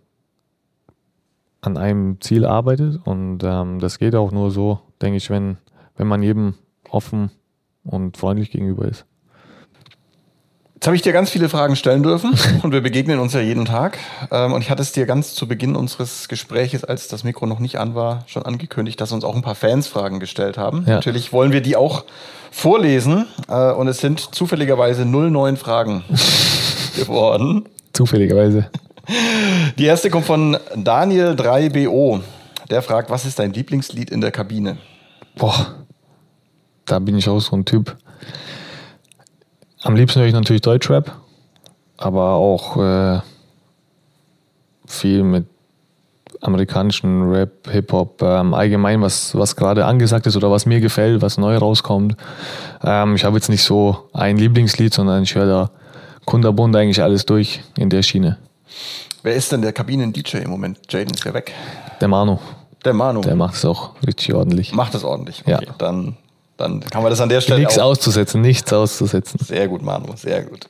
an 1.62 1.78
einem 1.78 2.20
Ziel 2.20 2.48
arbeitet 2.48 3.00
und 3.06 3.44
ähm, 3.44 3.78
das 3.78 4.00
geht 4.00 4.16
auch 4.16 4.32
nur 4.32 4.50
so, 4.50 4.80
denke 5.04 5.18
ich, 5.18 5.30
wenn, 5.30 5.58
wenn 5.98 6.08
man 6.08 6.24
jedem 6.24 6.56
offen 6.90 7.30
und 7.84 8.18
freundlich 8.18 8.50
gegenüber 8.50 8.86
ist. 8.86 9.06
Jetzt 10.80 10.88
habe 10.88 10.96
ich 10.96 11.02
dir 11.02 11.12
ganz 11.12 11.30
viele 11.30 11.50
Fragen 11.50 11.76
stellen 11.76 12.04
dürfen 12.04 12.40
und 12.64 12.72
wir 12.72 12.80
begegnen 12.80 13.20
uns 13.20 13.34
ja 13.34 13.42
jeden 13.42 13.66
Tag. 13.66 13.98
Ähm, 14.32 14.54
Und 14.54 14.62
ich 14.62 14.70
hatte 14.70 14.82
es 14.82 14.94
dir 14.94 15.06
ganz 15.06 15.34
zu 15.36 15.46
Beginn 15.46 15.76
unseres 15.76 16.30
Gespräches, 16.30 16.86
als 16.86 17.10
das 17.10 17.26
Mikro 17.26 17.48
noch 17.48 17.60
nicht 17.60 17.78
an 17.78 17.96
war, 17.96 18.24
schon 18.28 18.44
angekündigt, 18.44 19.02
dass 19.02 19.12
uns 19.12 19.26
auch 19.26 19.36
ein 19.36 19.42
paar 19.42 19.56
Fans 19.56 19.88
Fragen 19.88 20.22
gestellt 20.22 20.58
haben. 20.58 20.86
Ja. 20.88 20.96
Natürlich 20.96 21.34
wollen 21.34 21.52
wir 21.52 21.60
die 21.60 21.76
auch 21.76 22.06
vorlesen 22.50 23.26
äh, 23.50 23.74
und 23.74 23.90
es 23.90 23.98
sind 23.98 24.34
zufälligerweise 24.34 25.04
09 25.04 25.58
Fragen 25.58 26.06
geworden. 26.96 27.66
Zufälligerweise. 27.92 28.70
Die 29.78 29.84
erste 29.84 30.10
kommt 30.10 30.28
von 30.28 30.56
Daniel 30.78 31.32
3BO. 31.32 32.22
Der 32.70 32.82
fragt, 32.82 33.10
was 33.10 33.26
ist 33.26 33.38
dein 33.38 33.52
Lieblingslied 33.52 34.10
in 34.12 34.22
der 34.22 34.32
Kabine? 34.32 34.78
Boah, 35.36 35.76
da 36.86 37.00
bin 37.00 37.18
ich 37.18 37.28
auch 37.28 37.42
so 37.42 37.58
ein 37.58 37.66
Typ. 37.66 37.98
Am 39.84 39.96
liebsten 39.96 40.20
höre 40.20 40.28
ich 40.28 40.34
natürlich 40.34 40.62
Deutschrap, 40.62 41.12
aber 41.98 42.34
auch 42.34 42.78
äh, 42.78 43.20
viel 44.86 45.24
mit 45.24 45.46
amerikanischen 46.42 47.30
Rap, 47.30 47.70
Hip-Hop, 47.70 48.22
ähm, 48.22 48.54
allgemein, 48.54 49.02
was, 49.02 49.36
was 49.36 49.56
gerade 49.56 49.86
angesagt 49.86 50.26
ist 50.28 50.38
oder 50.38 50.50
was 50.52 50.66
mir 50.66 50.80
gefällt, 50.80 51.22
was 51.22 51.38
neu 51.38 51.58
rauskommt. 51.58 52.16
Ähm, 52.84 53.16
ich 53.16 53.24
habe 53.26 53.36
jetzt 53.38 53.50
nicht 53.50 53.64
so 53.64 54.10
ein 54.14 54.38
Lieblingslied, 54.38 54.94
sondern 54.94 55.24
ich 55.24 55.36
höre 55.36 55.46
da 55.48 55.70
kunderbunt 56.26 56.76
eigentlich 56.76 57.02
alles 57.02 57.26
durch 57.26 57.62
in 57.78 57.90
der 57.90 58.04
Schiene. 58.04 58.38
Wer 59.24 59.36
ist 59.36 59.52
denn 59.52 59.62
der 59.62 59.74
Kabinen-DJ 59.74 60.38
im 60.38 60.50
Moment? 60.50 60.80
Jaden 60.90 61.14
ist 61.14 61.26
ja 61.26 61.34
weg. 61.34 61.54
Der 62.00 62.08
Manu, 62.08 62.38
Der 62.86 62.94
Manu. 62.94 63.20
der 63.22 63.36
macht 63.36 63.56
es 63.56 63.66
auch 63.66 63.92
richtig 64.06 64.34
ordentlich. 64.34 64.74
Macht 64.74 64.94
das 64.94 65.04
ordentlich. 65.04 65.44
Ja. 65.46 65.60
Dann, 65.78 66.16
dann 66.60 66.82
kann 66.82 67.02
man 67.04 67.10
das 67.10 67.22
an 67.22 67.30
der 67.30 67.42
Stelle 67.42 67.60
Nichts 67.62 67.78
auch 67.80 67.86
auszusetzen, 67.92 68.42
nichts 68.42 68.72
auszusetzen. 68.74 69.40
Sehr 69.44 69.68
gut, 69.68 69.82
Manu, 69.82 70.16
sehr 70.16 70.44
gut. 70.44 70.68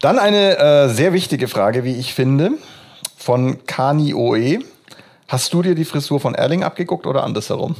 Dann 0.00 0.18
eine 0.18 0.58
äh, 0.58 0.88
sehr 0.88 1.12
wichtige 1.12 1.48
Frage, 1.48 1.84
wie 1.84 1.94
ich 1.94 2.14
finde, 2.14 2.50
von 3.16 3.64
Kani 3.66 4.14
OE. 4.14 4.58
Hast 5.26 5.52
du 5.52 5.62
dir 5.62 5.74
die 5.74 5.84
Frisur 5.84 6.20
von 6.20 6.34
Erling 6.34 6.62
abgeguckt 6.62 7.06
oder 7.06 7.24
andersherum? 7.24 7.74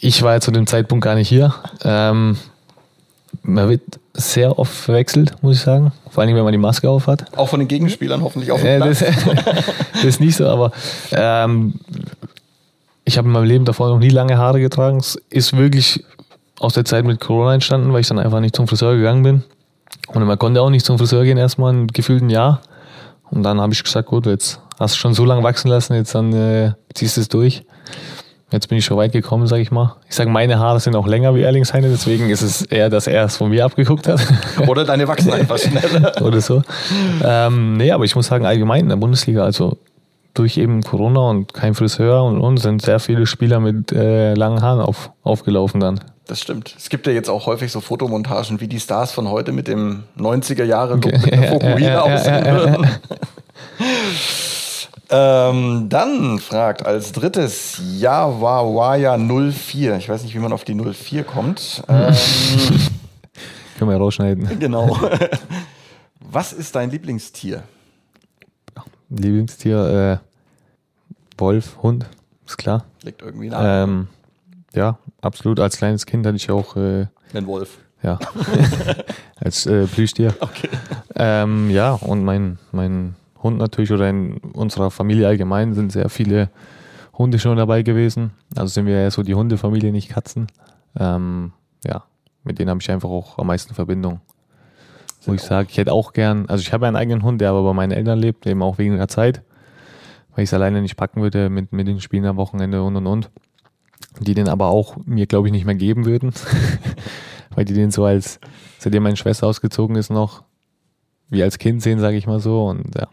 Ich 0.00 0.22
war 0.22 0.34
ja 0.34 0.40
zu 0.40 0.50
dem 0.50 0.66
Zeitpunkt 0.66 1.04
gar 1.04 1.14
nicht 1.14 1.28
hier. 1.28 1.54
Ähm, 1.82 2.36
man 3.42 3.68
wird 3.68 3.82
sehr 4.12 4.58
oft 4.58 4.72
verwechselt, 4.72 5.42
muss 5.42 5.56
ich 5.56 5.62
sagen. 5.62 5.92
Vor 6.10 6.22
allem, 6.22 6.36
wenn 6.36 6.44
man 6.44 6.52
die 6.52 6.58
Maske 6.58 6.88
auf 6.88 7.06
hat. 7.06 7.36
Auch 7.36 7.48
von 7.48 7.58
den 7.60 7.68
Gegenspielern 7.68 8.22
hoffentlich 8.22 8.52
auf 8.52 8.60
dem 8.60 8.66
Äh, 8.68 8.76
Platz. 8.78 8.98
das, 9.00 9.14
das 9.94 10.04
ist 10.04 10.20
nicht 10.20 10.36
so, 10.36 10.46
aber 10.46 10.72
ähm, 11.12 11.74
ich 13.04 13.18
habe 13.18 13.28
in 13.28 13.32
meinem 13.32 13.44
Leben 13.44 13.64
davor 13.64 13.88
noch 13.88 13.98
nie 13.98 14.08
lange 14.08 14.38
Haare 14.38 14.60
getragen. 14.60 14.98
Es 14.98 15.16
ist 15.30 15.56
wirklich 15.56 16.04
aus 16.58 16.74
der 16.74 16.84
Zeit 16.84 17.04
mit 17.04 17.20
Corona 17.20 17.54
entstanden, 17.54 17.92
weil 17.92 18.00
ich 18.00 18.08
dann 18.08 18.18
einfach 18.18 18.40
nicht 18.40 18.56
zum 18.56 18.66
Friseur 18.66 18.96
gegangen 18.96 19.22
bin. 19.22 19.42
Und 20.08 20.24
man 20.24 20.38
konnte 20.38 20.62
auch 20.62 20.70
nicht 20.70 20.86
zum 20.86 20.98
Friseur 20.98 21.24
gehen, 21.24 21.38
erstmal 21.38 21.72
ein 21.72 21.86
gefühlten 21.88 22.30
Jahr. 22.30 22.60
Und 23.30 23.42
dann 23.42 23.60
habe 23.60 23.72
ich 23.72 23.82
gesagt, 23.82 24.08
gut, 24.08 24.26
jetzt 24.26 24.60
hast 24.78 24.94
du 24.94 24.98
schon 24.98 25.14
so 25.14 25.24
lange 25.24 25.42
wachsen 25.42 25.68
lassen, 25.68 25.94
jetzt 25.94 26.14
dann 26.14 26.32
äh, 26.32 26.72
ziehst 26.94 27.16
du 27.16 27.20
es 27.20 27.28
durch. 27.28 27.64
Jetzt 28.50 28.68
bin 28.68 28.78
ich 28.78 28.84
schon 28.84 28.96
weit 28.96 29.12
gekommen, 29.12 29.46
sage 29.48 29.62
ich 29.62 29.72
mal. 29.72 29.96
Ich 30.08 30.14
sage, 30.14 30.30
meine 30.30 30.58
Haare 30.58 30.78
sind 30.78 30.94
auch 30.94 31.08
länger 31.08 31.34
wie 31.34 31.42
Erling 31.42 31.64
seine, 31.64 31.88
deswegen 31.88 32.30
ist 32.30 32.42
es 32.42 32.62
eher, 32.62 32.88
dass 32.88 33.08
er 33.08 33.24
es 33.24 33.36
von 33.36 33.50
mir 33.50 33.64
abgeguckt 33.64 34.06
hat. 34.06 34.20
Oder 34.68 34.84
deine 34.84 35.08
wachsen 35.08 35.32
einfach 35.32 35.58
schneller. 35.58 36.22
oder 36.22 36.40
so. 36.40 36.62
Ähm, 37.24 37.76
nee, 37.76 37.90
aber 37.90 38.04
ich 38.04 38.14
muss 38.14 38.28
sagen, 38.28 38.46
allgemein 38.46 38.82
in 38.82 38.88
der 38.90 38.96
Bundesliga, 38.96 39.42
also 39.42 39.78
durch 40.34 40.56
eben 40.58 40.82
Corona 40.82 41.30
und 41.30 41.54
kein 41.54 41.74
Friseur 41.74 42.24
und, 42.24 42.40
und 42.40 42.58
sind 42.58 42.82
sehr 42.82 42.98
viele 43.00 43.26
Spieler 43.26 43.60
mit 43.60 43.92
äh, 43.92 44.34
langen 44.34 44.60
Haaren 44.62 44.80
auf, 44.80 45.10
aufgelaufen 45.22 45.80
dann. 45.80 46.00
Das 46.26 46.40
stimmt. 46.40 46.74
Es 46.76 46.88
gibt 46.88 47.06
ja 47.06 47.12
jetzt 47.12 47.28
auch 47.28 47.46
häufig 47.46 47.70
so 47.70 47.80
Fotomontagen, 47.80 48.60
wie 48.60 48.66
die 48.66 48.80
Stars 48.80 49.12
von 49.12 49.28
heute 49.28 49.52
mit 49.52 49.68
dem 49.68 50.04
90er 50.18 50.64
Jahre 50.64 50.94
Look 50.94 51.06
mit 51.06 51.26
der 51.26 51.42
Ja, 51.42 51.50
Fokuhila 51.50 51.80
ja, 51.80 51.92
ja, 51.92 52.00
aussehen 52.02 52.44
ja, 52.44 52.46
ja, 52.46 52.54
würden. 52.54 52.88
Ähm, 55.10 55.86
dann 55.90 56.38
fragt 56.38 56.84
als 56.86 57.12
drittes 57.12 57.80
Yawawaya 57.98 59.18
04. 59.18 59.96
Ich 59.96 60.08
weiß 60.08 60.24
nicht, 60.24 60.34
wie 60.34 60.38
man 60.38 60.52
auf 60.52 60.64
die 60.64 60.74
04 60.74 61.24
kommt. 61.24 61.82
Ähm, 61.88 62.14
Können 63.78 63.90
wir 63.90 63.96
rausschneiden. 63.98 64.58
genau. 64.58 64.98
Was 66.20 66.52
ist 66.52 66.74
dein 66.74 66.90
Lieblingstier? 66.90 67.62
Lieblingstier, 69.16 70.20
äh, 70.22 71.38
Wolf, 71.38 71.78
Hund, 71.82 72.06
ist 72.46 72.56
klar. 72.56 72.84
Liegt 73.02 73.22
irgendwie 73.22 73.48
nah. 73.48 73.84
Ähm, 73.84 74.08
ja, 74.74 74.98
absolut. 75.20 75.60
Als 75.60 75.76
kleines 75.76 76.06
Kind 76.06 76.26
hatte 76.26 76.36
ich 76.36 76.50
auch, 76.50 76.76
äh, 76.76 77.06
Ein 77.32 77.46
Wolf. 77.46 77.78
ja, 78.02 78.18
als 79.36 79.66
äh, 79.66 79.86
Plüschtier. 79.86 80.34
Okay. 80.40 80.68
Ähm, 81.16 81.70
ja, 81.70 81.92
und 81.92 82.24
mein, 82.24 82.58
mein 82.72 83.14
Hund 83.42 83.58
natürlich 83.58 83.92
oder 83.92 84.08
in 84.08 84.38
unserer 84.38 84.90
Familie 84.90 85.28
allgemein 85.28 85.74
sind 85.74 85.92
sehr 85.92 86.08
viele 86.08 86.50
Hunde 87.16 87.38
schon 87.38 87.56
dabei 87.56 87.82
gewesen. 87.82 88.32
Also 88.56 88.72
sind 88.72 88.86
wir 88.86 89.00
ja 89.00 89.10
so 89.10 89.22
die 89.22 89.34
Hundefamilie, 89.34 89.92
nicht 89.92 90.08
Katzen. 90.08 90.48
Ähm, 90.98 91.52
ja, 91.84 92.04
mit 92.42 92.58
denen 92.58 92.70
habe 92.70 92.80
ich 92.80 92.90
einfach 92.90 93.08
auch 93.08 93.38
am 93.38 93.46
meisten 93.46 93.74
Verbindung. 93.74 94.20
Wo 95.26 95.34
ich 95.34 95.42
sage, 95.42 95.68
ich 95.70 95.78
hätte 95.78 95.92
auch 95.92 96.12
gern, 96.12 96.46
also 96.48 96.60
ich 96.62 96.72
habe 96.72 96.86
einen 96.86 96.96
eigenen 96.96 97.22
Hund, 97.22 97.40
der 97.40 97.50
aber 97.50 97.62
bei 97.62 97.72
meinen 97.72 97.92
Eltern 97.92 98.18
lebt, 98.18 98.46
eben 98.46 98.62
auch 98.62 98.78
wegen 98.78 98.96
der 98.96 99.08
Zeit, 99.08 99.42
weil 100.34 100.44
ich 100.44 100.50
es 100.50 100.54
alleine 100.54 100.82
nicht 100.82 100.96
packen 100.96 101.22
würde 101.22 101.48
mit, 101.50 101.72
mit 101.72 101.86
den 101.86 102.00
Spielen 102.00 102.26
am 102.26 102.36
Wochenende 102.36 102.82
und 102.82 102.96
und 102.96 103.06
und. 103.06 103.30
Die 104.20 104.34
den 104.34 104.48
aber 104.48 104.68
auch 104.68 104.96
mir, 105.04 105.26
glaube 105.26 105.48
ich, 105.48 105.52
nicht 105.52 105.64
mehr 105.64 105.74
geben 105.74 106.04
würden. 106.04 106.32
weil 107.54 107.64
die 107.64 107.74
den 107.74 107.90
so 107.90 108.04
als, 108.04 108.38
seitdem 108.78 109.02
meine 109.04 109.16
Schwester 109.16 109.46
ausgezogen 109.46 109.96
ist, 109.96 110.10
noch 110.10 110.42
wie 111.30 111.42
als 111.42 111.58
Kind 111.58 111.82
sehen, 111.82 112.00
sage 112.00 112.16
ich 112.16 112.26
mal 112.26 112.40
so. 112.40 112.66
Und 112.66 112.94
ja, 112.96 113.08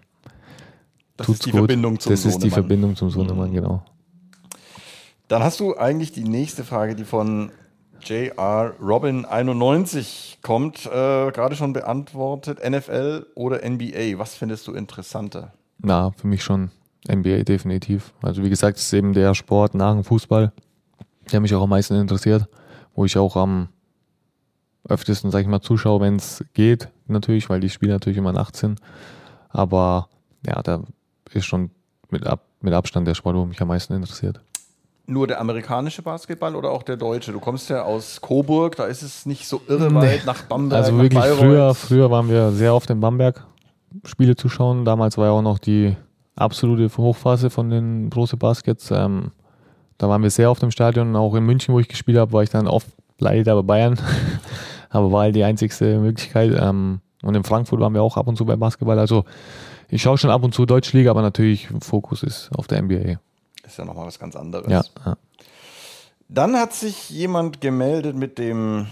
Das 1.18 1.28
tut's 1.28 1.40
ist 1.40 1.46
die 1.46 1.52
gut. 1.52 1.60
Verbindung 1.62 2.00
zum 2.00 2.12
Das 2.12 2.26
ist 2.26 2.38
die 2.38 2.50
Sohnemann. 2.50 2.54
Verbindung 2.54 2.96
zum 2.96 3.10
Sohnemann, 3.10 3.54
genau. 3.54 3.84
Dann 5.28 5.44
hast 5.44 5.60
du 5.60 5.78
eigentlich 5.78 6.12
die 6.12 6.24
nächste 6.26 6.64
Frage, 6.64 6.96
die 6.96 7.06
von 7.06 7.52
JR 8.04 8.74
Robin 8.82 9.26
91 9.26 10.40
kommt, 10.42 10.86
äh, 10.86 10.90
gerade 10.90 11.56
schon 11.56 11.74
beantwortet. 11.74 12.60
NFL 12.68 13.28
oder 13.36 13.64
NBA? 13.68 14.18
Was 14.18 14.36
findest 14.36 14.68
du 14.68 14.74
interessanter? 14.74 15.54
Na, 15.80 16.12
für 16.12 16.28
mich 16.28 16.44
schon 16.44 16.72
NBA 17.10 17.44
definitiv. 17.44 18.14
Also 18.22 18.44
wie 18.44 18.50
gesagt, 18.50 18.78
es 18.78 18.84
ist 18.84 18.94
eben 18.94 19.14
der 19.14 19.34
Sport 19.34 19.74
nach 19.76 19.94
dem 19.94 20.04
Fußball, 20.04 20.52
der 21.32 21.40
mich 21.40 21.54
auch 21.56 21.64
am 21.64 21.70
meisten 21.70 21.96
interessiert, 21.96 22.48
wo 22.94 23.06
ich 23.06 23.18
auch 23.18 23.36
am 23.36 23.70
öftesten, 24.88 25.32
sag 25.32 25.42
ich 25.42 25.48
mal, 25.48 25.62
zuschaue, 25.62 26.02
wenn 26.02 26.16
es 26.16 26.44
geht, 26.54 26.90
natürlich, 27.08 27.50
weil 27.50 27.60
die 27.60 27.70
Spiele 27.70 27.94
natürlich 27.94 28.18
immer 28.18 28.34
nachts 28.34 28.60
sind. 28.60 28.80
Aber 29.50 30.10
ja, 30.46 30.62
da 30.62 30.84
ist 31.32 31.46
schon 31.46 31.72
mit, 32.10 32.26
Ab 32.26 32.46
mit 32.62 32.74
Abstand 32.74 33.08
der 33.08 33.16
Sport, 33.16 33.36
wo 33.36 33.46
mich 33.46 33.62
am 33.62 33.68
meisten 33.68 33.94
interessiert. 33.94 34.42
Nur 35.12 35.28
der 35.28 35.42
amerikanische 35.42 36.02
Basketball 36.02 36.56
oder 36.56 36.72
auch 36.72 36.84
der 36.84 36.96
deutsche? 36.96 37.34
Du 37.34 37.40
kommst 37.40 37.70
ja 37.70 37.84
aus 37.84 38.22
Coburg, 38.22 38.78
da 38.78 38.86
ist 38.86 39.02
es 39.02 39.26
nicht 39.26 39.46
so 39.46 39.62
irre 39.68 39.94
weit 39.94 40.26
nach 40.26 40.44
Bamberg. 40.44 40.80
Also 40.80 40.98
wirklich 40.98 41.20
Bayreuth. 41.20 41.40
früher, 41.40 41.76
früher 41.76 42.12
waren 42.12 42.30
wir 42.30 42.52
sehr 42.52 42.74
oft 42.74 42.90
in 42.90 43.02
Bamberg 43.02 43.46
Spiele 44.06 44.36
zu 44.36 44.48
schauen. 44.48 44.86
Damals 44.86 45.18
war 45.18 45.26
ja 45.26 45.32
auch 45.32 45.42
noch 45.42 45.60
die 45.60 45.96
absolute 46.36 46.90
Hochphase 46.96 47.50
von 47.50 47.70
den 47.70 48.10
Große 48.10 48.38
Baskets. 48.38 48.90
Ähm, 48.92 49.32
da 49.98 50.08
waren 50.08 50.24
wir 50.24 50.30
sehr 50.30 50.50
oft 50.50 50.64
im 50.64 50.72
Stadion. 50.72 51.16
Auch 51.16 51.36
in 51.36 51.46
München, 51.46 51.74
wo 51.74 51.80
ich 51.80 51.90
gespielt 51.90 52.18
habe, 52.18 52.32
war 52.32 52.44
ich 52.44 52.50
dann 52.50 52.68
oft 52.68 52.88
leider 53.20 53.56
bei 53.58 53.62
Bayern. 53.62 54.00
Aber 54.90 55.12
war 55.12 55.22
halt 55.24 55.36
die 55.36 55.44
einzigste 55.44 56.00
Möglichkeit. 56.00 56.58
Ähm, 56.58 57.02
und 57.22 57.36
in 57.36 57.44
Frankfurt 57.44 57.80
waren 57.80 57.94
wir 57.94 58.02
auch 58.02 58.18
ab 58.18 58.28
und 58.28 58.38
zu 58.38 58.46
bei 58.46 58.56
Basketball. 58.56 58.98
Also 58.98 59.26
ich 59.90 60.02
schaue 60.02 60.18
schon 60.18 60.32
ab 60.32 60.44
und 60.44 60.54
zu 60.54 60.66
Deutsche 60.66 60.98
Liga, 60.98 61.12
aber 61.12 61.22
natürlich 61.22 61.68
Fokus 61.82 62.24
ist 62.24 62.50
auf 62.56 62.68
der 62.68 62.82
NBA. 62.82 63.20
Ist 63.66 63.78
ja 63.78 63.86
nochmal 63.86 64.08
was 64.08 64.20
ganz 64.20 64.36
anderes. 64.36 64.70
Ja, 64.70 64.84
ja. 65.06 65.18
Dann 66.28 66.56
hat 66.56 66.74
sich 66.74 67.10
jemand 67.10 67.62
gemeldet 67.62 68.16
mit 68.16 68.38
dem 68.38 68.88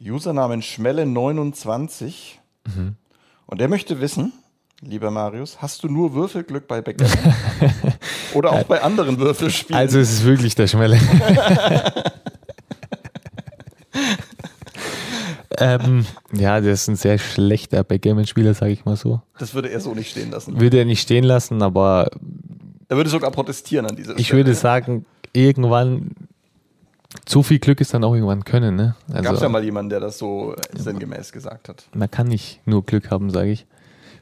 Usernamen 0.00 0.62
Schmelle29. 0.62 2.36
Mhm. 2.66 2.96
Und 3.46 3.60
der 3.60 3.68
möchte 3.68 4.00
wissen, 4.00 4.32
lieber 4.80 5.10
Marius, 5.10 5.60
hast 5.60 5.82
du 5.82 5.88
nur 5.88 6.14
Würfelglück 6.14 6.68
bei 6.68 6.80
Backgammon? 6.82 7.34
Oder 8.34 8.52
auch 8.52 8.62
bei 8.64 8.80
anderen 8.82 9.18
Würfelspielen? 9.18 9.78
Also 9.78 9.98
es 9.98 10.12
ist 10.12 10.24
wirklich 10.24 10.54
der 10.54 10.66
Schmelle. 10.66 11.00
ähm, 15.58 16.06
ja, 16.32 16.60
der 16.60 16.72
ist 16.74 16.88
ein 16.88 16.96
sehr 16.96 17.18
schlechter 17.18 17.82
Backgammon-Spieler, 17.84 18.54
sage 18.54 18.72
ich 18.72 18.84
mal 18.84 18.96
so. 18.96 19.20
das 19.38 19.54
würde 19.54 19.70
er 19.70 19.80
so 19.80 19.94
nicht 19.94 20.10
stehen 20.10 20.30
lassen. 20.30 20.60
Würde 20.60 20.78
er 20.78 20.84
nicht 20.84 21.00
stehen 21.00 21.24
lassen, 21.24 21.62
aber 21.62 22.10
Er 22.88 22.96
würde 22.96 23.10
sogar 23.10 23.30
protestieren 23.30 23.86
an 23.86 23.96
dieser 23.96 24.16
ich 24.18 24.26
Stelle. 24.28 24.40
würde 24.40 24.54
sagen, 24.54 25.04
irgendwann 25.32 26.10
zu 27.24 27.42
viel 27.42 27.58
Glück 27.58 27.80
ist 27.80 27.94
dann 27.94 28.04
auch 28.04 28.14
irgendwann 28.14 28.44
können. 28.44 28.76
Ne? 28.76 28.94
Gab 29.08 29.20
es 29.22 29.26
Also 29.28 29.42
ja 29.44 29.48
mal 29.48 29.64
jemanden, 29.64 29.90
der 29.90 30.00
das 30.00 30.18
so 30.18 30.54
sinngemäß 30.74 31.32
gesagt 31.32 31.68
hat. 31.68 31.86
man 31.94 32.10
kann 32.10 32.28
nicht 32.28 32.60
nur 32.66 32.84
Glück 32.84 33.10
haben, 33.10 33.30
sage 33.30 33.50
ich. 33.50 33.66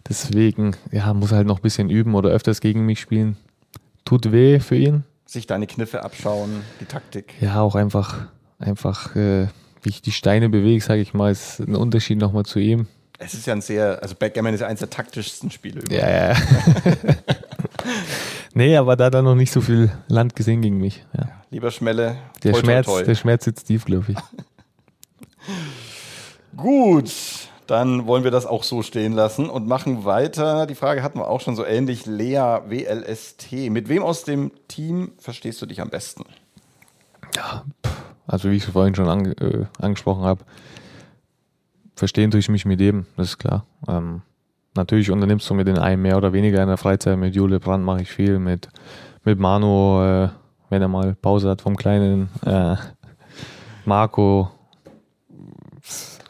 Deswegen, 0.08 0.76
ja, 0.92 1.12
muss 1.14 1.30
er 1.32 1.38
halt 1.38 1.46
noch 1.46 1.58
ein 1.58 1.62
bisschen 1.62 1.88
üben 1.90 2.14
oder 2.14 2.30
öfters 2.30 2.60
gegen 2.60 2.84
mich 2.84 3.00
spielen. 3.00 3.36
Tut 4.04 4.32
weh 4.32 4.60
für 4.60 4.76
ihn. 4.76 5.04
Sich 5.26 5.46
deine 5.46 5.66
Kniffe 5.66 6.04
abschauen, 6.04 6.60
die 6.80 6.84
Taktik. 6.84 7.32
Ja, 7.40 7.60
auch 7.62 7.74
einfach, 7.74 8.26
einfach, 8.58 9.16
äh, 9.16 9.48
wie 9.82 9.88
ich 9.88 10.02
die 10.02 10.12
Steine 10.12 10.50
bewege, 10.50 10.82
sage 10.84 11.00
ich 11.00 11.14
mal, 11.14 11.32
ist 11.32 11.58
ein 11.60 11.74
Unterschied 11.74 12.18
nochmal 12.18 12.44
zu 12.44 12.58
ihm. 12.58 12.86
Es 13.18 13.32
ist 13.32 13.46
ja 13.46 13.54
ein 13.54 13.62
sehr, 13.62 14.02
also 14.02 14.14
Backgammon 14.14 14.52
ist 14.52 14.60
ja 14.60 14.66
eins 14.66 14.80
der 14.80 14.90
taktischsten 14.90 15.50
Spiele. 15.50 15.80
überhaupt. 15.80 16.02
Ja, 16.02 16.32
ja. 16.32 16.36
nee, 18.54 18.76
aber 18.76 18.96
da 18.96 19.06
hat 19.06 19.14
er 19.14 19.22
noch 19.22 19.34
nicht 19.34 19.52
so 19.52 19.60
viel 19.60 19.90
Land 20.08 20.36
gesehen 20.36 20.62
gegen 20.62 20.78
mich. 20.78 21.04
Ja. 21.16 21.28
Lieber 21.50 21.70
Schmelle, 21.70 22.16
Der, 22.42 22.52
toi, 22.52 22.54
toi, 22.60 22.60
Schmerz, 22.60 22.86
toi. 22.86 23.02
der 23.04 23.14
Schmerz 23.14 23.44
sitzt 23.44 23.66
tief, 23.66 23.84
glaube 23.84 24.12
ich. 24.12 24.16
Gut, 26.56 27.10
Dann 27.66 28.06
wollen 28.06 28.24
wir 28.24 28.30
das 28.30 28.44
auch 28.46 28.62
so 28.62 28.82
stehen 28.82 29.12
lassen 29.12 29.48
und 29.48 29.66
machen 29.66 30.04
weiter. 30.04 30.66
Die 30.66 30.74
Frage 30.74 31.02
hatten 31.02 31.18
wir 31.18 31.28
auch 31.28 31.40
schon 31.40 31.56
so 31.56 31.64
ähnlich. 31.64 32.04
Lea 32.06 32.58
WLST. 32.66 33.52
Mit 33.70 33.88
wem 33.88 34.02
aus 34.02 34.24
dem 34.24 34.52
Team 34.68 35.12
verstehst 35.18 35.62
du 35.62 35.66
dich 35.66 35.80
am 35.80 35.88
besten? 35.88 36.24
Ja, 37.34 37.64
also 38.26 38.50
wie 38.50 38.56
ich 38.56 38.64
es 38.64 38.70
vorhin 38.70 38.94
schon 38.94 39.08
ange 39.08 39.30
äh, 39.40 39.64
angesprochen 39.80 40.24
habe, 40.24 40.44
verstehen 41.96 42.30
tue 42.30 42.40
ich 42.40 42.48
mich 42.50 42.66
mit 42.66 42.80
jedem, 42.80 43.06
das 43.16 43.28
ist 43.30 43.38
klar. 43.38 43.64
Ähm, 43.88 44.20
natürlich 44.74 45.10
unternimmst 45.10 45.48
du 45.48 45.54
mit 45.54 45.66
den 45.66 45.78
einen 45.78 46.02
mehr 46.02 46.16
oder 46.16 46.32
weniger 46.32 46.62
in 46.62 46.68
der 46.68 46.76
Freizeit. 46.76 47.18
Mit 47.18 47.34
Jule 47.34 47.60
Brand 47.60 47.84
mache 47.84 48.02
ich 48.02 48.10
viel, 48.10 48.38
mit, 48.38 48.68
mit 49.24 49.38
Manu, 49.38 50.02
äh, 50.02 50.28
wenn 50.70 50.82
er 50.82 50.88
mal 50.88 51.14
Pause 51.14 51.50
hat 51.50 51.62
vom 51.62 51.76
Kleinen, 51.76 52.28
äh, 52.44 52.76
Marco, 53.84 54.50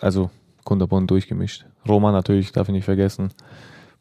also 0.01 0.31
kunterbunt 0.65 1.11
durchgemischt. 1.11 1.65
Roman 1.89 2.13
natürlich, 2.13 2.53
darf 2.53 2.69
ich 2.69 2.75
nicht 2.75 2.85
vergessen, 2.85 3.31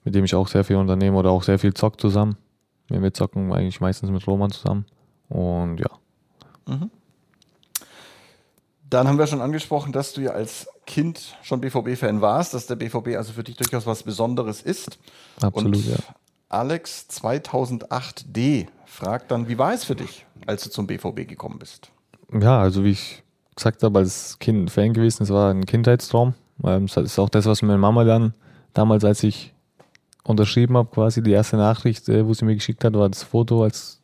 mit 0.03 0.15
dem 0.15 0.25
ich 0.25 0.35
auch 0.35 0.47
sehr 0.47 0.63
viel 0.63 0.77
unternehme 0.77 1.17
oder 1.17 1.31
auch 1.31 1.43
sehr 1.43 1.59
viel 1.59 1.73
zock 1.73 1.99
zusammen. 1.99 2.37
Wir 2.87 3.13
zocken 3.13 3.51
eigentlich 3.53 3.81
meistens 3.81 4.09
mit 4.09 4.25
Roman 4.27 4.51
zusammen. 4.51 4.85
Und 5.29 5.79
ja. 5.79 5.89
Mhm. 6.67 6.91
Dann 8.93 9.07
haben 9.07 9.17
wir 9.17 9.25
schon 9.25 9.41
angesprochen, 9.41 9.91
dass 9.91 10.13
du 10.13 10.21
ja 10.21 10.31
als 10.31 10.67
Kind 10.85 11.35
schon 11.41 11.59
BVB-Fan 11.61 12.21
warst, 12.21 12.53
dass 12.53 12.67
der 12.67 12.75
BVB 12.75 13.15
also 13.17 13.33
für 13.33 13.43
dich 13.43 13.55
durchaus 13.55 13.87
was 13.87 14.03
Besonderes 14.03 14.61
ist. 14.61 14.99
Absolut, 15.41 15.77
Und 15.77 15.85
ja. 15.87 15.95
Alex 16.49 17.07
2008D 17.09 18.67
fragt 18.85 19.31
dann, 19.31 19.47
wie 19.47 19.57
war 19.57 19.73
es 19.73 19.83
für 19.83 19.95
dich, 19.95 20.27
als 20.45 20.63
du 20.63 20.69
zum 20.69 20.85
BVB 20.85 21.27
gekommen 21.27 21.57
bist? 21.57 21.89
Ja, 22.39 22.59
also 22.59 22.83
wie 22.83 22.91
ich 22.91 23.23
gesagt 23.55 23.81
habe, 23.81 23.97
als 23.97 24.37
Kind 24.37 24.69
Fan 24.69 24.93
gewesen, 24.93 25.23
es 25.23 25.31
war 25.31 25.51
ein 25.51 25.65
Kindheitstraum. 25.65 26.35
Das 26.59 26.95
ist 26.97 27.17
auch 27.17 27.29
das, 27.29 27.47
was 27.47 27.63
meine 27.63 27.79
Mama 27.79 28.03
dann 28.03 28.35
damals, 28.75 29.03
als 29.03 29.23
ich 29.23 29.53
unterschrieben 30.23 30.77
habe, 30.77 30.89
quasi 30.91 31.23
die 31.23 31.31
erste 31.31 31.57
Nachricht, 31.57 32.07
äh, 32.09 32.27
wo 32.27 32.33
sie 32.35 32.45
mir 32.45 32.53
geschickt 32.53 32.83
hat, 32.83 32.93
war 32.93 33.09
das 33.09 33.23
Foto 33.23 33.63
als 33.63 34.01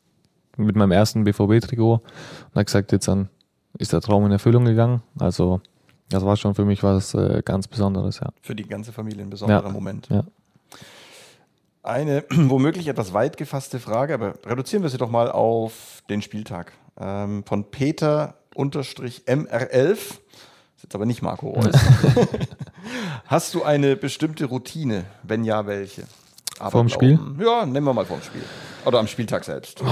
mit 0.57 0.75
meinem 0.75 0.91
ersten 0.91 1.23
BVB-Trikot 1.25 1.93
und 1.93 2.55
hat 2.55 2.65
gesagt, 2.65 2.91
jetzt 2.91 3.07
dann 3.07 3.29
ist 3.77 3.93
der 3.93 4.01
Traum 4.01 4.25
in 4.25 4.31
Erfüllung 4.31 4.65
gegangen. 4.65 5.01
Also 5.17 5.61
das 6.09 6.25
war 6.25 6.35
schon 6.37 6.55
für 6.55 6.65
mich 6.65 6.83
was 6.83 7.13
äh, 7.13 7.41
ganz 7.45 7.67
Besonderes, 7.67 8.19
ja. 8.19 8.29
Für 8.41 8.55
die 8.55 8.67
ganze 8.67 8.91
Familie 8.91 9.23
ein 9.23 9.29
besonderer 9.29 9.67
ja. 9.67 9.71
Moment. 9.71 10.07
Ja. 10.09 10.23
Eine 11.83 12.25
womöglich 12.31 12.87
etwas 12.87 13.13
weit 13.13 13.37
gefasste 13.37 13.79
Frage, 13.79 14.15
aber 14.15 14.33
reduzieren 14.45 14.83
wir 14.83 14.89
sie 14.89 14.97
doch 14.97 15.09
mal 15.09 15.31
auf 15.31 16.03
den 16.09 16.21
Spieltag. 16.21 16.73
Ähm, 16.99 17.43
von 17.45 17.65
Peter 17.65 18.35
MR11, 18.55 19.93
ist 19.93 20.83
jetzt 20.83 20.95
aber 20.95 21.05
nicht 21.05 21.21
Marco 21.21 21.49
Reus. 21.49 21.75
Hast 23.25 23.53
du 23.53 23.63
eine 23.63 23.95
bestimmte 23.95 24.45
Routine? 24.45 25.05
Wenn 25.23 25.43
ja, 25.43 25.65
welche? 25.67 26.03
Vorm 26.69 26.89
Spiel? 26.89 27.19
Ja, 27.39 27.65
nehmen 27.65 27.85
wir 27.85 27.93
mal 27.93 28.05
vorm 28.05 28.21
Spiel. 28.21 28.43
Oder 28.85 28.99
am 28.99 29.07
Spieltag 29.07 29.45
selbst. 29.45 29.81
Oh. 29.81 29.87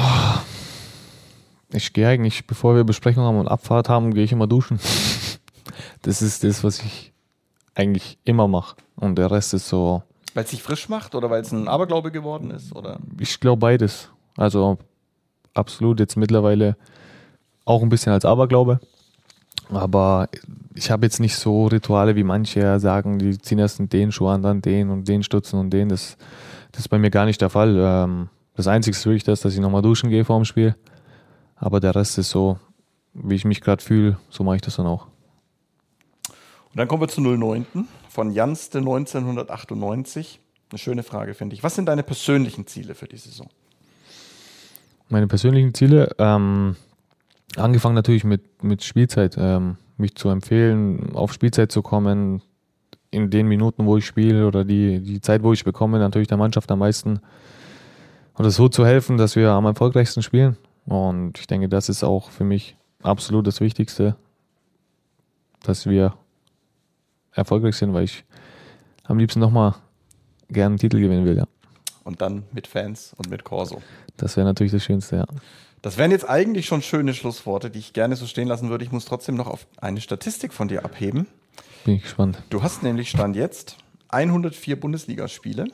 Ich 1.72 1.94
gehe 1.94 2.08
eigentlich, 2.08 2.48
bevor 2.48 2.76
wir 2.76 2.84
Besprechung 2.84 3.24
haben 3.24 3.40
und 3.40 3.48
Abfahrt 3.48 3.90
haben, 3.90 4.14
gehe 4.14 4.24
ich 4.24 4.32
immer 4.32 4.48
duschen. 4.48 4.80
Das 6.02 6.22
ist 6.22 6.44
das, 6.44 6.64
was 6.64 6.80
ich 6.80 7.12
eigentlich 7.76 8.18
immer 8.24 8.48
mache. 8.48 8.78
Und 8.96 9.18
der 9.18 9.30
Rest 9.30 9.54
ist 9.54 9.68
so. 9.68 10.04
Weil 10.34 10.46
es 10.46 10.52
sich 10.52 10.64
frisch 10.64 10.90
macht 10.90 11.16
oder 11.16 11.30
weil 11.30 11.42
es 11.42 11.52
ein 11.52 11.68
Aberglaube 11.68 12.12
geworden 12.12 12.50
ist? 12.52 12.74
Oder? 12.76 13.00
Ich 13.20 13.40
glaube 13.40 13.60
beides. 13.60 14.10
Also 14.38 14.78
absolut 15.54 16.00
jetzt 16.00 16.16
mittlerweile 16.16 16.78
auch 17.66 17.82
ein 17.82 17.90
bisschen 17.90 18.14
als 18.14 18.26
Aberglaube. 18.26 18.80
Aber 19.70 20.30
ich 20.76 20.92
habe 20.92 21.06
jetzt 21.06 21.20
nicht 21.20 21.36
so 21.36 21.66
Rituale, 21.66 22.16
wie 22.16 22.24
manche 22.24 22.80
sagen, 22.80 23.20
die 23.20 23.38
ziehen 23.38 23.60
erst 23.60 23.82
den 23.92 24.12
Schuh 24.12 24.28
an, 24.28 24.42
dann 24.42 24.62
den 24.62 24.90
und 24.90 25.08
den 25.08 25.24
stutzen 25.24 25.60
und 25.60 25.72
den. 25.72 25.90
Das, 25.90 26.18
das 26.72 26.82
ist 26.82 26.88
bei 26.88 26.98
mir 26.98 27.10
gar 27.10 27.26
nicht 27.26 27.42
der 27.42 27.50
Fall. 27.50 27.76
Ähm, 27.78 28.30
das 28.56 28.68
Einzige 28.68 28.96
ist 28.96 29.06
wirklich 29.06 29.24
das, 29.24 29.42
dass 29.42 29.54
ich 29.54 29.60
nochmal 29.60 29.82
duschen 29.82 30.10
gehe 30.10 30.24
vor 30.24 30.38
dem 30.38 30.46
Spiel. 30.46 30.76
Aber 31.58 31.80
der 31.80 31.96
Rest 31.96 32.18
ist 32.18 32.30
so, 32.30 32.60
wie 33.14 33.36
ich 33.36 33.46
mich 33.46 33.62
gerade 33.62 33.84
fühle, 33.84 34.18
so 34.30 34.44
mache 34.44 34.58
ich 34.58 34.62
das 34.62 34.76
dann 34.76 34.86
auch. 34.86 35.08
Und 36.70 36.78
dann 36.78 36.88
kommen 36.88 37.02
wir 37.02 37.08
zu 37.08 37.22
09. 37.22 37.66
von 38.10 38.32
Janste 38.32 38.80
1998. 38.80 40.40
Eine 40.70 40.78
schöne 40.80 41.04
Frage, 41.04 41.34
finde 41.34 41.56
ich. 41.56 41.64
Was 41.64 41.76
sind 41.76 41.88
deine 41.88 42.04
persönlichen 42.04 42.68
Ziele 42.68 42.94
für 42.94 43.08
die 43.08 43.18
Saison? 43.18 43.50
Meine 45.10 45.28
persönlichen 45.28 45.74
Ziele, 45.74 46.14
ähm, 46.20 46.76
angefangen 47.56 47.96
natürlich 47.96 48.26
mit, 48.26 48.64
mit 48.64 48.84
Spielzeit, 48.84 49.36
ähm, 49.38 49.78
mich 49.98 50.16
zu 50.16 50.30
empfehlen, 50.30 51.16
auf 51.16 51.34
Spielzeit 51.34 51.72
zu 51.72 51.82
kommen, 51.82 52.42
in 53.10 53.30
den 53.30 53.48
Minuten, 53.48 53.86
wo 53.86 53.98
ich 53.98 54.06
spiele 54.06 54.46
oder 54.46 54.66
die, 54.66 55.00
die 55.00 55.22
Zeit, 55.22 55.44
wo 55.44 55.54
ich 55.54 55.64
bekomme, 55.64 55.98
natürlich 56.00 56.28
der 56.28 56.38
Mannschaft 56.38 56.70
am 56.72 56.80
meisten 56.80 57.22
oder 58.38 58.52
so 58.52 58.68
zu 58.68 58.86
helfen, 58.86 59.18
dass 59.18 59.36
wir 59.36 59.52
am 59.52 59.66
erfolgreichsten 59.66 60.22
spielen. 60.22 60.58
Und 60.88 61.38
ich 61.38 61.48
denke, 61.48 61.70
das 61.70 61.90
ist 61.90 62.04
auch 62.04 62.32
für 62.32 62.46
mich 62.46 62.76
absolut 63.04 63.46
das 63.46 63.60
Wichtigste, 63.60 64.16
dass 65.62 65.86
wir 65.86 66.14
erfolgreich 67.34 67.76
sind, 67.76 67.94
weil 67.94 68.06
ich 68.06 68.24
am 69.04 69.20
liebsten 69.20 69.40
nochmal 69.40 69.76
gerne 70.50 70.74
einen 70.74 70.80
Titel 70.80 71.00
gewinnen 71.00 71.26
will, 71.26 71.38
ja. 71.38 71.46
Und 72.04 72.22
dann 72.22 72.44
mit 72.54 72.68
Fans 72.68 73.14
und 73.18 73.30
mit 73.30 73.44
Corso. 73.44 73.82
Das 74.16 74.38
wäre 74.38 74.48
natürlich 74.48 74.72
das 74.72 74.84
Schönste, 74.84 75.18
ja. 75.18 75.26
Das 75.82 75.98
wären 75.98 76.10
jetzt 76.10 76.28
eigentlich 76.28 76.66
schon 76.66 76.82
schöne 76.82 77.14
Schlussworte, 77.14 77.70
die 77.70 77.80
ich 77.80 77.94
gerne 77.94 78.16
so 78.16 78.26
stehen 78.26 78.48
lassen 78.48 78.70
würde. 78.70 78.86
Ich 78.86 78.92
muss 78.92 79.06
trotzdem 79.06 79.36
noch 79.36 79.48
auf 79.48 79.68
eine 79.78 80.00
Statistik 80.02 80.54
von 80.54 80.70
dir 80.70 80.86
abheben. 80.86 81.28
Bin 81.84 81.96
ich 81.96 82.04
gespannt. 82.04 82.42
Du 82.50 82.64
hast 82.64 82.82
nämlich 82.82 83.10
Stand 83.10 83.36
jetzt 83.36 83.78
104 84.08 84.80
Bundesligaspiele. 84.80 85.66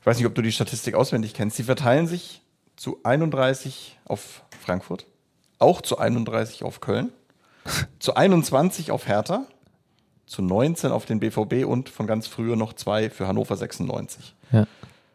Ich 0.00 0.06
weiß 0.06 0.18
nicht, 0.18 0.26
ob 0.26 0.34
du 0.34 0.42
die 0.42 0.52
Statistik 0.52 0.94
auswendig 0.94 1.34
kennst. 1.34 1.56
Sie 1.56 1.64
verteilen 1.64 2.06
sich 2.06 2.42
zu 2.76 2.98
31 3.02 3.98
auf 4.04 4.42
Frankfurt, 4.60 5.06
auch 5.58 5.80
zu 5.82 5.98
31 5.98 6.64
auf 6.64 6.80
Köln, 6.80 7.12
zu 7.98 8.14
21 8.14 8.90
auf 8.90 9.06
Hertha, 9.06 9.46
zu 10.26 10.42
19 10.42 10.90
auf 10.90 11.06
den 11.06 11.20
BVB 11.20 11.66
und 11.66 11.88
von 11.88 12.06
ganz 12.06 12.26
früher 12.26 12.56
noch 12.56 12.72
zwei 12.72 13.10
für 13.10 13.26
Hannover 13.26 13.56
96. 13.56 14.34
Ja. 14.52 14.66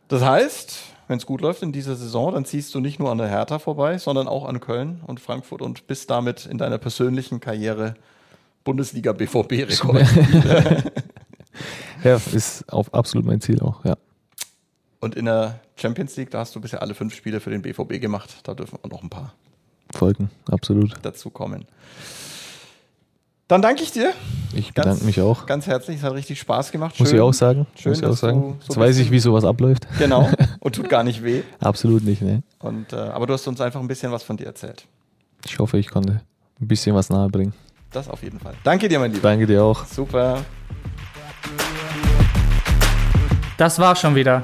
Das 0.08 0.24
heißt, 0.24 0.80
wenn 1.08 1.18
es 1.18 1.26
gut 1.26 1.42
läuft 1.42 1.64
in 1.64 1.72
dieser 1.72 1.96
Saison, 1.96 2.34
dann 2.34 2.46
ziehst 2.46 2.74
du 2.74 2.80
nicht 2.80 3.00
nur 3.00 3.12
an 3.12 3.18
der 3.18 3.28
Hertha 3.28 3.60
vorbei, 3.60 3.98
sondern 3.98 4.28
auch 4.28 4.46
an 4.46 4.60
Köln 4.60 5.02
und 5.06 5.20
Frankfurt 5.20 5.62
und 5.62 5.88
bist 5.88 6.10
damit 6.10 6.46
in 6.46 6.58
deiner 6.58 6.78
persönlichen 6.78 7.40
Karriere 7.40 7.96
Bundesliga 8.64 9.14
BVB-Rekord. 9.14 10.04
ja, 12.04 12.16
ist 12.16 12.72
auf 12.72 12.94
absolut 12.94 13.26
mein 13.26 13.42
Ziel 13.42 13.60
auch, 13.62 13.84
ja. 13.86 13.98
Und 15.00 15.16
in 15.16 15.26
der 15.26 15.60
Champions 15.76 16.16
League, 16.18 16.32
da 16.32 16.40
hast 16.40 16.56
du 16.56 16.62
bisher 16.62 16.82
alle 16.82 16.94
fünf 16.94 17.16
Spiele 17.16 17.40
für 17.40 17.50
den 17.50 17.62
BVB 17.62 18.02
gemacht. 18.02 18.30
Da 18.44 18.54
dürfen 18.54 18.80
wir 18.82 18.90
noch 18.90 19.02
ein 19.02 19.10
paar 19.10 19.34
Folgen, 19.96 20.30
absolut. 20.52 20.94
Dazu 21.02 21.30
kommen. 21.30 21.66
Dann 23.48 23.64
danke 23.64 23.82
ich 23.82 23.92
dir. 23.92 24.14
Ich 24.54 24.68
bedanke 24.68 24.90
ganz, 24.90 25.04
mich 25.04 25.22
auch. 25.22 25.48
Ganz 25.48 25.66
herzlich, 25.66 25.98
es 25.98 26.04
hat 26.04 26.14
richtig 26.14 26.40
Spaß 26.40 26.72
gemacht. 26.72 26.96
Schön, 26.96 27.06
Muss 27.06 27.14
ich 27.14 27.20
auch 27.20 27.34
sagen. 27.34 27.66
Schön, 27.76 27.94
Muss 27.94 28.00
ich 28.00 28.06
auch 28.06 28.16
sagen. 28.16 28.60
So 28.60 28.68
Jetzt 28.68 28.78
weiß 28.78 28.98
ich, 29.00 29.10
wie 29.10 29.20
sowas 29.20 29.44
abläuft. 29.44 29.88
Genau. 29.98 30.30
Und 30.60 30.76
tut 30.76 30.88
gar 30.88 31.04
nicht 31.04 31.24
weh. 31.24 31.42
Absolut 31.60 32.04
nicht, 32.04 32.22
ne. 32.22 32.44
Und, 32.60 32.94
äh, 32.94 32.98
aber 32.98 33.26
du 33.26 33.34
hast 33.34 33.48
uns 33.48 33.60
einfach 33.60 33.80
ein 33.80 33.88
bisschen 33.88 34.12
was 34.12 34.22
von 34.22 34.38
dir 34.38 34.46
erzählt. 34.46 34.86
Ich 35.46 35.58
hoffe, 35.58 35.80
ich 35.80 35.90
konnte 35.90 36.22
ein 36.62 36.68
bisschen 36.68 36.94
was 36.94 37.10
nahebringen. 37.10 37.54
Das 37.92 38.08
auf 38.08 38.22
jeden 38.22 38.40
Fall. 38.40 38.54
Danke 38.64 38.88
dir, 38.88 39.00
mein 39.00 39.14
Lieber. 39.14 39.28
Danke 39.30 39.48
dir 39.48 39.64
auch. 39.64 39.84
Super. 39.86 40.46
Das 43.58 43.80
war 43.80 43.96
schon 43.96 44.14
wieder. 44.14 44.44